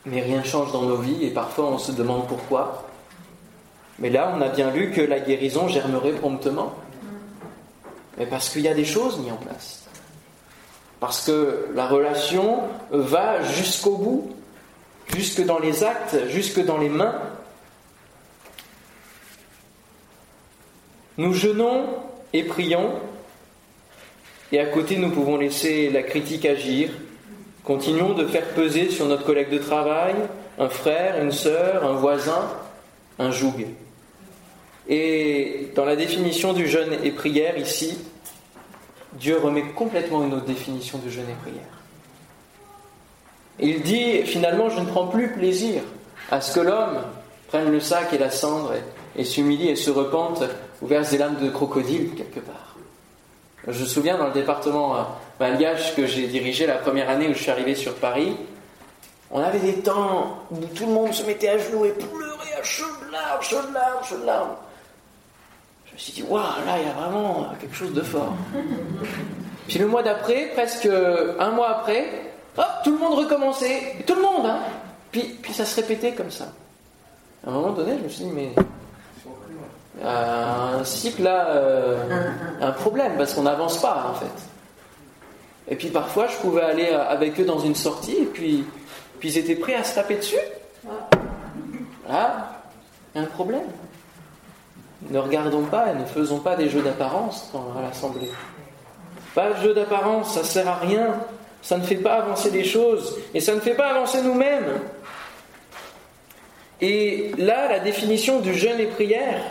mais 0.05 0.21
rien 0.21 0.39
ne 0.39 0.43
change 0.43 0.71
dans 0.71 0.83
nos 0.83 0.97
vies 0.97 1.23
et 1.25 1.31
parfois 1.31 1.65
on 1.65 1.77
se 1.77 1.91
demande 1.91 2.27
pourquoi. 2.27 2.85
Mais 3.99 4.09
là, 4.09 4.33
on 4.35 4.41
a 4.41 4.47
bien 4.47 4.71
lu 4.71 4.91
que 4.91 5.01
la 5.01 5.19
guérison 5.19 5.67
germerait 5.67 6.13
promptement. 6.13 6.73
Mais 8.17 8.25
parce 8.25 8.49
qu'il 8.49 8.61
y 8.61 8.67
a 8.67 8.73
des 8.73 8.85
choses 8.85 9.19
mises 9.19 9.31
en 9.31 9.37
place. 9.37 9.85
Parce 10.99 11.25
que 11.25 11.67
la 11.73 11.87
relation 11.87 12.61
va 12.91 13.41
jusqu'au 13.41 13.95
bout, 13.97 14.29
jusque 15.15 15.45
dans 15.45 15.59
les 15.59 15.83
actes, 15.83 16.17
jusque 16.29 16.63
dans 16.63 16.77
les 16.77 16.89
mains. 16.89 17.15
Nous 21.17 21.33
jeûnons 21.33 21.87
et 22.33 22.43
prions 22.43 22.93
et 24.51 24.59
à 24.59 24.65
côté, 24.65 24.97
nous 24.97 25.09
pouvons 25.09 25.37
laisser 25.37 25.89
la 25.89 26.03
critique 26.03 26.45
agir. 26.45 26.89
Continuons 27.63 28.13
de 28.13 28.25
faire 28.25 28.45
peser 28.49 28.89
sur 28.89 29.05
notre 29.05 29.23
collègue 29.23 29.51
de 29.51 29.59
travail, 29.59 30.15
un 30.57 30.69
frère, 30.69 31.21
une 31.21 31.31
sœur, 31.31 31.85
un 31.85 31.93
voisin, 31.93 32.49
un 33.19 33.31
joug. 33.31 33.65
Et 34.87 35.71
dans 35.75 35.85
la 35.85 35.95
définition 35.95 36.53
du 36.53 36.67
jeûne 36.67 36.97
et 37.03 37.11
prière, 37.11 37.57
ici, 37.57 37.95
Dieu 39.13 39.37
remet 39.37 39.63
complètement 39.75 40.23
une 40.23 40.33
autre 40.33 40.45
définition 40.45 40.97
du 40.97 41.11
jeûne 41.11 41.29
et 41.29 41.41
prière. 41.41 41.79
Il 43.59 43.81
dit 43.81 44.23
finalement, 44.23 44.69
je 44.69 44.79
ne 44.79 44.85
prends 44.85 45.07
plus 45.07 45.33
plaisir 45.33 45.81
à 46.31 46.41
ce 46.41 46.55
que 46.55 46.59
l'homme 46.61 47.01
prenne 47.49 47.71
le 47.71 47.79
sac 47.79 48.13
et 48.13 48.17
la 48.17 48.29
cendre 48.29 48.73
et, 49.15 49.23
s'humilie 49.23 49.69
et 49.69 49.75
se 49.75 49.89
repente 49.89 50.43
ou 50.81 50.87
verse 50.87 51.11
des 51.11 51.17
lames 51.17 51.37
de 51.41 51.49
crocodile 51.49 52.11
quelque 52.15 52.39
part. 52.39 52.68
Je 53.67 53.81
me 53.81 53.85
souviens 53.85 54.17
dans 54.17 54.27
le 54.27 54.33
département 54.33 54.95
euh, 54.95 55.01
malgache 55.39 55.95
que 55.95 56.05
j'ai 56.05 56.27
dirigé 56.27 56.65
la 56.65 56.75
première 56.75 57.09
année 57.09 57.27
où 57.27 57.33
je 57.33 57.39
suis 57.39 57.51
arrivé 57.51 57.75
sur 57.75 57.95
Paris, 57.95 58.35
On 59.31 59.41
avait 59.41 59.59
des 59.59 59.75
temps 59.75 60.39
où 60.49 60.57
tout 60.73 60.85
le 60.85 60.93
monde 60.93 61.13
se 61.13 61.23
mettait 61.23 61.49
à 61.49 61.57
genoux 61.57 61.85
et 61.85 61.91
pleurait 61.91 62.53
à 62.59 62.63
chaudes 62.63 62.87
larmes, 63.11 63.41
chaudes 63.41 63.73
larmes, 63.73 64.03
chaudes 64.03 64.25
larmes. 64.25 64.55
Je 65.87 65.93
me 65.93 65.97
suis 65.97 66.13
dit, 66.13 66.23
waouh, 66.23 66.41
là, 66.65 66.77
il 66.79 66.87
y 66.87 66.89
a 66.89 66.93
vraiment 66.93 67.47
quelque 67.59 67.75
chose 67.75 67.93
de 67.93 68.01
fort. 68.01 68.33
Puis 69.67 69.77
le 69.77 69.87
mois 69.87 70.01
d'après, 70.01 70.51
presque 70.55 70.87
un 70.87 71.51
mois 71.51 71.69
après, 71.69 72.31
hop, 72.57 72.65
tout 72.83 72.91
le 72.93 72.97
monde 72.97 73.19
recommençait. 73.19 73.97
Tout 74.07 74.15
le 74.15 74.21
monde, 74.21 74.45
hein. 74.45 74.59
Puis, 75.11 75.37
puis 75.41 75.53
ça 75.53 75.65
se 75.65 75.75
répétait 75.75 76.13
comme 76.13 76.31
ça. 76.31 76.45
À 77.45 77.49
un 77.49 77.53
moment 77.53 77.71
donné, 77.71 77.97
je 77.97 78.03
me 78.03 78.09
suis 78.09 78.23
dit, 78.25 78.31
mais 78.33 78.51
un 80.03 80.83
cycle 80.83 81.27
euh, 81.27 81.97
un 82.61 82.71
problème 82.71 83.13
parce 83.17 83.33
qu'on 83.33 83.43
n'avance 83.43 83.81
pas 83.81 84.11
en 84.11 84.13
fait. 84.13 84.49
Et 85.69 85.75
puis 85.75 85.89
parfois, 85.89 86.27
je 86.27 86.37
pouvais 86.37 86.61
aller 86.61 86.87
avec 86.87 87.39
eux 87.39 87.45
dans 87.45 87.59
une 87.59 87.75
sortie 87.75 88.17
et 88.17 88.25
puis, 88.25 88.65
ils 89.21 89.37
étaient 89.37 89.55
prêts 89.55 89.75
à 89.75 89.83
se 89.83 89.95
taper 89.95 90.15
dessus. 90.15 90.35
Là, 92.07 92.61
un 93.15 93.25
problème. 93.25 93.67
Ne 95.09 95.19
regardons 95.19 95.63
pas 95.63 95.91
et 95.91 95.95
ne 95.95 96.05
faisons 96.05 96.39
pas 96.39 96.55
des 96.55 96.69
jeux 96.69 96.81
d'apparence 96.81 97.53
à 97.77 97.81
l'Assemblée. 97.81 98.29
Pas 99.35 99.51
de 99.51 99.61
jeux 99.61 99.73
d'apparence, 99.73 100.33
ça 100.33 100.43
sert 100.43 100.67
à 100.67 100.75
rien. 100.75 101.19
Ça 101.61 101.77
ne 101.77 101.83
fait 101.83 101.97
pas 101.97 102.15
avancer 102.15 102.49
les 102.49 102.63
choses 102.63 103.17
et 103.33 103.39
ça 103.39 103.53
ne 103.53 103.59
fait 103.59 103.75
pas 103.75 103.89
avancer 103.89 104.21
nous-mêmes. 104.21 104.79
Et 106.81 107.31
là, 107.37 107.67
la 107.67 107.79
définition 107.79 108.39
du 108.39 108.53
jeûne 108.53 108.79
et 108.79 108.85
prière, 108.85 109.41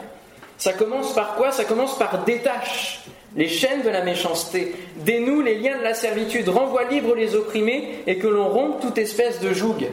ça 0.58 0.72
commence 0.72 1.14
par 1.14 1.36
quoi? 1.36 1.52
Ça 1.52 1.64
commence 1.64 1.96
par 1.96 2.24
détache. 2.24 3.00
Les 3.36 3.48
chaînes 3.48 3.82
de 3.82 3.90
la 3.90 4.02
méchanceté, 4.02 4.74
dénoue 4.96 5.42
les 5.42 5.56
liens 5.56 5.78
de 5.78 5.82
la 5.82 5.94
servitude, 5.94 6.48
renvoie 6.48 6.84
libre 6.84 7.14
les 7.14 7.34
opprimés 7.34 8.02
et 8.06 8.18
que 8.18 8.26
l'on 8.26 8.48
rompe 8.48 8.80
toute 8.80 8.98
espèce 8.98 9.38
de 9.40 9.52
joug. 9.52 9.86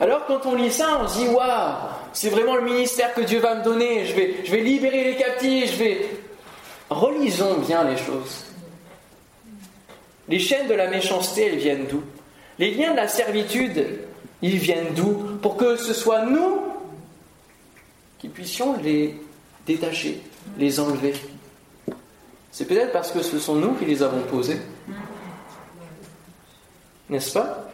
Alors 0.00 0.26
quand 0.26 0.44
on 0.44 0.54
lit 0.54 0.72
ça, 0.72 1.00
on 1.00 1.08
se 1.08 1.18
dit 1.18 1.28
waouh, 1.28 1.74
c'est 2.12 2.30
vraiment 2.30 2.56
le 2.56 2.62
ministère 2.62 3.14
que 3.14 3.20
Dieu 3.20 3.38
va 3.38 3.54
me 3.54 3.62
donner, 3.62 4.04
je 4.04 4.14
vais, 4.14 4.34
je 4.44 4.50
vais 4.50 4.60
libérer 4.60 5.04
les 5.04 5.16
captifs, 5.16 5.72
je 5.72 5.78
vais. 5.78 6.08
Relisons 6.90 7.58
bien 7.58 7.84
les 7.84 7.96
choses. 7.96 8.44
Les 10.28 10.40
chaînes 10.40 10.66
de 10.66 10.74
la 10.74 10.88
méchanceté, 10.88 11.46
elles 11.46 11.58
viennent 11.58 11.86
d'où? 11.86 12.02
Les 12.58 12.72
liens 12.72 12.90
de 12.90 12.96
la 12.96 13.08
servitude, 13.08 14.00
ils 14.42 14.58
viennent 14.58 14.94
d'où? 14.94 15.38
Pour 15.40 15.56
que 15.56 15.76
ce 15.76 15.94
soit 15.94 16.22
nous 16.22 16.60
qui 18.18 18.28
puissions 18.28 18.76
les 18.82 19.14
détacher, 19.66 20.22
les 20.58 20.80
enlever. 20.80 21.14
C'est 22.52 22.66
peut-être 22.66 22.92
parce 22.92 23.10
que 23.10 23.22
ce 23.22 23.38
sont 23.38 23.56
nous 23.56 23.74
qui 23.74 23.84
les 23.84 24.02
avons 24.02 24.20
posés. 24.20 24.60
N'est-ce 27.08 27.32
pas? 27.32 27.68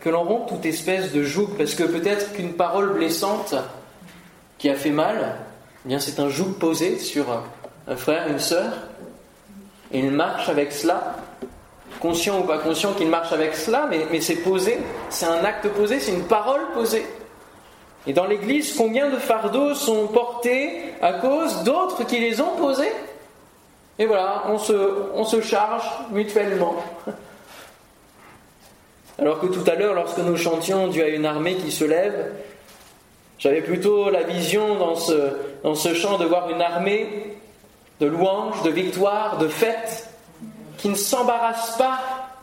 Que 0.00 0.10
l'on 0.10 0.24
rompt 0.24 0.48
toute 0.48 0.66
espèce 0.66 1.12
de 1.12 1.22
joug, 1.22 1.48
parce 1.56 1.74
que 1.74 1.84
peut-être 1.84 2.32
qu'une 2.32 2.54
parole 2.54 2.94
blessante 2.94 3.54
qui 4.58 4.68
a 4.68 4.74
fait 4.74 4.90
mal, 4.90 5.36
eh 5.84 5.88
bien 5.88 5.98
c'est 5.98 6.20
un 6.20 6.28
joug 6.28 6.52
posé 6.58 6.98
sur 6.98 7.42
un 7.86 7.96
frère, 7.96 8.28
une 8.28 8.38
sœur, 8.38 8.72
et 9.92 9.98
il 9.98 10.10
marche 10.10 10.48
avec 10.48 10.72
cela, 10.72 11.16
conscient 12.00 12.40
ou 12.40 12.44
pas 12.44 12.58
conscient 12.58 12.92
qu'il 12.94 13.08
marche 13.08 13.32
avec 13.32 13.54
cela, 13.54 13.86
mais, 13.90 14.06
mais 14.10 14.20
c'est 14.20 14.36
posé, 14.36 14.78
c'est 15.08 15.26
un 15.26 15.44
acte 15.44 15.68
posé, 15.68 16.00
c'est 16.00 16.12
une 16.12 16.24
parole 16.24 16.60
posée. 16.72 17.06
Et 18.06 18.12
dans 18.12 18.26
l'Église, 18.26 18.74
combien 18.76 19.10
de 19.10 19.16
fardeaux 19.16 19.74
sont 19.74 20.06
portés 20.06 20.94
à 21.02 21.14
cause 21.14 21.64
d'autres 21.64 22.04
qui 22.04 22.18
les 22.18 22.40
ont 22.40 22.56
posés? 22.56 22.92
Et 23.98 24.06
voilà, 24.06 24.44
on 24.48 24.58
se, 24.58 24.72
on 25.14 25.24
se 25.24 25.42
charge 25.42 25.84
mutuellement. 26.10 26.76
Alors 29.18 29.38
que 29.38 29.46
tout 29.46 29.68
à 29.70 29.74
l'heure, 29.74 29.94
lorsque 29.94 30.18
nous 30.18 30.38
chantions 30.38 30.86
Dieu 30.86 31.04
a 31.04 31.08
une 31.08 31.26
armée 31.26 31.56
qui 31.56 31.70
se 31.70 31.84
lève, 31.84 32.32
j'avais 33.38 33.60
plutôt 33.60 34.08
la 34.08 34.22
vision 34.22 34.76
dans 34.76 34.94
ce, 34.94 35.32
dans 35.62 35.74
ce 35.74 35.92
chant 35.92 36.16
de 36.16 36.24
voir 36.24 36.48
une 36.48 36.62
armée 36.62 37.36
de 38.00 38.06
louanges, 38.06 38.62
de 38.62 38.70
victoires, 38.70 39.36
de 39.36 39.48
fêtes, 39.48 40.08
qui 40.78 40.88
ne 40.88 40.94
s'embarrasse 40.94 41.76
pas, 41.76 41.98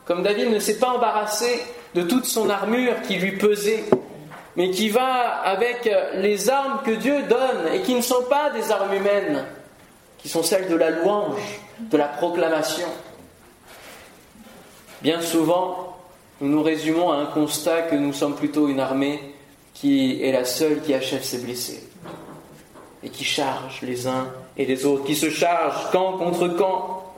comme 0.06 0.22
David 0.22 0.52
ne 0.52 0.60
s'est 0.60 0.78
pas 0.78 0.90
embarrassé 0.90 1.64
de 1.96 2.04
toute 2.04 2.26
son 2.26 2.52
armure 2.52 3.02
qui 3.08 3.16
lui 3.16 3.38
pesait, 3.38 3.86
mais 4.58 4.72
qui 4.72 4.90
va 4.90 5.40
avec 5.44 5.90
les 6.16 6.50
armes 6.50 6.82
que 6.84 6.92
Dieu 6.92 7.22
donne 7.30 7.74
et 7.74 7.82
qui 7.82 7.94
ne 7.94 8.02
sont 8.02 8.24
pas 8.24 8.50
des 8.50 8.72
armes 8.72 8.94
humaines, 8.94 9.46
qui 10.18 10.28
sont 10.28 10.42
celles 10.42 10.68
de 10.68 10.76
la 10.76 10.90
louange, 10.90 11.62
de 11.80 11.96
la 11.96 12.08
proclamation. 12.08 12.88
Bien 15.04 15.22
souvent, 15.22 16.00
nous 16.42 16.50
nous 16.50 16.64
résumons 16.64 17.12
à 17.12 17.18
un 17.18 17.28
constat 17.28 17.84
que 17.84 17.96
nous 17.96 18.14
sommes 18.14 18.36
plutôt 18.36 18.68
une 18.68 18.80
armée 18.80 19.20
qui 19.76 20.24
est 20.24 20.32
la 20.32 20.44
seule 20.44 20.82
qui 20.82 20.96
achève 20.96 21.22
ses 21.22 21.38
blessés 21.38 21.88
et 23.04 23.10
qui 23.10 23.24
charge 23.24 23.82
les 23.84 24.08
uns 24.08 24.28
et 24.58 24.66
les 24.66 24.88
autres, 24.88 25.06
qui 25.06 25.16
se 25.16 25.30
charge 25.30 25.92
camp 25.92 26.18
contre 26.18 26.48
camp. 26.48 27.14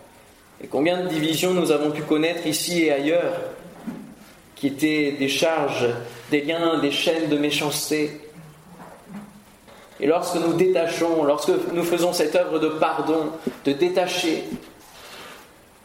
Et 0.62 0.68
combien 0.68 1.02
de 1.02 1.08
divisions 1.08 1.54
nous 1.54 1.72
avons 1.72 1.92
pu 1.92 2.02
connaître 2.02 2.46
ici 2.46 2.84
et 2.84 2.92
ailleurs 2.92 3.32
qui 4.60 4.68
étaient 4.68 5.16
des 5.18 5.30
charges, 5.30 5.88
des 6.32 6.41
liens, 6.41 6.80
des 6.80 6.91
chaînes 6.91 7.30
de 7.30 7.38
méchanceté. 7.38 8.22
Et 10.01 10.07
lorsque 10.07 10.36
nous 10.36 10.53
détachons, 10.53 11.24
lorsque 11.24 11.51
nous 11.74 11.84
faisons 11.84 12.12
cette 12.12 12.36
œuvre 12.36 12.60
de 12.60 12.68
pardon, 12.68 13.32
de 13.64 13.72
détacher, 13.72 14.43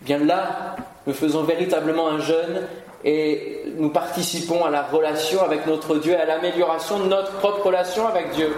bien 0.01 0.18
là, 0.18 0.77
nous 1.07 1.14
faisons 1.14 1.45
véritablement 1.45 2.09
un 2.09 2.18
jeûne 2.18 2.66
et 3.05 3.62
nous 3.77 3.91
participons 3.91 4.64
à 4.64 4.70
la 4.70 4.83
relation 4.83 5.43
avec 5.43 5.66
notre 5.66 5.97
Dieu, 5.97 6.18
à 6.18 6.25
l'amélioration 6.25 6.99
de 6.99 7.09
notre 7.09 7.33
propre 7.33 7.66
relation 7.66 8.09
avec 8.09 8.33
Dieu 8.33 8.53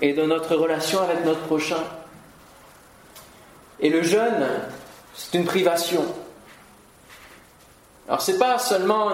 et 0.00 0.12
de 0.12 0.22
notre 0.22 0.54
relation 0.54 1.00
avec 1.02 1.24
notre 1.24 1.40
prochain. 1.40 1.82
Et 3.80 3.90
le 3.90 4.02
jeûne, 4.02 4.46
c'est 5.14 5.38
une 5.38 5.44
privation. 5.44 6.04
Alors 8.08 8.20
c'est 8.20 8.38
pas 8.38 8.58
seulement 8.58 9.10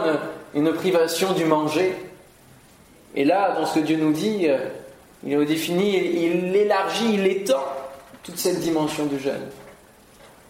une, 0.54 0.72
privation 0.72 1.32
du 1.32 1.44
manger. 1.44 1.94
Et 3.14 3.24
là, 3.24 3.52
dans 3.52 3.66
ce 3.66 3.76
que 3.78 3.84
Dieu 3.84 3.96
nous 3.96 4.12
dit, 4.12 4.48
euh, 4.48 4.58
il 5.24 5.36
le 5.36 5.44
définit, 5.44 5.96
il 5.96 6.54
élargit, 6.56 7.14
il 7.14 7.26
étend 7.26 7.64
toute 8.22 8.38
cette 8.38 8.60
dimension 8.60 9.06
du 9.06 9.18
jeûne. 9.18 9.48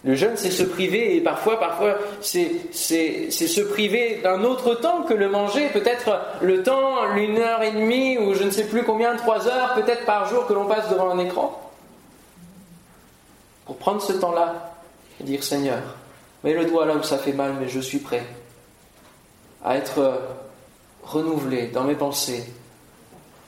Le 0.04 0.16
jeûne, 0.16 0.32
c'est 0.34 0.50
se 0.50 0.64
priver, 0.64 1.16
et 1.16 1.20
parfois, 1.20 1.60
parfois, 1.60 1.96
c'est 2.20 2.72
se 2.72 3.60
priver 3.60 4.20
d'un 4.22 4.42
autre 4.42 4.74
temps 4.74 5.02
que 5.02 5.14
le 5.14 5.28
manger, 5.28 5.68
peut-être 5.68 6.20
le 6.40 6.64
temps, 6.64 7.04
l'une 7.14 7.38
heure 7.38 7.62
et 7.62 7.70
demie, 7.70 8.18
ou 8.18 8.34
je 8.34 8.42
ne 8.42 8.50
sais 8.50 8.64
plus 8.64 8.82
combien, 8.82 9.14
trois 9.14 9.46
heures, 9.46 9.74
peut-être 9.74 10.04
par 10.04 10.26
jour 10.26 10.46
que 10.46 10.54
l'on 10.54 10.66
passe 10.66 10.90
devant 10.90 11.10
un 11.10 11.18
écran. 11.20 11.70
Pour 13.64 13.76
prendre 13.76 14.02
ce 14.02 14.12
temps-là 14.12 14.74
et 15.20 15.24
dire 15.24 15.44
Seigneur, 15.44 15.82
Mets 16.44 16.54
le 16.54 16.64
doigt 16.64 16.86
là 16.86 16.94
où 16.96 17.02
ça 17.02 17.18
fait 17.18 17.32
mal, 17.32 17.54
mais 17.60 17.68
je 17.68 17.80
suis 17.80 17.98
prêt 17.98 18.26
à 19.64 19.76
être 19.76 19.98
euh, 19.98 20.18
renouvelé 21.02 21.68
dans 21.68 21.84
mes 21.84 21.94
pensées, 21.94 22.44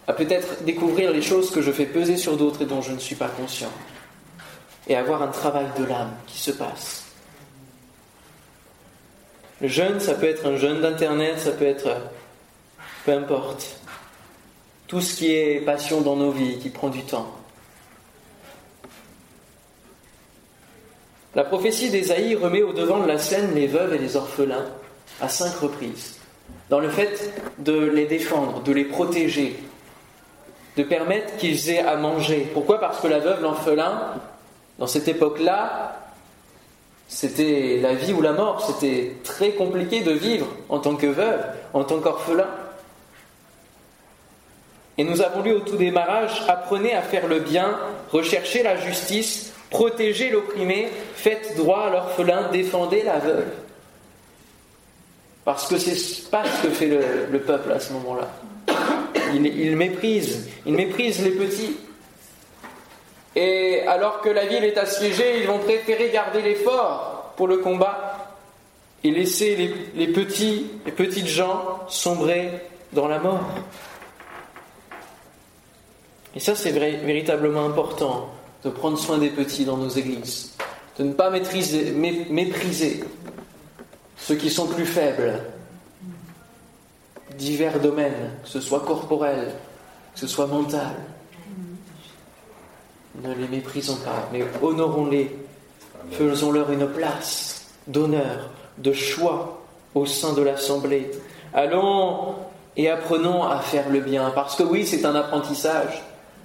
à 0.06 0.12
peut-être 0.12 0.62
découvrir 0.64 1.10
les 1.10 1.22
choses 1.22 1.50
que 1.50 1.60
je 1.60 1.72
fais 1.72 1.86
peser 1.86 2.16
sur 2.16 2.36
d'autres 2.36 2.62
et 2.62 2.66
dont 2.66 2.82
je 2.82 2.92
ne 2.92 2.98
suis 2.98 3.16
pas 3.16 3.28
conscient, 3.28 3.72
et 4.86 4.96
avoir 4.96 5.22
un 5.22 5.28
travail 5.28 5.66
de 5.78 5.84
l'âme 5.84 6.12
qui 6.26 6.38
se 6.38 6.52
passe. 6.52 7.04
Le 9.60 9.68
jeûne, 9.68 9.98
ça 9.98 10.14
peut 10.14 10.28
être 10.28 10.46
un 10.46 10.56
jeûne 10.56 10.80
d'Internet, 10.80 11.38
ça 11.38 11.52
peut 11.52 11.66
être... 11.66 11.96
peu 13.04 13.12
importe. 13.12 13.80
Tout 14.86 15.00
ce 15.00 15.16
qui 15.16 15.32
est 15.32 15.64
passion 15.64 16.00
dans 16.00 16.16
nos 16.16 16.30
vies, 16.30 16.58
qui 16.58 16.70
prend 16.70 16.90
du 16.90 17.02
temps. 17.02 17.34
La 21.34 21.42
prophétie 21.42 21.90
d'Ésaïe 21.90 22.36
remet 22.36 22.62
au 22.62 22.72
devant 22.72 23.00
de 23.00 23.08
la 23.08 23.18
scène 23.18 23.54
les 23.54 23.66
veuves 23.66 23.94
et 23.94 23.98
les 23.98 24.16
orphelins 24.16 24.66
à 25.20 25.28
cinq 25.28 25.56
reprises, 25.56 26.16
dans 26.70 26.78
le 26.78 26.88
fait 26.88 27.32
de 27.58 27.76
les 27.76 28.06
défendre, 28.06 28.62
de 28.62 28.72
les 28.72 28.84
protéger, 28.84 29.56
de 30.76 30.82
permettre 30.82 31.36
qu'ils 31.36 31.70
aient 31.70 31.80
à 31.80 31.96
manger. 31.96 32.48
Pourquoi? 32.52 32.78
Parce 32.78 33.00
que 33.00 33.08
la 33.08 33.18
veuve, 33.18 33.42
l'orphelin, 33.42 34.12
dans 34.78 34.86
cette 34.86 35.08
époque-là, 35.08 36.00
c'était 37.08 37.78
la 37.82 37.94
vie 37.94 38.12
ou 38.12 38.20
la 38.20 38.32
mort, 38.32 38.64
c'était 38.64 39.14
très 39.24 39.50
compliqué 39.50 40.00
de 40.02 40.12
vivre 40.12 40.46
en 40.68 40.78
tant 40.78 40.94
que 40.94 41.06
veuve, 41.06 41.44
en 41.72 41.84
tant 41.84 42.00
qu'orphelin. 42.00 42.48
Et 44.98 45.04
nous 45.04 45.20
avons 45.20 45.42
lu 45.42 45.52
au 45.52 45.60
tout 45.60 45.76
démarrage, 45.76 46.44
apprenez 46.48 46.94
à 46.94 47.02
faire 47.02 47.26
le 47.26 47.40
bien, 47.40 47.76
recherchez 48.10 48.62
la 48.62 48.76
justice, 48.76 49.53
protégez 49.74 50.30
l'opprimé, 50.30 50.88
faites 51.16 51.56
droit 51.56 51.86
à 51.86 51.90
l'orphelin, 51.90 52.48
défendez 52.52 53.02
la 53.02 53.18
veuve. 53.18 53.48
Parce 55.44 55.66
que 55.66 55.76
c'est 55.78 56.30
pas 56.30 56.44
ce 56.44 56.68
que 56.68 56.72
fait 56.72 56.86
le, 56.86 57.40
peuple 57.40 57.72
à 57.72 57.80
ce 57.80 57.92
moment-là. 57.94 58.30
Il, 59.34 59.76
méprise, 59.76 60.48
il 60.64 60.74
méprise 60.74 61.24
les 61.24 61.32
petits. 61.32 61.76
Et 63.34 63.80
alors 63.88 64.20
que 64.20 64.28
la 64.28 64.46
ville 64.46 64.62
est 64.62 64.78
assiégée, 64.78 65.40
ils 65.40 65.46
vont 65.48 65.58
préférer 65.58 66.08
garder 66.10 66.40
les 66.40 66.54
forts 66.54 67.34
pour 67.36 67.48
le 67.48 67.58
combat. 67.58 68.30
et 69.02 69.10
laisser 69.10 69.56
les, 69.56 69.74
les 69.96 70.12
petits, 70.12 70.70
les 70.86 70.92
petites 70.92 71.26
gens 71.26 71.80
sombrer 71.88 72.48
dans 72.92 73.08
la 73.08 73.18
mort. 73.18 73.44
Et 76.36 76.40
ça, 76.40 76.54
c'est 76.54 76.70
véritablement 76.70 77.66
important 77.66 78.30
de 78.64 78.70
prendre 78.70 78.98
soin 78.98 79.18
des 79.18 79.30
petits 79.30 79.64
dans 79.64 79.76
nos 79.76 79.88
églises, 79.88 80.52
de 80.98 81.04
ne 81.04 81.12
pas 81.12 81.30
mépriser 81.30 83.04
ceux 84.16 84.36
qui 84.36 84.48
sont 84.48 84.66
plus 84.66 84.86
faibles, 84.86 85.40
divers 87.36 87.80
domaines, 87.80 88.30
que 88.42 88.48
ce 88.48 88.60
soit 88.60 88.80
corporel, 88.80 89.52
que 90.14 90.20
ce 90.20 90.26
soit 90.26 90.46
mental. 90.46 90.94
Ne 93.22 93.34
les 93.34 93.48
méprisons 93.48 93.96
pas, 93.96 94.28
mais 94.32 94.44
honorons-les, 94.62 95.36
faisons-leur 96.12 96.70
une 96.70 96.86
place 96.88 97.66
d'honneur, 97.86 98.50
de 98.78 98.92
choix 98.92 99.62
au 99.94 100.06
sein 100.06 100.32
de 100.32 100.42
l'Assemblée. 100.42 101.10
Allons 101.52 102.34
et 102.76 102.88
apprenons 102.90 103.44
à 103.44 103.60
faire 103.60 103.88
le 103.90 104.00
bien, 104.00 104.30
parce 104.30 104.56
que 104.56 104.62
oui, 104.62 104.86
c'est 104.86 105.04
un 105.04 105.14
apprentissage. 105.14 106.02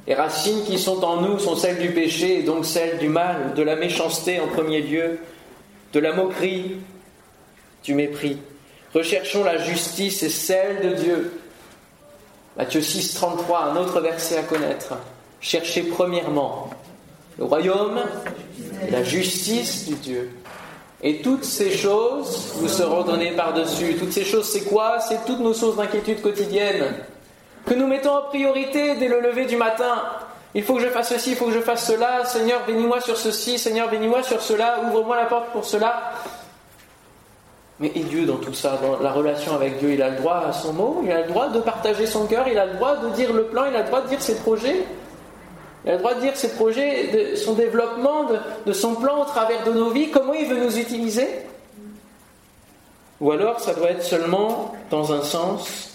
Les 0.10 0.16
racines 0.16 0.64
qui 0.64 0.80
sont 0.80 1.04
en 1.06 1.22
nous 1.22 1.38
sont 1.38 1.56
celles 1.56 1.78
du 1.78 1.92
péché 1.92 2.40
et 2.40 2.44
donc 2.44 2.66
celles 2.66 2.98
du 2.98 3.08
mal, 3.08 3.54
de 3.54 3.62
la 3.62 3.76
méchanceté 3.76 4.40
en 4.40 4.48
premier 4.48 4.82
lieu, 4.82 5.20
de 5.94 6.00
la 6.00 6.14
moquerie, 6.14 6.78
du 7.84 7.94
mépris. 7.94 8.40
Recherchons 8.96 9.44
la 9.44 9.60
justice 9.60 10.24
et 10.24 10.30
celle 10.30 10.82
de 10.82 10.96
Dieu. 10.96 11.40
Matthieu 12.58 12.82
6, 12.82 13.14
33, 13.14 13.66
un 13.66 13.76
autre 13.76 14.02
verset 14.02 14.38
à 14.38 14.42
connaître. 14.42 14.98
Cherchez 15.42 15.84
premièrement 15.84 16.72
le 17.38 17.44
royaume 17.44 18.00
la 18.90 19.04
justice 19.04 19.88
du 19.88 19.94
Dieu. 19.94 20.32
Et 21.04 21.22
toutes 21.22 21.46
ces 21.46 21.70
choses 21.70 22.52
vous 22.56 22.68
seront 22.68 23.04
données 23.04 23.34
par-dessus. 23.34 23.96
Toutes 24.00 24.12
ces 24.12 24.26
choses, 24.26 24.50
c'est 24.50 24.66
quoi? 24.66 25.00
C'est 25.02 25.24
toutes 25.28 25.40
nos 25.40 25.54
sources 25.54 25.78
d'inquiétude 25.78 26.24
quotidiennes 26.24 26.96
que 27.70 27.76
nous 27.76 27.88
mettons 27.88 28.16
en 28.16 28.22
priorité 28.24 28.96
dès 28.96 29.08
le 29.08 29.22
lever 29.22 29.46
du 29.46 29.56
matin. 29.56 30.02
Il 30.56 30.64
faut 30.64 30.76
que 30.76 30.82
je 30.82 30.88
fasse 30.88 31.10
ceci, 31.10 31.32
il 31.32 31.36
faut 31.36 31.46
que 31.46 31.52
je 31.52 31.60
fasse 31.60 31.86
cela. 31.86 32.26
Seigneur, 32.26 32.62
bénis-moi 32.66 33.00
sur 33.00 33.16
ceci. 33.16 33.60
Seigneur, 33.60 33.90
bénis-moi 33.90 34.24
sur 34.24 34.42
cela. 34.42 34.80
Ouvre-moi 34.84 35.16
la 35.16 35.26
porte 35.26 35.50
pour 35.50 35.64
cela. 35.64 36.14
Mais 37.80 37.92
et 37.94 38.00
Dieu 38.00 38.26
dans 38.26 38.38
tout 38.38 38.54
ça, 38.54 38.80
dans 38.82 39.00
la 39.00 39.12
relation 39.12 39.54
avec 39.54 39.78
Dieu, 39.78 39.94
il 39.94 40.02
a 40.02 40.10
le 40.10 40.18
droit 40.18 40.44
à 40.50 40.52
son 40.52 40.74
mot, 40.74 41.02
il 41.06 41.12
a 41.12 41.22
le 41.22 41.28
droit 41.28 41.48
de 41.48 41.60
partager 41.62 42.08
son 42.08 42.26
cœur, 42.26 42.46
il 42.50 42.58
a 42.58 42.66
le 42.66 42.74
droit 42.74 42.98
de 42.98 43.10
dire 43.12 43.32
le 43.32 43.46
plan, 43.46 43.66
il 43.70 43.76
a 43.76 43.84
le 43.84 43.88
droit 43.88 44.02
de 44.02 44.08
dire 44.08 44.22
ses 44.22 44.36
projets. 44.36 44.84
Il 45.86 45.92
a 45.92 45.94
le 45.94 46.00
droit 46.00 46.14
de 46.16 46.20
dire 46.20 46.36
ses 46.36 46.56
projets, 46.56 47.08
de 47.08 47.36
son 47.38 47.54
développement, 47.54 48.26
de, 48.26 48.38
de 48.66 48.74
son 48.74 48.96
plan 48.96 49.22
au 49.22 49.26
travers 49.26 49.64
de 49.64 49.72
nos 49.72 49.92
vies, 49.92 50.10
comment 50.10 50.34
il 50.34 50.48
veut 50.48 50.60
nous 50.60 50.78
utiliser. 50.78 51.28
Ou 53.22 53.32
alors 53.32 53.60
ça 53.62 53.74
doit 53.74 53.92
être 53.92 54.04
seulement 54.04 54.74
dans 54.90 55.14
un 55.14 55.22
sens 55.22 55.89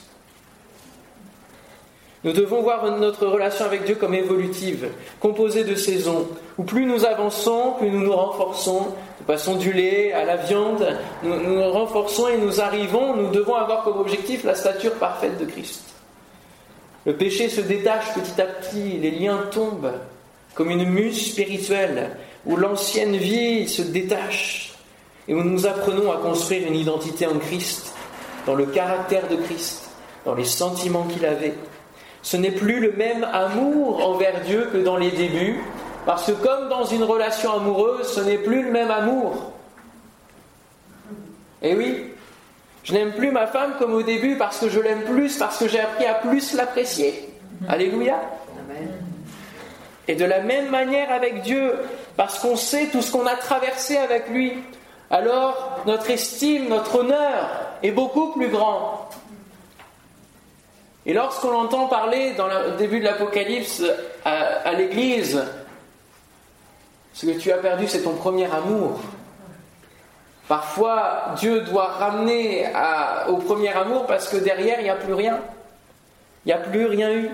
nous 2.25 2.33
devons 2.33 2.63
voir 2.63 2.91
notre 2.99 3.27
relation 3.27 3.67
avec 3.67 3.85
Dieu 3.85 3.97
comme 3.97 4.15
évolutive, 4.15 4.89
composée 5.21 5.63
de 5.63 5.75
saisons, 5.75 6.27
où 6.57 6.65
plus 6.65 6.87
nous 6.87 7.05
avançons, 7.05 7.75
plus 7.79 7.91
nous 7.91 8.01
nous 8.01 8.17
renforçons, 8.17 8.89
nous 9.21 9.27
passons 9.27 9.57
du 9.57 9.75
lait 9.75 10.13
à 10.13 10.25
la 10.25 10.37
viande, 10.37 10.87
nous 11.23 11.39
nous 11.39 11.71
renforçons 11.71 12.29
et 12.29 12.39
nous 12.39 12.63
arrivons, 12.63 13.15
nous 13.15 13.31
devons 13.31 13.55
avoir 13.55 13.85
comme 13.85 14.01
objectif 14.01 14.43
la 14.43 14.55
stature 14.55 14.95
parfaite 14.95 15.39
de 15.39 15.45
Christ. 15.45 15.83
Le 17.05 17.15
péché 17.15 17.51
se 17.51 17.61
détache 17.61 18.15
petit 18.15 18.41
à 18.41 18.47
petit, 18.47 18.99
les 18.99 19.11
liens 19.11 19.41
tombent 19.51 19.93
comme 20.55 20.71
une 20.71 20.89
muse 20.89 21.33
spirituelle, 21.33 22.17
où 22.47 22.57
l'ancienne 22.57 23.17
vie 23.17 23.69
se 23.69 23.83
détache, 23.83 24.75
et 25.29 25.35
où 25.35 25.43
nous 25.43 25.67
apprenons 25.67 26.11
à 26.11 26.17
construire 26.17 26.67
une 26.67 26.77
identité 26.77 27.27
en 27.27 27.39
Christ, 27.39 27.93
dans 28.47 28.55
le 28.55 28.65
caractère 28.65 29.29
de 29.29 29.37
Christ, 29.37 29.91
dans 30.25 30.35
les 30.35 30.45
sentiments 30.45 31.05
qu'il 31.05 31.27
avait, 31.27 31.55
ce 32.25 32.39
n'est 32.39 32.51
plus 32.51 32.81
le 32.81 32.93
même 32.93 33.23
amour 33.33 34.05
envers 34.09 34.41
Dieu 34.41 34.71
que 34.73 34.79
dans 34.79 34.97
les 34.97 35.11
débuts, 35.11 35.61
parce 36.07 36.27
que 36.27 36.33
comme 36.33 36.71
dans 36.71 36.85
une 36.85 37.05
relation 37.05 37.53
amoureuse, 37.53 38.09
ce 38.09 38.21
n'est 38.21 38.39
plus 38.39 38.63
le 38.63 38.73
même 38.73 38.91
amour. 38.91 39.53
Eh 41.63 41.75
oui, 41.77 42.13
je 42.83 42.95
n'aime 42.95 43.13
plus 43.13 43.31
ma 43.31 43.47
femme 43.47 43.75
comme 43.79 43.93
au 43.93 44.03
début 44.03 44.37
parce 44.37 44.59
que 44.59 44.71
je 44.71 44.81
l'aime 44.81 45.03
plus, 45.03 45.37
parce 45.37 45.59
que 45.59 45.69
j'ai 45.69 45.81
appris 45.81 46.07
à 46.07 46.15
plus 46.15 46.55
l'apprécier. 46.55 47.29
Alléluia. 47.69 48.17
Et 50.09 50.15
de 50.15 50.25
la 50.25 50.41
même 50.41 50.71
manière 50.71 51.13
avec 51.13 51.43
Dieu, 51.43 51.75
parce 52.17 52.39
qu'on 52.39 52.57
sait 52.57 52.87
tout 52.87 53.03
ce 53.03 53.13
qu'on 53.13 53.27
a 53.27 53.37
traversé 53.37 53.99
avec 53.99 54.31
lui, 54.31 54.55
alors 55.11 55.83
notre 55.87 56.11
estime, 56.11 56.69
notre 56.69 57.01
honneur 57.01 57.51
est 57.83 57.91
beaucoup 57.91 58.33
plus 58.33 58.49
grand. 58.49 59.11
Et 61.07 61.13
lorsqu'on 61.13 61.55
entend 61.55 61.87
parler 61.87 62.33
dans 62.33 62.47
le 62.47 62.77
début 62.79 62.99
de 62.99 63.05
l'Apocalypse 63.05 63.83
à, 64.25 64.73
l'Église, 64.73 65.45
ce 67.13 67.27
que 67.27 67.39
tu 67.39 67.53
as 67.53 67.59
perdu, 67.59 67.87
c'est 67.87 68.03
ton 68.03 68.15
premier 68.15 68.51
amour. 68.51 69.01
Parfois, 70.49 71.35
Dieu 71.39 71.61
doit 71.63 71.89
ramener 71.89 72.67
au 73.29 73.37
premier 73.37 73.71
amour 73.71 74.07
parce 74.07 74.29
que 74.29 74.39
derrière, 74.39 74.81
il 74.81 74.85
n'y 74.85 74.91
a 74.91 74.97
plus 74.97 75.15
rien. 75.15 75.41
Il 76.45 76.49
n'y 76.49 76.53
a 76.53 76.59
plus 76.59 76.87
rien 76.87 77.13
eu. 77.13 77.31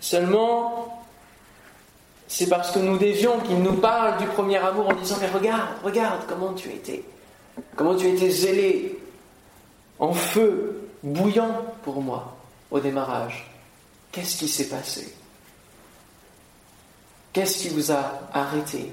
Seulement, 0.00 1.04
c'est 2.28 2.48
parce 2.48 2.70
que 2.70 2.78
nous 2.78 2.98
dévions 2.98 3.40
qu'il 3.40 3.60
nous 3.60 3.74
parle 3.74 4.18
du 4.18 4.26
premier 4.26 4.58
amour 4.58 4.88
en 4.88 4.94
disant 4.94 5.16
Mais 5.20 5.28
regarde, 5.28 5.70
regarde 5.82 6.20
comment 6.28 6.52
tu 6.52 6.68
étais. 6.68 7.02
Comment 7.74 7.96
tu 7.96 8.06
étais 8.06 8.30
zélé, 8.30 8.98
en 9.98 10.12
feu, 10.12 10.87
bouillant 11.02 11.64
pour 11.82 12.02
moi 12.02 12.36
au 12.70 12.80
démarrage. 12.80 13.50
Qu'est-ce 14.12 14.38
qui 14.38 14.48
s'est 14.48 14.68
passé? 14.68 15.14
Qu'est-ce 17.32 17.58
qui 17.58 17.68
vous 17.68 17.92
a 17.92 18.20
arrêté? 18.32 18.92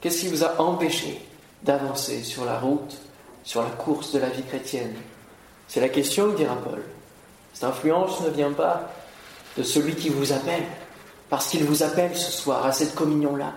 Qu'est-ce 0.00 0.20
qui 0.20 0.28
vous 0.28 0.44
a 0.44 0.60
empêché 0.60 1.20
d'avancer 1.62 2.22
sur 2.22 2.44
la 2.44 2.58
route, 2.58 2.98
sur 3.44 3.62
la 3.62 3.70
course 3.70 4.12
de 4.12 4.18
la 4.18 4.30
vie 4.30 4.42
chrétienne? 4.42 4.94
C'est 5.68 5.80
la 5.80 5.88
question, 5.88 6.32
dira 6.32 6.56
Paul. 6.56 6.82
Cette 7.52 7.64
influence 7.64 8.20
ne 8.22 8.30
vient 8.30 8.52
pas 8.52 8.90
de 9.56 9.62
celui 9.62 9.94
qui 9.94 10.08
vous 10.08 10.32
appelle, 10.32 10.64
parce 11.28 11.48
qu'il 11.48 11.64
vous 11.64 11.82
appelle 11.82 12.16
ce 12.16 12.32
soir 12.32 12.66
à 12.66 12.72
cette 12.72 12.94
communion-là. 12.94 13.52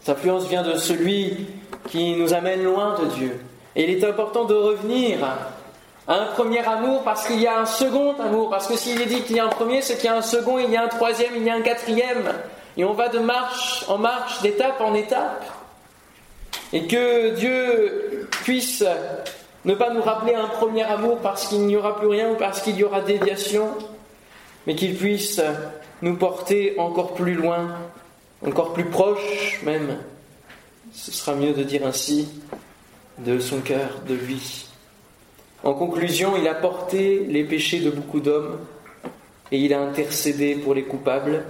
Cette 0.00 0.18
influence 0.18 0.46
vient 0.46 0.62
de 0.62 0.76
celui 0.76 1.46
qui 1.88 2.16
nous 2.16 2.32
amène 2.32 2.62
loin 2.62 2.98
de 2.98 3.06
Dieu. 3.06 3.40
Et 3.74 3.84
il 3.84 3.90
est 3.90 4.04
important 4.04 4.44
de 4.44 4.54
revenir 4.54 5.18
un 6.08 6.26
premier 6.26 6.66
amour 6.66 7.02
parce 7.02 7.26
qu'il 7.26 7.40
y 7.40 7.46
a 7.46 7.60
un 7.60 7.66
second 7.66 8.14
amour. 8.20 8.50
Parce 8.50 8.66
que 8.66 8.76
s'il 8.76 9.00
est 9.00 9.06
dit 9.06 9.22
qu'il 9.22 9.36
y 9.36 9.40
a 9.40 9.44
un 9.44 9.50
premier, 9.50 9.82
c'est 9.82 9.96
qu'il 9.96 10.06
y 10.06 10.08
a 10.08 10.16
un 10.16 10.22
second, 10.22 10.58
il 10.58 10.70
y 10.70 10.76
a 10.76 10.84
un 10.84 10.88
troisième, 10.88 11.32
il 11.36 11.42
y 11.44 11.50
a 11.50 11.54
un 11.54 11.62
quatrième. 11.62 12.32
Et 12.76 12.84
on 12.84 12.92
va 12.92 13.08
de 13.08 13.18
marche 13.18 13.84
en 13.88 13.98
marche, 13.98 14.42
d'étape 14.42 14.80
en 14.80 14.94
étape. 14.94 15.44
Et 16.72 16.86
que 16.86 17.34
Dieu 17.34 18.28
puisse 18.42 18.84
ne 19.64 19.74
pas 19.74 19.90
nous 19.90 20.02
rappeler 20.02 20.34
un 20.34 20.46
premier 20.46 20.84
amour 20.84 21.18
parce 21.18 21.48
qu'il 21.48 21.66
n'y 21.66 21.76
aura 21.76 21.98
plus 21.98 22.08
rien 22.08 22.30
ou 22.30 22.34
parce 22.34 22.60
qu'il 22.60 22.76
y 22.76 22.84
aura 22.84 23.00
déviation, 23.00 23.68
mais 24.66 24.74
qu'il 24.74 24.94
puisse 24.94 25.40
nous 26.02 26.16
porter 26.16 26.78
encore 26.78 27.14
plus 27.14 27.34
loin, 27.34 27.68
encore 28.46 28.72
plus 28.72 28.84
proche 28.84 29.60
même. 29.64 29.98
Ce 30.92 31.10
sera 31.10 31.34
mieux 31.34 31.52
de 31.52 31.62
dire 31.62 31.86
ainsi 31.86 32.28
de 33.18 33.38
son 33.38 33.60
cœur, 33.60 33.88
de 34.06 34.14
lui. 34.14 34.66
En 35.66 35.74
conclusion, 35.74 36.36
il 36.36 36.46
a 36.46 36.54
porté 36.54 37.26
les 37.28 37.42
péchés 37.42 37.80
de 37.80 37.90
beaucoup 37.90 38.20
d'hommes 38.20 38.60
et 39.50 39.58
il 39.58 39.74
a 39.74 39.80
intercédé 39.80 40.54
pour 40.54 40.74
les 40.74 40.84
coupables. 40.84 41.42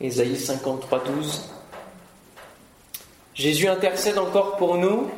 Ésaïe 0.00 0.36
53, 0.36 1.04
12. 1.04 1.48
Jésus 3.32 3.68
intercède 3.68 4.18
encore 4.18 4.56
pour 4.56 4.76
nous 4.76 5.08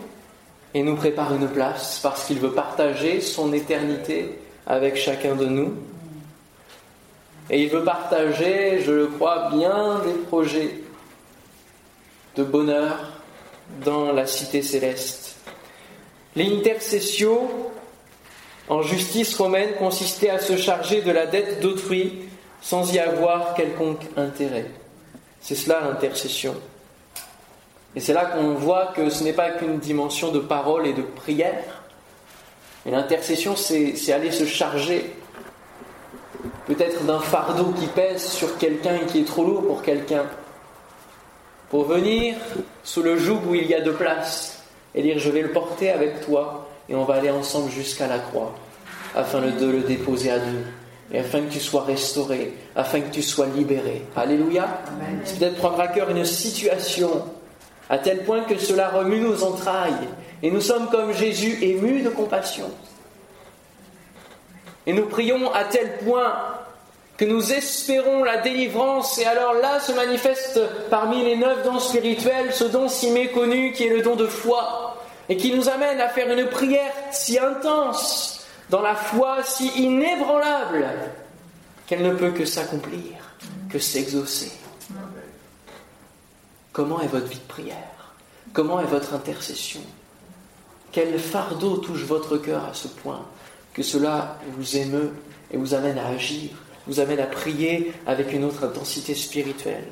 et 0.74 0.82
nous 0.82 0.96
prépare 0.96 1.34
une 1.34 1.48
place 1.48 2.00
parce 2.02 2.26
qu'il 2.26 2.40
veut 2.40 2.52
partager 2.52 3.22
son 3.22 3.54
éternité 3.54 4.38
avec 4.66 4.96
chacun 4.96 5.34
de 5.34 5.46
nous. 5.46 5.72
Et 7.48 7.62
il 7.62 7.70
veut 7.70 7.84
partager, 7.84 8.82
je 8.82 8.92
le 8.92 9.06
crois, 9.06 9.48
bien 9.50 10.02
des 10.04 10.12
projets 10.28 10.74
de 12.36 12.44
bonheur 12.44 13.12
dans 13.82 14.12
la 14.12 14.26
cité 14.26 14.60
céleste. 14.60 15.36
L'intercession 16.36 17.48
en 18.68 18.82
justice 18.82 19.36
romaine 19.36 19.74
consistait 19.78 20.30
à 20.30 20.38
se 20.38 20.56
charger 20.56 21.02
de 21.02 21.10
la 21.10 21.26
dette 21.26 21.60
d'autrui 21.60 22.28
sans 22.60 22.92
y 22.92 22.98
avoir 22.98 23.54
quelconque 23.54 24.02
intérêt. 24.16 24.66
C'est 25.40 25.56
cela 25.56 25.80
l'intercession. 25.80 26.54
Et 27.94 28.00
c'est 28.00 28.12
là 28.14 28.24
qu'on 28.24 28.54
voit 28.54 28.92
que 28.94 29.10
ce 29.10 29.24
n'est 29.24 29.32
pas 29.32 29.50
qu'une 29.50 29.78
dimension 29.78 30.30
de 30.30 30.38
parole 30.38 30.86
et 30.86 30.92
de 30.92 31.02
prière. 31.02 31.82
Mais 32.84 32.92
l'intercession, 32.92 33.56
c'est 33.56 34.12
aller 34.12 34.30
se 34.30 34.46
charger 34.46 35.12
peut-être 36.66 37.04
d'un 37.04 37.20
fardeau 37.20 37.72
qui 37.78 37.86
pèse 37.86 38.24
sur 38.24 38.58
quelqu'un 38.58 38.96
et 38.96 39.06
qui 39.06 39.20
est 39.20 39.26
trop 39.26 39.44
lourd 39.44 39.66
pour 39.66 39.82
quelqu'un. 39.82 40.24
Pour 41.70 41.84
venir 41.84 42.36
sous 42.84 43.02
le 43.02 43.16
joug 43.16 43.40
où 43.48 43.54
il 43.54 43.66
y 43.66 43.74
a 43.74 43.80
de 43.80 43.90
place 43.90 44.62
et 44.94 45.02
dire 45.02 45.18
je 45.18 45.30
vais 45.30 45.42
le 45.42 45.52
porter 45.52 45.90
avec 45.90 46.24
toi 46.24 46.61
et 46.92 46.94
on 46.94 47.04
va 47.04 47.14
aller 47.14 47.30
ensemble 47.30 47.70
jusqu'à 47.70 48.06
la 48.06 48.18
croix 48.18 48.54
afin 49.16 49.40
de 49.40 49.66
le 49.66 49.80
déposer 49.80 50.30
à 50.30 50.38
Dieu 50.38 50.66
et 51.12 51.18
afin 51.18 51.40
que 51.40 51.52
tu 51.52 51.60
sois 51.60 51.84
restauré, 51.84 52.52
afin 52.76 53.00
que 53.00 53.10
tu 53.10 53.22
sois 53.22 53.46
libéré. 53.46 54.02
Alléluia. 54.14 54.66
C'est 55.24 55.38
peut-être 55.38 55.56
prendre 55.56 55.80
à 55.80 55.88
cœur 55.88 56.10
une 56.10 56.24
situation 56.24 57.24
à 57.88 57.98
tel 57.98 58.24
point 58.24 58.44
que 58.44 58.58
cela 58.58 58.90
remue 58.90 59.20
nos 59.20 59.42
entrailles 59.42 60.08
et 60.42 60.50
nous 60.50 60.60
sommes 60.60 60.88
comme 60.90 61.12
Jésus 61.12 61.58
émus 61.62 62.02
de 62.02 62.10
compassion. 62.10 62.70
Et 64.86 64.92
nous 64.92 65.06
prions 65.06 65.52
à 65.52 65.64
tel 65.64 65.98
point 66.04 66.34
que 67.16 67.24
nous 67.24 67.52
espérons 67.52 68.24
la 68.24 68.38
délivrance, 68.38 69.18
et 69.18 69.24
alors 69.26 69.54
là 69.54 69.78
se 69.78 69.92
manifeste 69.92 70.60
parmi 70.90 71.22
les 71.22 71.36
neuf 71.36 71.62
dons 71.62 71.78
spirituels 71.78 72.52
ce 72.52 72.64
don 72.64 72.88
si 72.88 73.10
méconnu 73.10 73.72
qui 73.72 73.84
est 73.86 73.94
le 73.94 74.02
don 74.02 74.16
de 74.16 74.26
foi, 74.26 74.91
et 75.28 75.36
qui 75.36 75.54
nous 75.54 75.68
amène 75.68 76.00
à 76.00 76.08
faire 76.08 76.30
une 76.30 76.48
prière 76.48 76.92
si 77.10 77.38
intense, 77.38 78.46
dans 78.70 78.82
la 78.82 78.94
foi 78.94 79.42
si 79.42 79.68
inébranlable, 79.68 80.86
qu'elle 81.86 82.02
ne 82.02 82.14
peut 82.14 82.30
que 82.30 82.44
s'accomplir, 82.44 83.36
que 83.68 83.78
s'exaucer. 83.78 84.52
Comment 86.72 87.00
est 87.00 87.08
votre 87.08 87.26
vie 87.26 87.38
de 87.38 87.52
prière? 87.52 87.76
Comment 88.52 88.80
est 88.80 88.86
votre 88.86 89.14
intercession? 89.14 89.80
Quel 90.90 91.18
fardeau 91.18 91.78
touche 91.78 92.04
votre 92.04 92.36
cœur 92.38 92.64
à 92.64 92.74
ce 92.74 92.88
point 92.88 93.26
que 93.74 93.82
cela 93.82 94.38
vous 94.56 94.76
émeut 94.76 95.12
et 95.50 95.56
vous 95.56 95.74
amène 95.74 95.98
à 95.98 96.08
agir, 96.08 96.50
vous 96.86 97.00
amène 97.00 97.20
à 97.20 97.26
prier 97.26 97.92
avec 98.06 98.32
une 98.32 98.44
autre 98.44 98.64
intensité 98.64 99.14
spirituelle? 99.14 99.86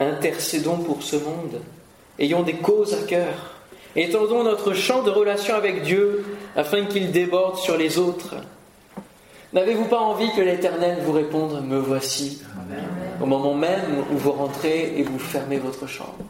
Intercédons 0.00 0.78
pour 0.78 1.02
ce 1.02 1.16
monde, 1.16 1.60
ayons 2.22 2.42
des 2.42 2.54
causes 2.54 2.94
à 2.94 3.06
cœur, 3.06 3.34
étendons 3.96 4.44
notre 4.44 4.72
champ 4.72 5.02
de 5.02 5.10
relation 5.10 5.54
avec 5.54 5.82
Dieu 5.82 6.24
afin 6.56 6.86
qu'il 6.86 7.10
déborde 7.10 7.56
sur 7.58 7.76
les 7.76 7.98
autres. 7.98 8.36
N'avez-vous 9.52 9.84
pas 9.84 10.00
envie 10.00 10.32
que 10.34 10.40
l'Éternel 10.40 10.98
vous 11.04 11.12
réponde 11.12 11.62
Me 11.66 11.78
voici 11.78 12.42
au 13.20 13.26
moment 13.26 13.54
même 13.54 14.04
où 14.10 14.16
vous 14.16 14.32
rentrez 14.32 14.98
et 14.98 15.02
vous 15.02 15.18
fermez 15.18 15.58
votre 15.58 15.86
chambre 15.86 16.24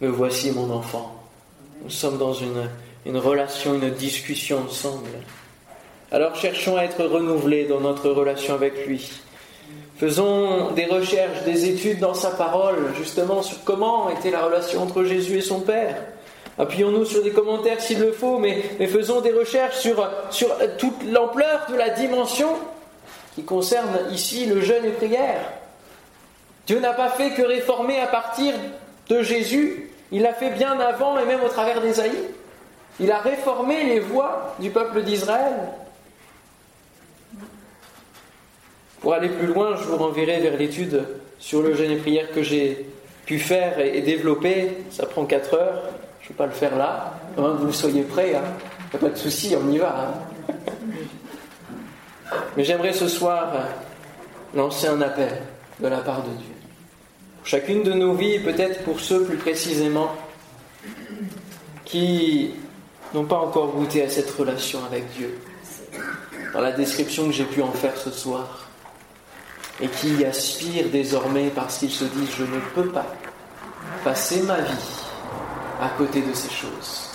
Me 0.00 0.08
voici 0.08 0.50
mon 0.50 0.70
enfant. 0.70 1.22
Nous 1.82 1.90
sommes 1.90 2.18
dans 2.18 2.34
une, 2.34 2.68
une 3.06 3.16
relation, 3.16 3.74
une 3.74 3.90
discussion 3.90 4.58
ensemble. 4.58 5.08
Alors 6.10 6.36
cherchons 6.36 6.76
à 6.76 6.82
être 6.82 7.04
renouvelés 7.04 7.64
dans 7.64 7.80
notre 7.80 8.10
relation 8.10 8.54
avec 8.54 8.86
lui. 8.86 9.10
Faisons 9.98 10.72
des 10.72 10.84
recherches, 10.84 11.42
des 11.44 11.70
études 11.70 12.00
dans 12.00 12.12
sa 12.12 12.30
parole, 12.30 12.92
justement 12.98 13.42
sur 13.42 13.64
comment 13.64 14.10
était 14.10 14.30
la 14.30 14.42
relation 14.42 14.82
entre 14.82 15.04
Jésus 15.04 15.38
et 15.38 15.40
son 15.40 15.60
Père. 15.60 15.96
Appuyons-nous 16.58 17.06
sur 17.06 17.22
des 17.22 17.30
commentaires 17.30 17.80
s'il 17.80 18.00
le 18.00 18.12
faut, 18.12 18.38
mais, 18.38 18.62
mais, 18.78 18.86
faisons 18.86 19.20
des 19.20 19.32
recherches 19.32 19.76
sur, 19.76 20.06
sur 20.30 20.48
toute 20.78 21.02
l'ampleur 21.04 21.66
de 21.70 21.76
la 21.76 21.90
dimension 21.90 22.48
qui 23.34 23.44
concerne 23.44 24.10
ici 24.12 24.46
le 24.46 24.60
jeûne 24.60 24.84
et 24.84 24.90
prière. 24.90 25.52
Dieu 26.66 26.80
n'a 26.80 26.92
pas 26.92 27.10
fait 27.10 27.30
que 27.30 27.42
réformer 27.42 28.00
à 28.00 28.06
partir 28.06 28.54
de 29.08 29.22
Jésus, 29.22 29.90
il 30.12 30.22
l'a 30.22 30.34
fait 30.34 30.50
bien 30.50 30.78
avant 30.80 31.18
et 31.18 31.24
même 31.24 31.42
au 31.42 31.48
travers 31.48 31.80
d'Ésaïe. 31.80 32.24
Il 33.00 33.10
a 33.12 33.18
réformé 33.18 33.84
les 33.84 34.00
voies 34.00 34.54
du 34.58 34.70
peuple 34.70 35.02
d'Israël. 35.02 35.54
Pour 39.06 39.14
aller 39.14 39.28
plus 39.28 39.46
loin, 39.46 39.76
je 39.76 39.84
vous 39.84 39.98
renverrai 39.98 40.40
vers 40.40 40.56
l'étude 40.56 41.04
sur 41.38 41.62
le 41.62 41.76
jeûne 41.76 41.92
et 41.92 41.96
prière 41.96 42.28
que 42.32 42.42
j'ai 42.42 42.86
pu 43.24 43.38
faire 43.38 43.78
et 43.78 44.00
développer. 44.00 44.78
Ça 44.90 45.06
prend 45.06 45.24
4 45.24 45.54
heures. 45.54 45.82
Je 46.22 46.24
ne 46.24 46.28
vais 46.30 46.34
pas 46.34 46.46
le 46.46 46.50
faire 46.50 46.76
là. 46.76 47.14
que 47.36 47.40
vous 47.40 47.72
soyez 47.72 48.02
prêts. 48.02 48.34
Hein. 48.34 48.42
N'y 48.92 48.96
a 48.96 48.98
pas 48.98 49.10
de 49.10 49.16
souci, 49.16 49.54
on 49.56 49.70
y 49.70 49.78
va. 49.78 50.10
Hein. 50.48 50.54
Mais 52.56 52.64
j'aimerais 52.64 52.92
ce 52.92 53.06
soir 53.06 53.52
lancer 54.56 54.88
un 54.88 55.00
appel 55.00 55.40
de 55.78 55.86
la 55.86 55.98
part 55.98 56.24
de 56.24 56.30
Dieu. 56.30 56.54
Pour 57.38 57.46
chacune 57.46 57.84
de 57.84 57.92
nos 57.92 58.14
vies, 58.14 58.40
peut-être 58.40 58.82
pour 58.82 58.98
ceux 58.98 59.22
plus 59.22 59.36
précisément 59.36 60.10
qui 61.84 62.54
n'ont 63.14 63.26
pas 63.26 63.38
encore 63.38 63.68
goûté 63.68 64.02
à 64.02 64.08
cette 64.08 64.32
relation 64.32 64.80
avec 64.84 65.04
Dieu, 65.12 65.38
dans 66.52 66.60
la 66.60 66.72
description 66.72 67.26
que 67.26 67.32
j'ai 67.32 67.44
pu 67.44 67.62
en 67.62 67.70
faire 67.70 67.96
ce 67.96 68.10
soir, 68.10 68.65
et 69.80 69.88
qui 69.88 70.24
aspirent 70.24 70.88
désormais 70.90 71.50
parce 71.54 71.78
qu'ils 71.78 71.90
se 71.90 72.04
disent 72.04 72.30
je 72.38 72.44
ne 72.44 72.60
peux 72.74 72.88
pas 72.88 73.06
passer 74.04 74.42
ma 74.42 74.60
vie 74.60 75.02
à 75.80 75.88
côté 75.90 76.22
de 76.22 76.32
ces 76.32 76.50
choses. 76.50 77.10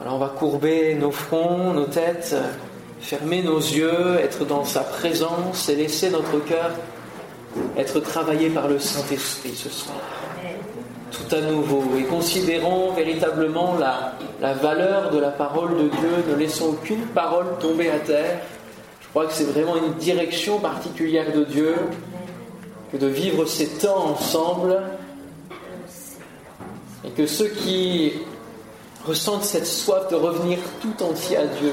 Alors 0.00 0.14
on 0.14 0.18
va 0.18 0.28
courber 0.28 0.94
nos 0.94 1.10
fronts, 1.10 1.74
nos 1.74 1.86
têtes, 1.86 2.34
fermer 3.00 3.42
nos 3.42 3.58
yeux, 3.58 4.16
être 4.22 4.44
dans 4.44 4.64
sa 4.64 4.80
présence 4.80 5.68
et 5.68 5.76
laisser 5.76 6.10
notre 6.10 6.38
cœur 6.44 6.70
être 7.76 8.00
travaillé 8.00 8.50
par 8.50 8.68
le 8.68 8.78
Saint-Esprit 8.78 9.54
ce 9.54 9.68
soir. 9.68 9.96
Tout 11.10 11.34
à 11.34 11.40
nouveau. 11.40 11.82
Et 11.98 12.04
considérons 12.04 12.92
véritablement 12.92 13.76
la 14.40 14.54
valeur 14.54 15.10
de 15.10 15.18
la 15.18 15.30
parole 15.30 15.76
de 15.76 15.88
Dieu. 15.88 16.24
Ne 16.28 16.34
laissons 16.34 16.70
aucune 16.70 17.06
parole 17.06 17.58
tomber 17.60 17.90
à 17.90 17.98
terre. 17.98 18.40
Je 19.08 19.12
crois 19.12 19.26
que 19.26 19.32
c'est 19.32 19.44
vraiment 19.44 19.76
une 19.76 19.94
direction 19.94 20.58
particulière 20.58 21.32
de 21.34 21.42
Dieu 21.44 21.74
que 22.92 22.98
de 22.98 23.06
vivre 23.06 23.46
ces 23.46 23.66
temps 23.66 24.10
ensemble. 24.10 24.82
Et 27.06 27.10
que 27.12 27.26
ceux 27.26 27.48
qui 27.48 28.12
ressentent 29.06 29.44
cette 29.44 29.66
soif 29.66 30.10
de 30.10 30.14
revenir 30.14 30.58
tout 30.82 31.02
entier 31.02 31.38
à 31.38 31.46
Dieu, 31.46 31.72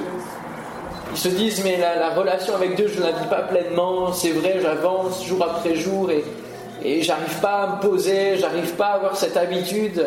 ils 1.11 1.17
se 1.17 1.27
disent 1.27 1.61
mais 1.65 1.77
la, 1.77 2.11
relation 2.11 2.55
avec 2.55 2.77
Dieu 2.77 2.87
je 2.87 3.01
ne 3.01 3.05
la 3.05 3.11
vis 3.11 3.27
pas 3.27 3.41
pleinement, 3.41 4.13
c'est 4.13 4.31
vrai 4.31 4.59
j'avance 4.61 5.25
jour 5.25 5.43
après 5.43 5.75
jour 5.75 6.09
et, 6.11 6.23
et 6.85 7.01
j'arrive 7.01 7.37
pas 7.41 7.63
à 7.63 7.75
me 7.75 7.81
poser, 7.81 8.37
j'arrive 8.37 8.75
pas 8.75 8.85
à 8.85 8.93
avoir 8.93 9.17
cette 9.17 9.35
habitude. 9.35 10.05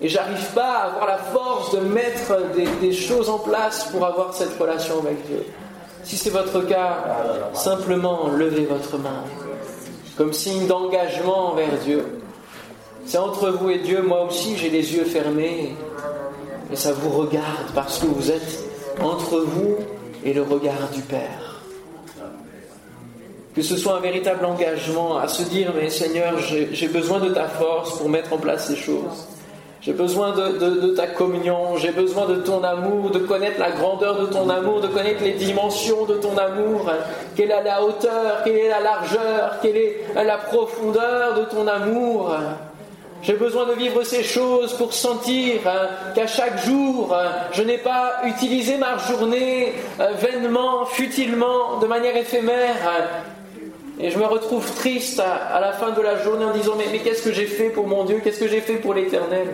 Et 0.00 0.08
j'arrive 0.08 0.46
pas 0.54 0.78
à 0.78 0.86
avoir 0.86 1.06
la 1.06 1.18
force 1.18 1.74
de 1.74 1.80
mettre 1.80 2.50
des, 2.56 2.66
des 2.80 2.92
choses 2.92 3.28
en 3.28 3.38
place 3.38 3.84
pour 3.92 4.06
avoir 4.06 4.32
cette 4.32 4.58
relation 4.58 4.98
avec 5.00 5.24
Dieu. 5.26 5.44
Si 6.04 6.16
c'est 6.16 6.30
votre 6.30 6.60
cas, 6.62 7.50
simplement 7.54 8.28
levez 8.28 8.66
votre 8.66 8.98
main 8.98 9.24
comme 10.16 10.32
signe 10.32 10.66
d'engagement 10.66 11.52
envers 11.52 11.78
Dieu. 11.84 12.04
C'est 13.06 13.18
entre 13.18 13.50
vous 13.50 13.70
et 13.70 13.78
Dieu, 13.78 14.02
moi 14.02 14.24
aussi 14.24 14.56
j'ai 14.56 14.70
les 14.70 14.94
yeux 14.94 15.04
fermés 15.04 15.74
et 16.72 16.76
ça 16.76 16.92
vous 16.92 17.10
regarde 17.10 17.66
parce 17.74 17.98
que 17.98 18.06
vous 18.06 18.30
êtes 18.30 18.64
entre 19.00 19.40
vous 19.40 19.76
et 20.24 20.32
le 20.32 20.42
regard 20.42 20.88
du 20.94 21.02
Père. 21.02 21.60
Que 23.54 23.62
ce 23.62 23.76
soit 23.76 23.96
un 23.96 24.00
véritable 24.00 24.46
engagement 24.46 25.18
à 25.18 25.28
se 25.28 25.42
dire, 25.42 25.72
mais 25.76 25.90
Seigneur, 25.90 26.38
j'ai 26.38 26.88
besoin 26.88 27.20
de 27.20 27.28
ta 27.30 27.48
force 27.48 27.98
pour 27.98 28.08
mettre 28.08 28.32
en 28.32 28.38
place 28.38 28.68
ces 28.68 28.76
choses. 28.76 29.26
J'ai 29.82 29.92
besoin 29.92 30.30
de, 30.30 30.94
ta 30.94 31.08
communion, 31.08 31.76
j'ai 31.76 31.90
besoin 31.90 32.26
de 32.26 32.36
ton 32.36 32.62
amour, 32.62 33.10
de 33.10 33.18
connaître 33.18 33.58
la 33.58 33.72
grandeur 33.72 34.20
de 34.20 34.26
ton 34.26 34.48
amour, 34.48 34.80
de 34.80 34.86
connaître 34.86 35.24
les 35.24 35.32
dimensions 35.32 36.04
de 36.04 36.14
ton 36.14 36.38
amour, 36.38 36.88
quelle 37.34 37.50
est 37.50 37.64
la 37.64 37.82
hauteur, 37.82 38.44
quelle 38.44 38.58
est 38.58 38.68
la 38.68 38.78
largeur, 38.78 39.58
quelle 39.60 39.76
est 39.76 40.04
la 40.14 40.38
profondeur 40.38 41.34
de 41.34 41.44
ton 41.46 41.66
amour. 41.66 42.32
J'ai 43.24 43.34
besoin 43.34 43.66
de 43.66 43.72
vivre 43.72 44.04
ces 44.04 44.22
choses 44.22 44.72
pour 44.74 44.92
sentir 44.92 45.60
hein, 45.66 45.88
qu'à 46.14 46.28
chaque 46.28 46.64
jour, 46.64 47.12
hein, 47.12 47.30
je 47.52 47.62
n'ai 47.62 47.78
pas 47.78 48.20
utilisé 48.24 48.76
ma 48.76 48.98
journée 48.98 49.74
euh, 49.98 50.12
vainement, 50.12 50.86
futilement, 50.86 51.78
de 51.78 51.86
manière 51.86 52.16
éphémère. 52.16 52.76
Et 54.02 54.10
je 54.10 54.18
me 54.18 54.26
retrouve 54.26 54.68
triste 54.74 55.20
à, 55.20 55.60
la 55.60 55.72
fin 55.72 55.92
de 55.92 56.00
la 56.02 56.22
journée 56.22 56.44
en 56.44 56.52
disant 56.52 56.74
mais, 56.76 56.98
qu'est-ce 56.98 57.22
que 57.22 57.32
j'ai 57.32 57.46
fait 57.46 57.70
pour 57.70 57.86
mon 57.86 58.04
Dieu? 58.04 58.20
Qu'est-ce 58.22 58.40
que 58.40 58.48
j'ai 58.48 58.60
fait 58.60 58.74
pour 58.74 58.94
l'éternel? 58.94 59.46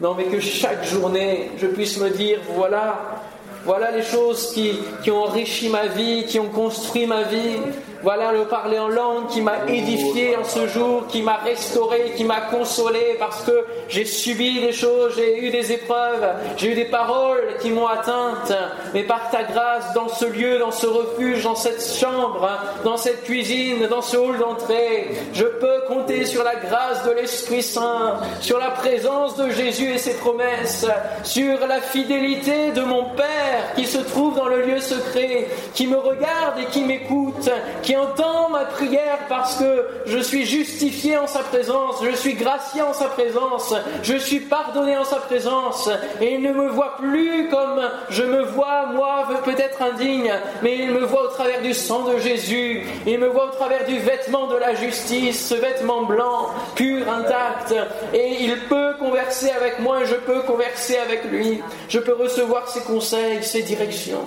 Non, 0.00 0.14
mais 0.14 0.24
que 0.24 0.40
chaque 0.40 0.84
journée, 0.84 1.50
je 1.58 1.66
puisse 1.66 1.98
me 1.98 2.10
dire 2.10 2.38
voilà, 2.54 3.22
voilà 3.64 3.90
les 3.92 4.02
choses 4.02 4.52
qui 4.52 5.10
ont 5.10 5.24
enrichi 5.24 5.70
ma 5.70 5.86
vie, 5.86 6.24
qui 6.26 6.38
ont 6.38 6.48
construit 6.48 7.06
ma 7.06 7.22
vie. 7.22 7.56
Voilà 8.02 8.32
le 8.32 8.44
parler 8.44 8.78
en 8.78 8.88
langue 8.88 9.28
qui 9.28 9.42
m'a 9.42 9.66
édifié 9.68 10.36
en 10.36 10.44
ce 10.44 10.66
jour, 10.68 11.06
qui 11.06 11.20
m'a 11.22 11.36
restauré, 11.36 12.14
qui 12.16 12.24
m'a 12.24 12.40
consolé 12.40 13.16
parce 13.18 13.42
que 13.42 13.66
j'ai 13.88 14.06
subi 14.06 14.60
des 14.60 14.72
choses, 14.72 15.14
j'ai 15.16 15.44
eu 15.44 15.50
des 15.50 15.72
épreuves, 15.72 16.26
j'ai 16.56 16.72
eu 16.72 16.74
des 16.74 16.86
paroles 16.86 17.56
qui 17.60 17.70
m'ont 17.70 17.86
atteinte. 17.86 18.52
Mais 18.94 19.02
par 19.02 19.30
ta 19.30 19.42
grâce, 19.42 19.92
dans 19.94 20.08
ce 20.08 20.24
lieu, 20.24 20.58
dans 20.58 20.70
ce 20.70 20.86
refuge, 20.86 21.44
dans 21.44 21.54
cette 21.54 21.82
chambre, 21.82 22.48
dans 22.84 22.96
cette 22.96 23.24
cuisine, 23.24 23.86
dans 23.88 24.02
ce 24.02 24.16
hall 24.16 24.38
d'entrée, 24.38 25.08
je 25.34 25.44
peux 25.44 25.82
compter 25.86 26.24
sur 26.24 26.42
la 26.42 26.56
grâce 26.56 27.04
de 27.04 27.12
l'Esprit 27.12 27.62
Saint, 27.62 28.18
sur 28.40 28.58
la 28.58 28.70
présence 28.70 29.36
de 29.36 29.50
Jésus 29.50 29.92
et 29.92 29.98
ses 29.98 30.14
promesses, 30.14 30.86
sur 31.22 31.66
la 31.66 31.80
fidélité 31.80 32.72
de 32.72 32.82
mon 32.82 33.04
Père 33.16 33.74
qui 33.76 33.86
se 33.86 33.98
trouve 33.98 34.36
dans 34.36 34.48
le 34.48 34.62
lieu 34.62 34.80
secret, 34.80 35.48
qui 35.74 35.86
me 35.86 35.98
regarde 35.98 36.58
et 36.60 36.66
qui 36.66 36.82
m'écoute, 36.82 37.50
qui 37.82 37.89
entend 37.96 38.48
ma 38.50 38.64
prière 38.64 39.18
parce 39.28 39.56
que 39.56 39.86
je 40.06 40.18
suis 40.18 40.46
justifié 40.46 41.16
en 41.16 41.26
sa 41.26 41.40
présence, 41.40 41.96
je 42.02 42.14
suis 42.14 42.34
gracié 42.34 42.82
en 42.82 42.92
sa 42.92 43.06
présence, 43.06 43.74
je 44.02 44.16
suis 44.16 44.40
pardonné 44.40 44.96
en 44.96 45.04
sa 45.04 45.16
présence, 45.16 45.88
et 46.20 46.34
il 46.34 46.42
ne 46.42 46.52
me 46.52 46.68
voit 46.68 46.96
plus 46.98 47.48
comme 47.48 47.80
je 48.10 48.22
me 48.22 48.42
vois, 48.42 48.86
moi, 48.86 49.26
peut-être 49.44 49.82
indigne, 49.82 50.32
mais 50.62 50.78
il 50.78 50.90
me 50.90 51.04
voit 51.04 51.24
au 51.24 51.28
travers 51.28 51.62
du 51.62 51.74
sang 51.74 52.04
de 52.04 52.18
Jésus, 52.18 52.82
il 53.06 53.18
me 53.18 53.28
voit 53.28 53.46
au 53.46 53.54
travers 53.56 53.84
du 53.86 53.98
vêtement 53.98 54.46
de 54.46 54.56
la 54.56 54.74
justice, 54.74 55.48
ce 55.48 55.54
vêtement 55.54 56.02
blanc, 56.02 56.48
pur, 56.74 57.08
intact, 57.08 57.74
et 58.14 58.44
il 58.44 58.58
peut 58.68 58.94
converser 58.98 59.50
avec 59.50 59.78
moi, 59.80 60.02
et 60.02 60.06
je 60.06 60.16
peux 60.16 60.42
converser 60.42 60.98
avec 60.98 61.24
lui, 61.24 61.60
je 61.88 61.98
peux 61.98 62.14
recevoir 62.14 62.68
ses 62.68 62.80
conseils, 62.80 63.42
ses 63.42 63.62
directions. 63.62 64.24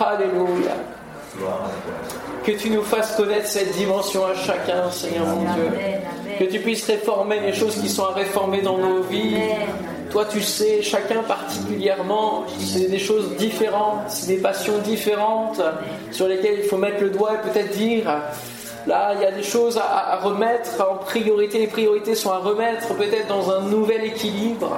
Alléluia. 0.00 1.01
Que 2.44 2.52
tu 2.52 2.70
nous 2.70 2.82
fasses 2.82 3.16
connaître 3.16 3.46
cette 3.46 3.72
dimension 3.72 4.26
à 4.26 4.34
chacun, 4.34 4.90
Seigneur 4.90 5.26
mon 5.26 5.42
Dieu. 5.54 5.70
Que 6.38 6.44
tu 6.44 6.58
puisses 6.58 6.86
réformer 6.86 7.40
les 7.40 7.52
choses 7.52 7.76
qui 7.76 7.88
sont 7.88 8.04
à 8.04 8.12
réformer 8.12 8.62
dans 8.62 8.78
nos 8.78 9.02
vies. 9.02 9.36
Toi, 10.10 10.26
tu 10.26 10.42
sais, 10.42 10.82
chacun 10.82 11.22
particulièrement, 11.22 12.44
c'est 12.58 12.90
des 12.90 12.98
choses 12.98 13.36
différentes, 13.36 14.08
c'est 14.08 14.26
des 14.26 14.42
passions 14.42 14.78
différentes 14.78 15.62
sur 16.10 16.28
lesquelles 16.28 16.58
il 16.58 16.64
faut 16.64 16.76
mettre 16.76 17.00
le 17.00 17.10
doigt 17.10 17.34
et 17.34 17.48
peut-être 17.48 17.70
dire, 17.70 18.04
là, 18.86 19.12
il 19.14 19.22
y 19.22 19.24
a 19.24 19.30
des 19.30 19.42
choses 19.42 19.78
à, 19.78 20.18
remettre 20.22 20.84
en 20.86 20.96
priorité. 20.96 21.60
Les 21.60 21.66
priorités 21.66 22.14
sont 22.14 22.30
à 22.30 22.38
remettre 22.38 22.94
peut-être 22.94 23.28
dans 23.28 23.50
un 23.50 23.62
nouvel 23.62 24.04
équilibre. 24.04 24.76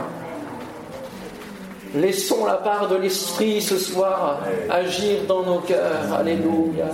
Laissons 1.94 2.44
la 2.44 2.54
part 2.54 2.88
de 2.88 2.96
l'Esprit 2.96 3.62
ce 3.62 3.78
soir 3.78 4.40
agir 4.68 5.22
dans 5.28 5.42
nos 5.42 5.60
cœurs. 5.60 6.12
Alléluia. 6.12 6.90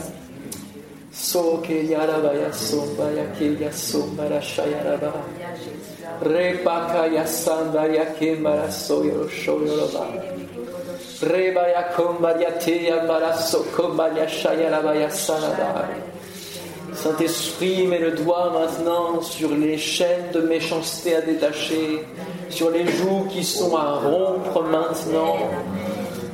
So 1.13 1.59
ke 1.59 1.85
yarabaya 1.91 2.53
somba 2.53 3.11
ya 3.11 3.27
ke 3.35 3.59
ya 3.59 3.73
somba 3.73 4.29
la 4.29 4.41
shayaraba. 4.41 5.13
Repaka 6.23 7.09
ya 7.11 7.27
sanda 7.27 7.89
ya 7.89 8.07
ke 8.15 8.39
mara 8.39 8.71
soyo 8.71 9.29
shoyoroba. 9.29 10.07
Reba 11.23 11.69
ya 11.69 11.83
komba 11.97 12.39
ya 12.41 12.53
te 12.59 12.85
ya 12.85 13.03
mara 13.05 13.33
sokomba 13.35 14.09
ya 14.17 14.27
shayaraba 14.29 14.95
ya. 14.95 15.09
Saint-Esprit, 17.03 17.87
mets 17.87 17.99
le 17.99 18.11
doigt 18.11 18.53
maintenant 18.53 19.23
sur 19.23 19.55
les 19.55 19.79
chaînes 19.79 20.33
de 20.35 20.41
méchanceté 20.43 21.17
à 21.17 21.23
détacher, 21.23 22.05
sur 22.51 22.71
les 22.71 22.87
joues 22.87 23.27
qui 23.31 23.43
sont 23.43 23.75
à 23.75 23.95
rompre 23.95 24.63
maintenant. 24.65 25.37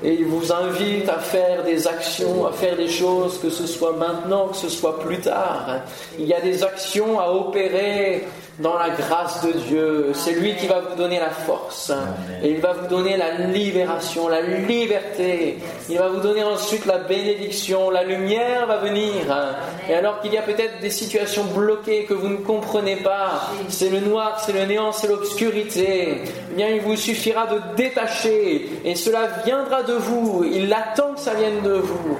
Et 0.02 0.14
il 0.14 0.26
vous 0.26 0.52
invite 0.52 1.08
à 1.08 1.18
faire 1.18 1.62
des 1.62 1.86
actions, 1.86 2.46
à 2.46 2.50
faire 2.50 2.76
des 2.76 2.88
choses, 2.88 3.38
que 3.38 3.48
ce 3.48 3.64
soit 3.64 3.92
maintenant, 3.92 4.48
que 4.48 4.56
ce 4.56 4.68
soit 4.68 4.98
plus 4.98 5.20
tard. 5.20 5.82
Il 6.18 6.26
y 6.26 6.34
a 6.34 6.40
des 6.40 6.64
actions 6.64 7.20
à 7.20 7.30
opérer 7.30 8.24
dans 8.58 8.78
la 8.78 8.90
grâce 8.90 9.44
de 9.44 9.52
Dieu. 9.52 10.10
C'est 10.14 10.32
lui 10.32 10.56
qui 10.56 10.66
va 10.66 10.80
vous 10.80 10.96
donner 10.96 11.18
la 11.18 11.30
force. 11.30 11.92
Et 12.42 12.50
il 12.50 12.60
va 12.60 12.72
vous 12.72 12.86
donner 12.88 13.16
la 13.16 13.32
libération, 13.32 14.28
la 14.28 14.40
liberté. 14.40 15.58
Il 15.88 15.98
va 15.98 16.08
vous 16.08 16.20
donner 16.20 16.42
ensuite 16.42 16.86
la 16.86 16.98
bénédiction. 16.98 17.90
La 17.90 18.04
lumière 18.04 18.66
va 18.66 18.78
venir. 18.78 19.12
Et 19.88 19.94
alors 19.94 20.20
qu'il 20.20 20.32
y 20.32 20.38
a 20.38 20.42
peut-être 20.42 20.80
des 20.80 20.90
situations 20.90 21.44
bloquées 21.44 22.04
que 22.04 22.14
vous 22.14 22.28
ne 22.28 22.38
comprenez 22.38 22.96
pas, 22.96 23.50
c'est 23.68 23.90
le 23.90 24.00
noir, 24.00 24.40
c'est 24.44 24.52
le 24.52 24.64
néant, 24.64 24.92
c'est 24.92 25.08
l'obscurité, 25.08 26.22
eh 26.50 26.54
bien 26.54 26.68
il 26.68 26.80
vous 26.80 26.96
suffira 26.96 27.46
de 27.46 27.60
détacher. 27.76 28.68
Et 28.84 28.94
cela 28.94 29.28
viendra 29.44 29.82
de 29.82 29.94
vous. 29.94 30.44
Il 30.50 30.72
attend 30.72 31.12
que 31.14 31.20
ça 31.20 31.34
vienne 31.34 31.62
de 31.62 31.74
vous. 31.74 32.18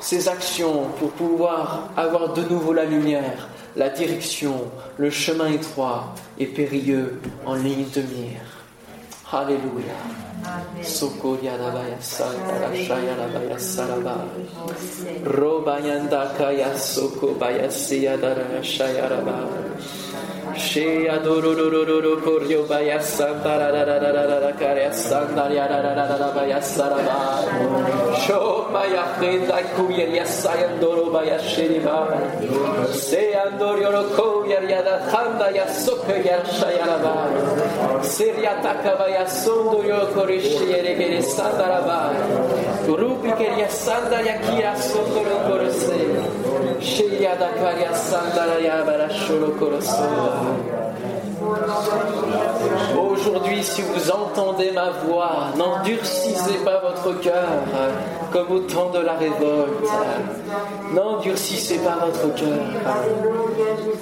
Ces 0.00 0.28
actions 0.28 0.84
pour 0.98 1.10
pouvoir 1.10 1.88
avoir 1.96 2.32
de 2.32 2.42
nouveau 2.42 2.72
la 2.72 2.84
lumière 2.84 3.48
la 3.76 3.88
direction, 3.90 4.70
le 4.96 5.10
chemin 5.10 5.52
étroit 5.52 6.14
et 6.38 6.46
périlleux 6.46 7.20
en 7.46 7.54
ligne 7.54 7.86
de 7.94 8.02
mire. 8.02 8.42
Alléluia. 9.30 9.92
Sokoria 10.82 11.56
la 11.58 11.70
baya 11.70 12.00
santa 12.00 12.58
la 12.60 12.74
shaya 12.74 13.14
la 13.16 13.26
baya 13.26 13.58
salaba. 13.58 14.24
Robayanda 15.24 16.32
kaya 16.38 16.78
soko 16.78 17.34
baya 17.34 17.68
siya 17.68 18.16
dara 18.16 18.44
Şiya 20.56 21.24
dururururu 21.24 22.24
kuryu 22.24 22.68
bayasan 22.68 23.44
dararararara 23.44 24.56
karyasan 24.56 25.36
dararararara 25.36 26.34
bayasara 26.36 26.96
ba. 26.96 27.44
Şo 28.26 28.64
bayakinda 28.74 29.58
kuyer 29.76 30.08
yasayan 30.08 30.80
doru 30.80 31.12
bayashiri 31.14 31.84
ba. 31.84 32.08
Seyan 32.92 33.60
doryoro 33.60 34.04
kuyer 34.16 34.62
yada 34.62 35.02
khanda 35.10 35.50
yasuk 35.50 36.04
yashayara 36.08 36.98
ba. 37.04 37.14
Sirya 38.02 38.62
takava 38.62 39.08
yasun 39.08 39.72
duryo 39.72 40.14
kurişi 40.14 40.64
yeri 40.72 40.98
geri 40.98 41.22
sandaraba. 41.22 42.07
Rupi 43.68 43.76
keria 43.76 43.84
sandaria 43.84 44.38
kia 44.40 44.74
sondo 44.76 45.20
yo 45.20 45.38
korose. 45.46 45.98
Sheria 46.80 47.36
da 47.38 47.48
karia 47.52 47.92
sandaria 47.94 48.84
barashoro 48.84 49.50
koroso. 49.58 50.08
Aujourd'hui, 52.98 53.62
si 53.62 53.82
vous 53.82 54.10
entendez 54.10 54.72
ma 54.72 54.90
voix, 55.04 55.52
n'endurcissez 55.56 56.58
pas 56.64 56.80
votre 56.80 57.20
cœur 57.20 57.48
comme 58.32 58.50
au 58.50 58.60
temps 58.60 58.90
de 58.90 59.00
la 59.00 59.14
révolte. 59.14 59.88
N'endurcissez 60.94 61.78
pas 61.78 61.98
votre 62.04 62.34
cœur. 62.34 62.66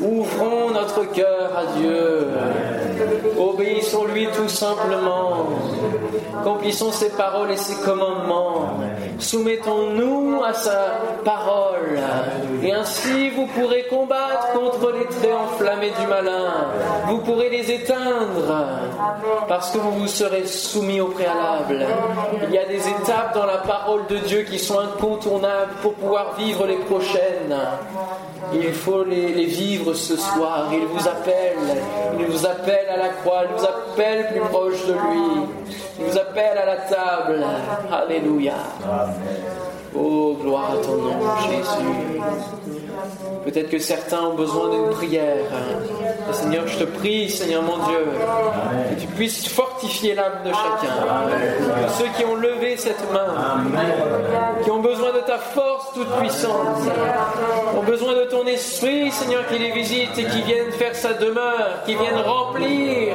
Ouvrons 0.01 0.71
notre 0.71 1.11
cœur 1.13 1.51
à 1.57 1.79
Dieu. 1.79 2.29
Obéissons-lui 3.39 4.29
tout 4.37 4.49
simplement. 4.49 5.47
Accomplissons 6.41 6.93
ses 6.93 7.11
paroles 7.11 7.51
et 7.51 7.57
ses 7.57 7.83
commandements. 7.83 8.79
Soumettons-nous 9.19 10.43
à 10.45 10.53
sa 10.53 11.01
parole. 11.25 11.99
Et 12.63 12.73
ainsi 12.73 13.31
vous 13.31 13.47
pourrez 13.47 13.85
combattre 13.89 14.53
contre 14.53 14.93
les 14.93 15.07
traits 15.07 15.35
enflammés 15.35 15.93
du 15.99 16.07
malin. 16.07 16.69
Vous 17.09 17.19
pourrez 17.19 17.49
les 17.51 17.71
éteindre 17.71 18.67
parce 19.49 19.71
que 19.71 19.79
vous 19.79 19.93
vous 19.93 20.07
serez 20.07 20.47
soumis 20.47 21.01
au 21.01 21.09
préalable. 21.09 21.87
Il 22.49 22.55
y 22.55 22.59
a 22.59 22.67
des 22.67 22.89
étapes 22.89 23.35
dans 23.35 23.47
la 23.47 23.59
parole 23.59 24.07
de 24.09 24.16
Dieu 24.21 24.43
qui 24.43 24.59
sont 24.59 24.79
incontournables 24.79 25.73
pour 25.83 25.95
pouvoir 25.95 26.35
vivre 26.37 26.67
les 26.67 26.77
prochaines. 26.77 27.55
Il 28.53 28.73
faut 28.73 29.05
les, 29.05 29.33
les 29.33 29.47
vivre 29.47 29.95
ce 29.95 30.17
soir. 30.17 30.69
Il 30.73 30.87
vous 30.87 31.09
appelle. 31.09 31.83
Il 32.19 32.27
vous 32.27 32.47
appelle 32.47 32.89
à 32.89 32.97
la 32.97 33.09
croix. 33.09 33.43
Il 33.49 33.57
vous 33.57 33.65
appelle 33.65 34.29
plus 34.29 34.41
proche 34.41 34.87
de 34.87 34.93
lui. 34.93 35.43
Il 35.99 36.05
vous 36.07 36.19
appelle 36.19 36.59
à 36.59 36.67
la 36.67 36.77
table. 36.77 37.45
Alléluia. 37.91 38.55
Oh, 39.99 40.37
gloire 40.43 40.73
à 40.73 40.77
ton 40.85 40.97
nom, 40.97 41.19
Jésus. 41.49 42.21
Peut-être 43.45 43.71
que 43.71 43.79
certains 43.79 44.23
ont 44.23 44.35
besoin 44.35 44.71
d'une 44.71 44.91
prière. 44.91 45.37
Seigneur, 46.33 46.67
je 46.67 46.79
te 46.79 46.85
prie, 46.85 47.31
Seigneur 47.31 47.63
mon 47.63 47.79
Dieu, 47.87 48.05
que 48.91 49.01
tu 49.01 49.07
puisses 49.09 49.49
fortifier 49.49 50.15
l'âme 50.15 50.43
de 50.45 50.51
chacun. 50.51 51.89
Ceux 51.99 52.09
qui 52.17 52.25
ont 52.25 52.35
levé 52.35 52.77
cette 52.77 53.11
main, 53.13 53.63
qui 54.63 54.71
ont 54.71 54.81
besoin 54.81 55.13
de 55.13 55.21
ta 55.21 55.39
force 55.39 55.93
toute 55.95 56.11
puissante, 56.17 56.91
ont 57.77 57.83
besoin 57.83 58.15
de 58.15 58.25
ton 58.25 58.45
esprit, 58.47 59.11
Seigneur, 59.13 59.47
qui 59.49 59.59
les 59.59 59.71
visite 59.71 60.19
et 60.19 60.25
qui 60.25 60.43
viennent 60.43 60.73
faire 60.73 60.95
sa 60.95 61.13
demeure, 61.13 61.83
qui 61.85 61.95
viennent 61.95 62.21
remplir 62.25 63.15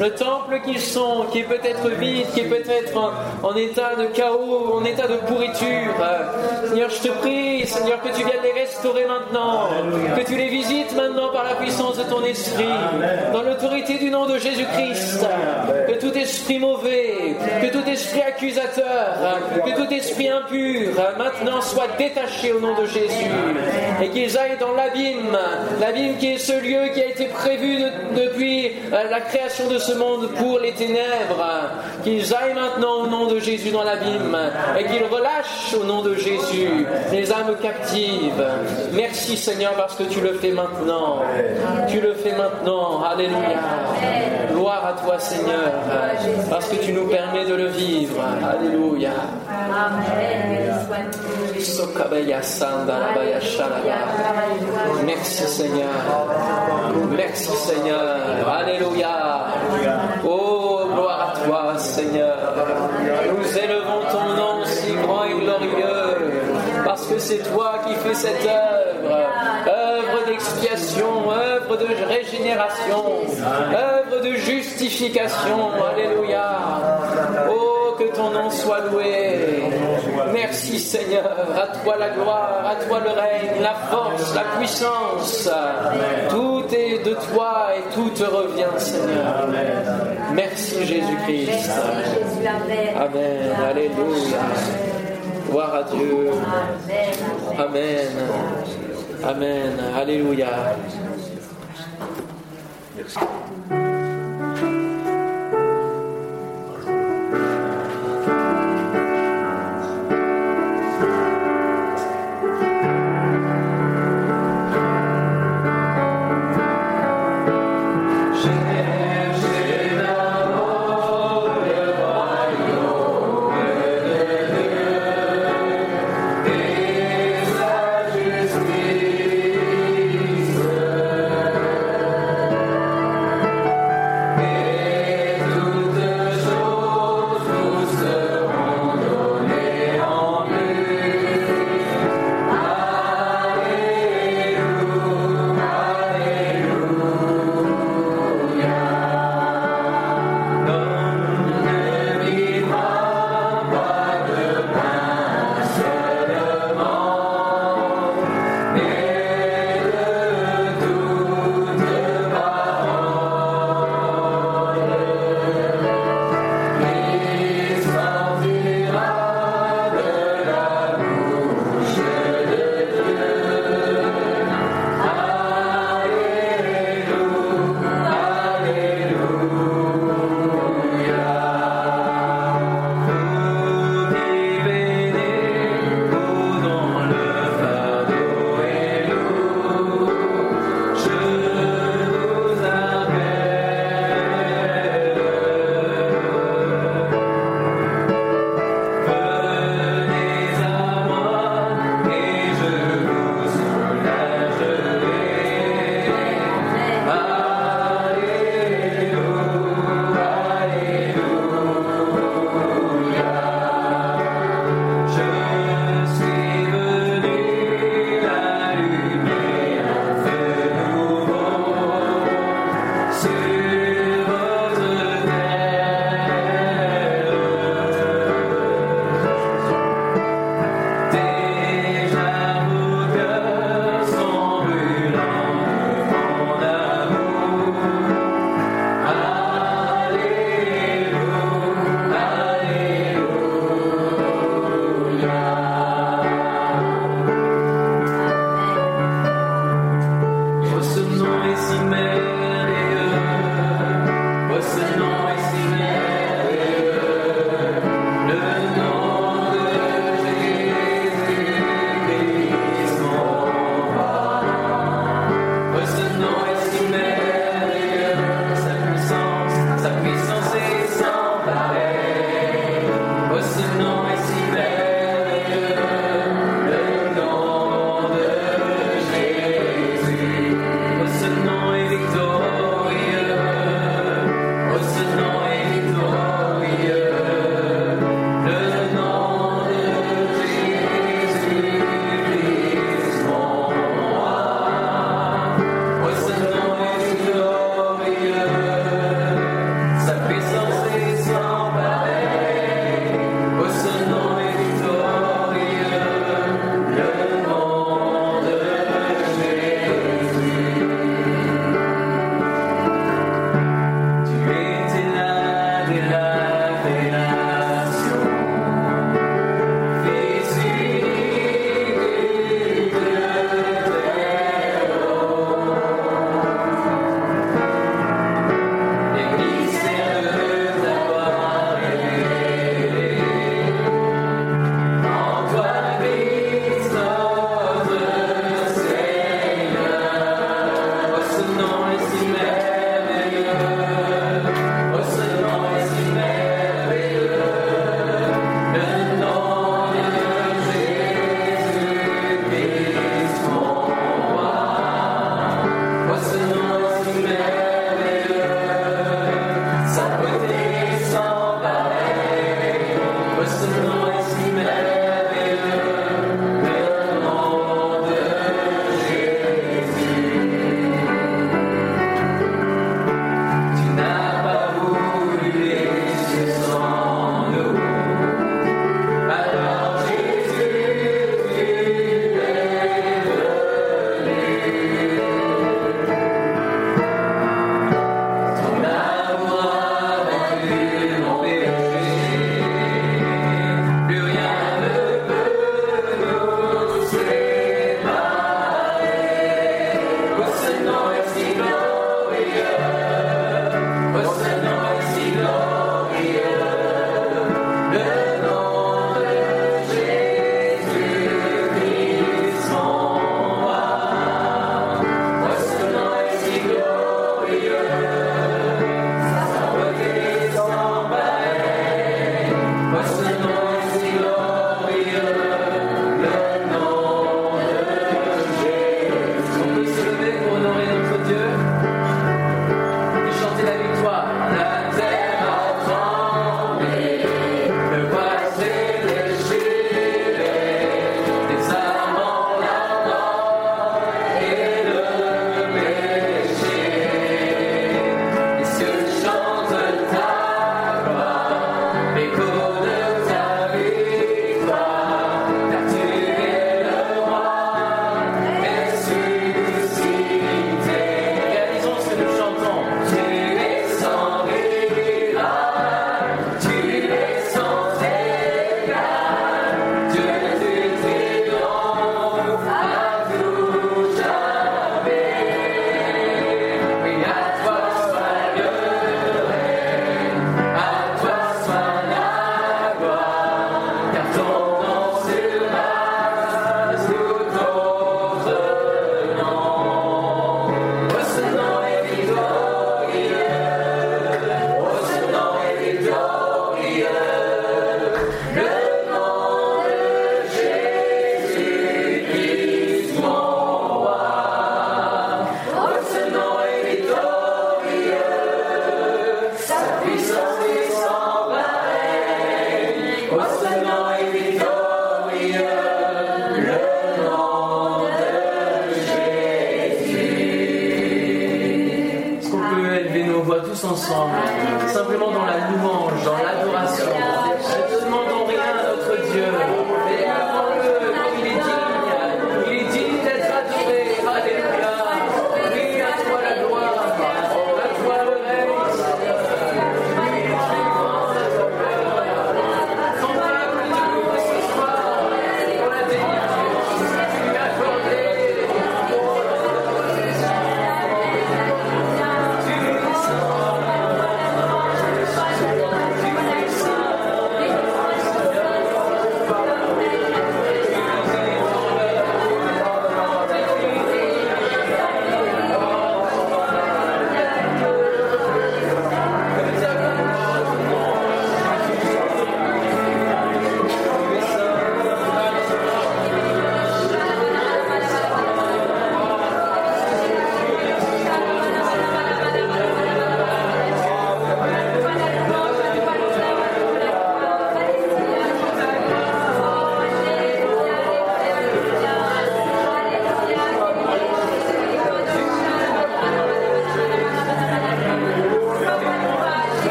le 0.00 0.10
temple 0.10 0.60
qu'ils 0.64 0.80
sont, 0.80 1.26
qui 1.32 1.40
est 1.40 1.44
peut-être 1.44 1.88
vide, 1.88 2.26
qui 2.34 2.40
est 2.40 2.48
peut-être 2.48 2.96
en, 2.96 3.10
en 3.46 3.56
état 3.56 3.94
de 3.96 4.06
chaos, 4.06 4.74
en 4.74 4.84
état 4.84 5.06
de 5.06 5.16
pourriture. 5.26 5.94
Seigneur, 6.68 6.90
je 6.90 7.08
te 7.08 7.12
prie, 7.20 7.66
Seigneur, 7.66 8.00
que 8.02 8.08
tu 8.08 8.24
viennes 8.24 8.42
les 8.42 8.52
restaurer 8.52 9.03
maintenant, 9.06 9.68
que 10.16 10.24
tu 10.24 10.36
les 10.36 10.48
visites 10.48 10.94
maintenant 10.94 11.30
par 11.30 11.44
la 11.44 11.54
puissance 11.54 11.96
de 11.96 12.04
ton 12.04 12.24
esprit, 12.24 12.64
dans 13.32 13.42
l'autorité 13.42 13.98
du 13.98 14.10
nom 14.10 14.26
de 14.26 14.38
Jésus-Christ, 14.38 15.26
que 15.88 16.00
tout 16.00 16.12
esprit 16.16 16.58
mauvais, 16.58 17.36
que 17.62 17.72
tout 17.72 17.88
esprit 17.88 18.22
accusateur, 18.22 19.16
que 19.64 19.74
tout 19.76 19.92
esprit 19.92 20.28
impur, 20.28 20.92
maintenant 21.18 21.60
soit 21.60 21.88
détaché 21.98 22.52
au 22.52 22.60
nom 22.60 22.74
de 22.80 22.86
Jésus, 22.86 23.30
et 24.02 24.08
qu'ils 24.08 24.36
aillent 24.38 24.58
dans 24.58 24.72
l'abîme, 24.72 25.36
l'abîme 25.80 26.16
qui 26.18 26.34
est 26.34 26.38
ce 26.38 26.52
lieu 26.60 26.88
qui 26.92 27.00
a 27.00 27.06
été 27.06 27.26
prévu 27.26 27.84
depuis 28.14 28.72
euh, 28.92 29.10
la 29.10 29.20
création 29.20 29.68
de 29.68 29.78
ce 29.78 29.92
monde 29.92 30.28
pour 30.36 30.58
les 30.58 30.72
ténèbres, 30.72 31.70
qu'ils 32.02 32.34
aillent 32.34 32.54
maintenant 32.54 33.02
au 33.02 33.06
nom 33.06 33.26
de 33.26 33.38
Jésus 33.38 33.70
dans 33.70 33.84
l'abîme, 33.84 34.36
et 34.78 34.84
qu'ils 34.84 35.04
relâchent 35.04 35.74
au 35.80 35.84
nom 35.84 36.02
de 36.02 36.14
Jésus 36.14 36.86
les 37.12 37.32
âmes 37.32 37.56
captives. 37.62 38.44
Merci 38.96 39.36
Seigneur 39.36 39.72
parce 39.74 39.94
que 39.96 40.04
tu 40.04 40.20
le 40.20 40.34
fais 40.34 40.52
maintenant. 40.52 41.22
Tu 41.88 42.00
le 42.00 42.14
fais 42.14 42.32
maintenant. 42.36 43.02
Alléluia. 43.02 43.60
Gloire 44.52 44.86
à 44.86 44.92
toi 45.02 45.18
Seigneur 45.18 45.72
parce 46.48 46.68
que 46.68 46.76
tu 46.76 46.92
nous 46.92 47.06
permets 47.06 47.44
de 47.44 47.54
le 47.54 47.66
vivre. 47.68 48.22
Alléluia. 48.42 49.10
Merci 55.04 55.42
Seigneur. 55.46 55.88
Merci 57.16 57.50
Seigneur. 57.56 58.48
Alléluia. 58.48 59.46
Oh, 60.24 60.82
gloire 60.94 61.34
à 61.34 61.46
toi 61.46 61.78
Seigneur. 61.78 62.36
Nous 63.36 63.58
élevons 63.58 64.02
ton 64.10 64.36
nom 64.36 64.64
si 64.64 64.92
grand 64.94 65.24
et 65.24 65.34
glorieux 65.34 66.04
parce 66.84 67.06
que 67.06 67.18
c'est 67.18 67.38
toi 67.52 67.80
qui 67.86 67.94
fais 67.94 68.14
cette 68.14 68.46
œuvre. 68.46 68.83
D'expiation, 70.44 71.30
œuvre 71.30 71.78
de 71.78 71.86
régénération, 72.06 73.22
œuvre 73.72 74.22
de 74.22 74.34
justification. 74.34 75.70
Alléluia. 75.90 76.58
Oh, 77.48 77.94
que 77.98 78.14
ton 78.14 78.28
nom 78.30 78.50
soit 78.50 78.80
loué. 78.90 79.62
Merci 80.34 80.78
Seigneur, 80.78 81.34
à 81.56 81.78
toi 81.78 81.96
la 81.98 82.10
gloire, 82.10 82.62
à 82.66 82.74
toi 82.84 83.00
le 83.00 83.10
règne, 83.10 83.62
la 83.62 83.74
force, 83.90 84.34
la 84.34 84.42
puissance. 84.58 85.48
Tout 86.28 86.64
est 86.74 87.02
de 87.02 87.14
toi 87.32 87.68
et 87.78 87.94
tout 87.94 88.10
te 88.10 88.24
revient 88.24 88.66
Seigneur. 88.76 89.48
Merci 90.34 90.84
Jésus-Christ. 90.84 91.70
Amen. 92.96 93.56
Alléluia. 93.66 94.40
Gloire 95.48 95.74
à 95.74 95.82
Dieu. 95.84 96.30
Amen. 97.58 98.83
Amen. 99.26 99.80
Alléluia. 99.96 100.76
Merci. 102.96 103.18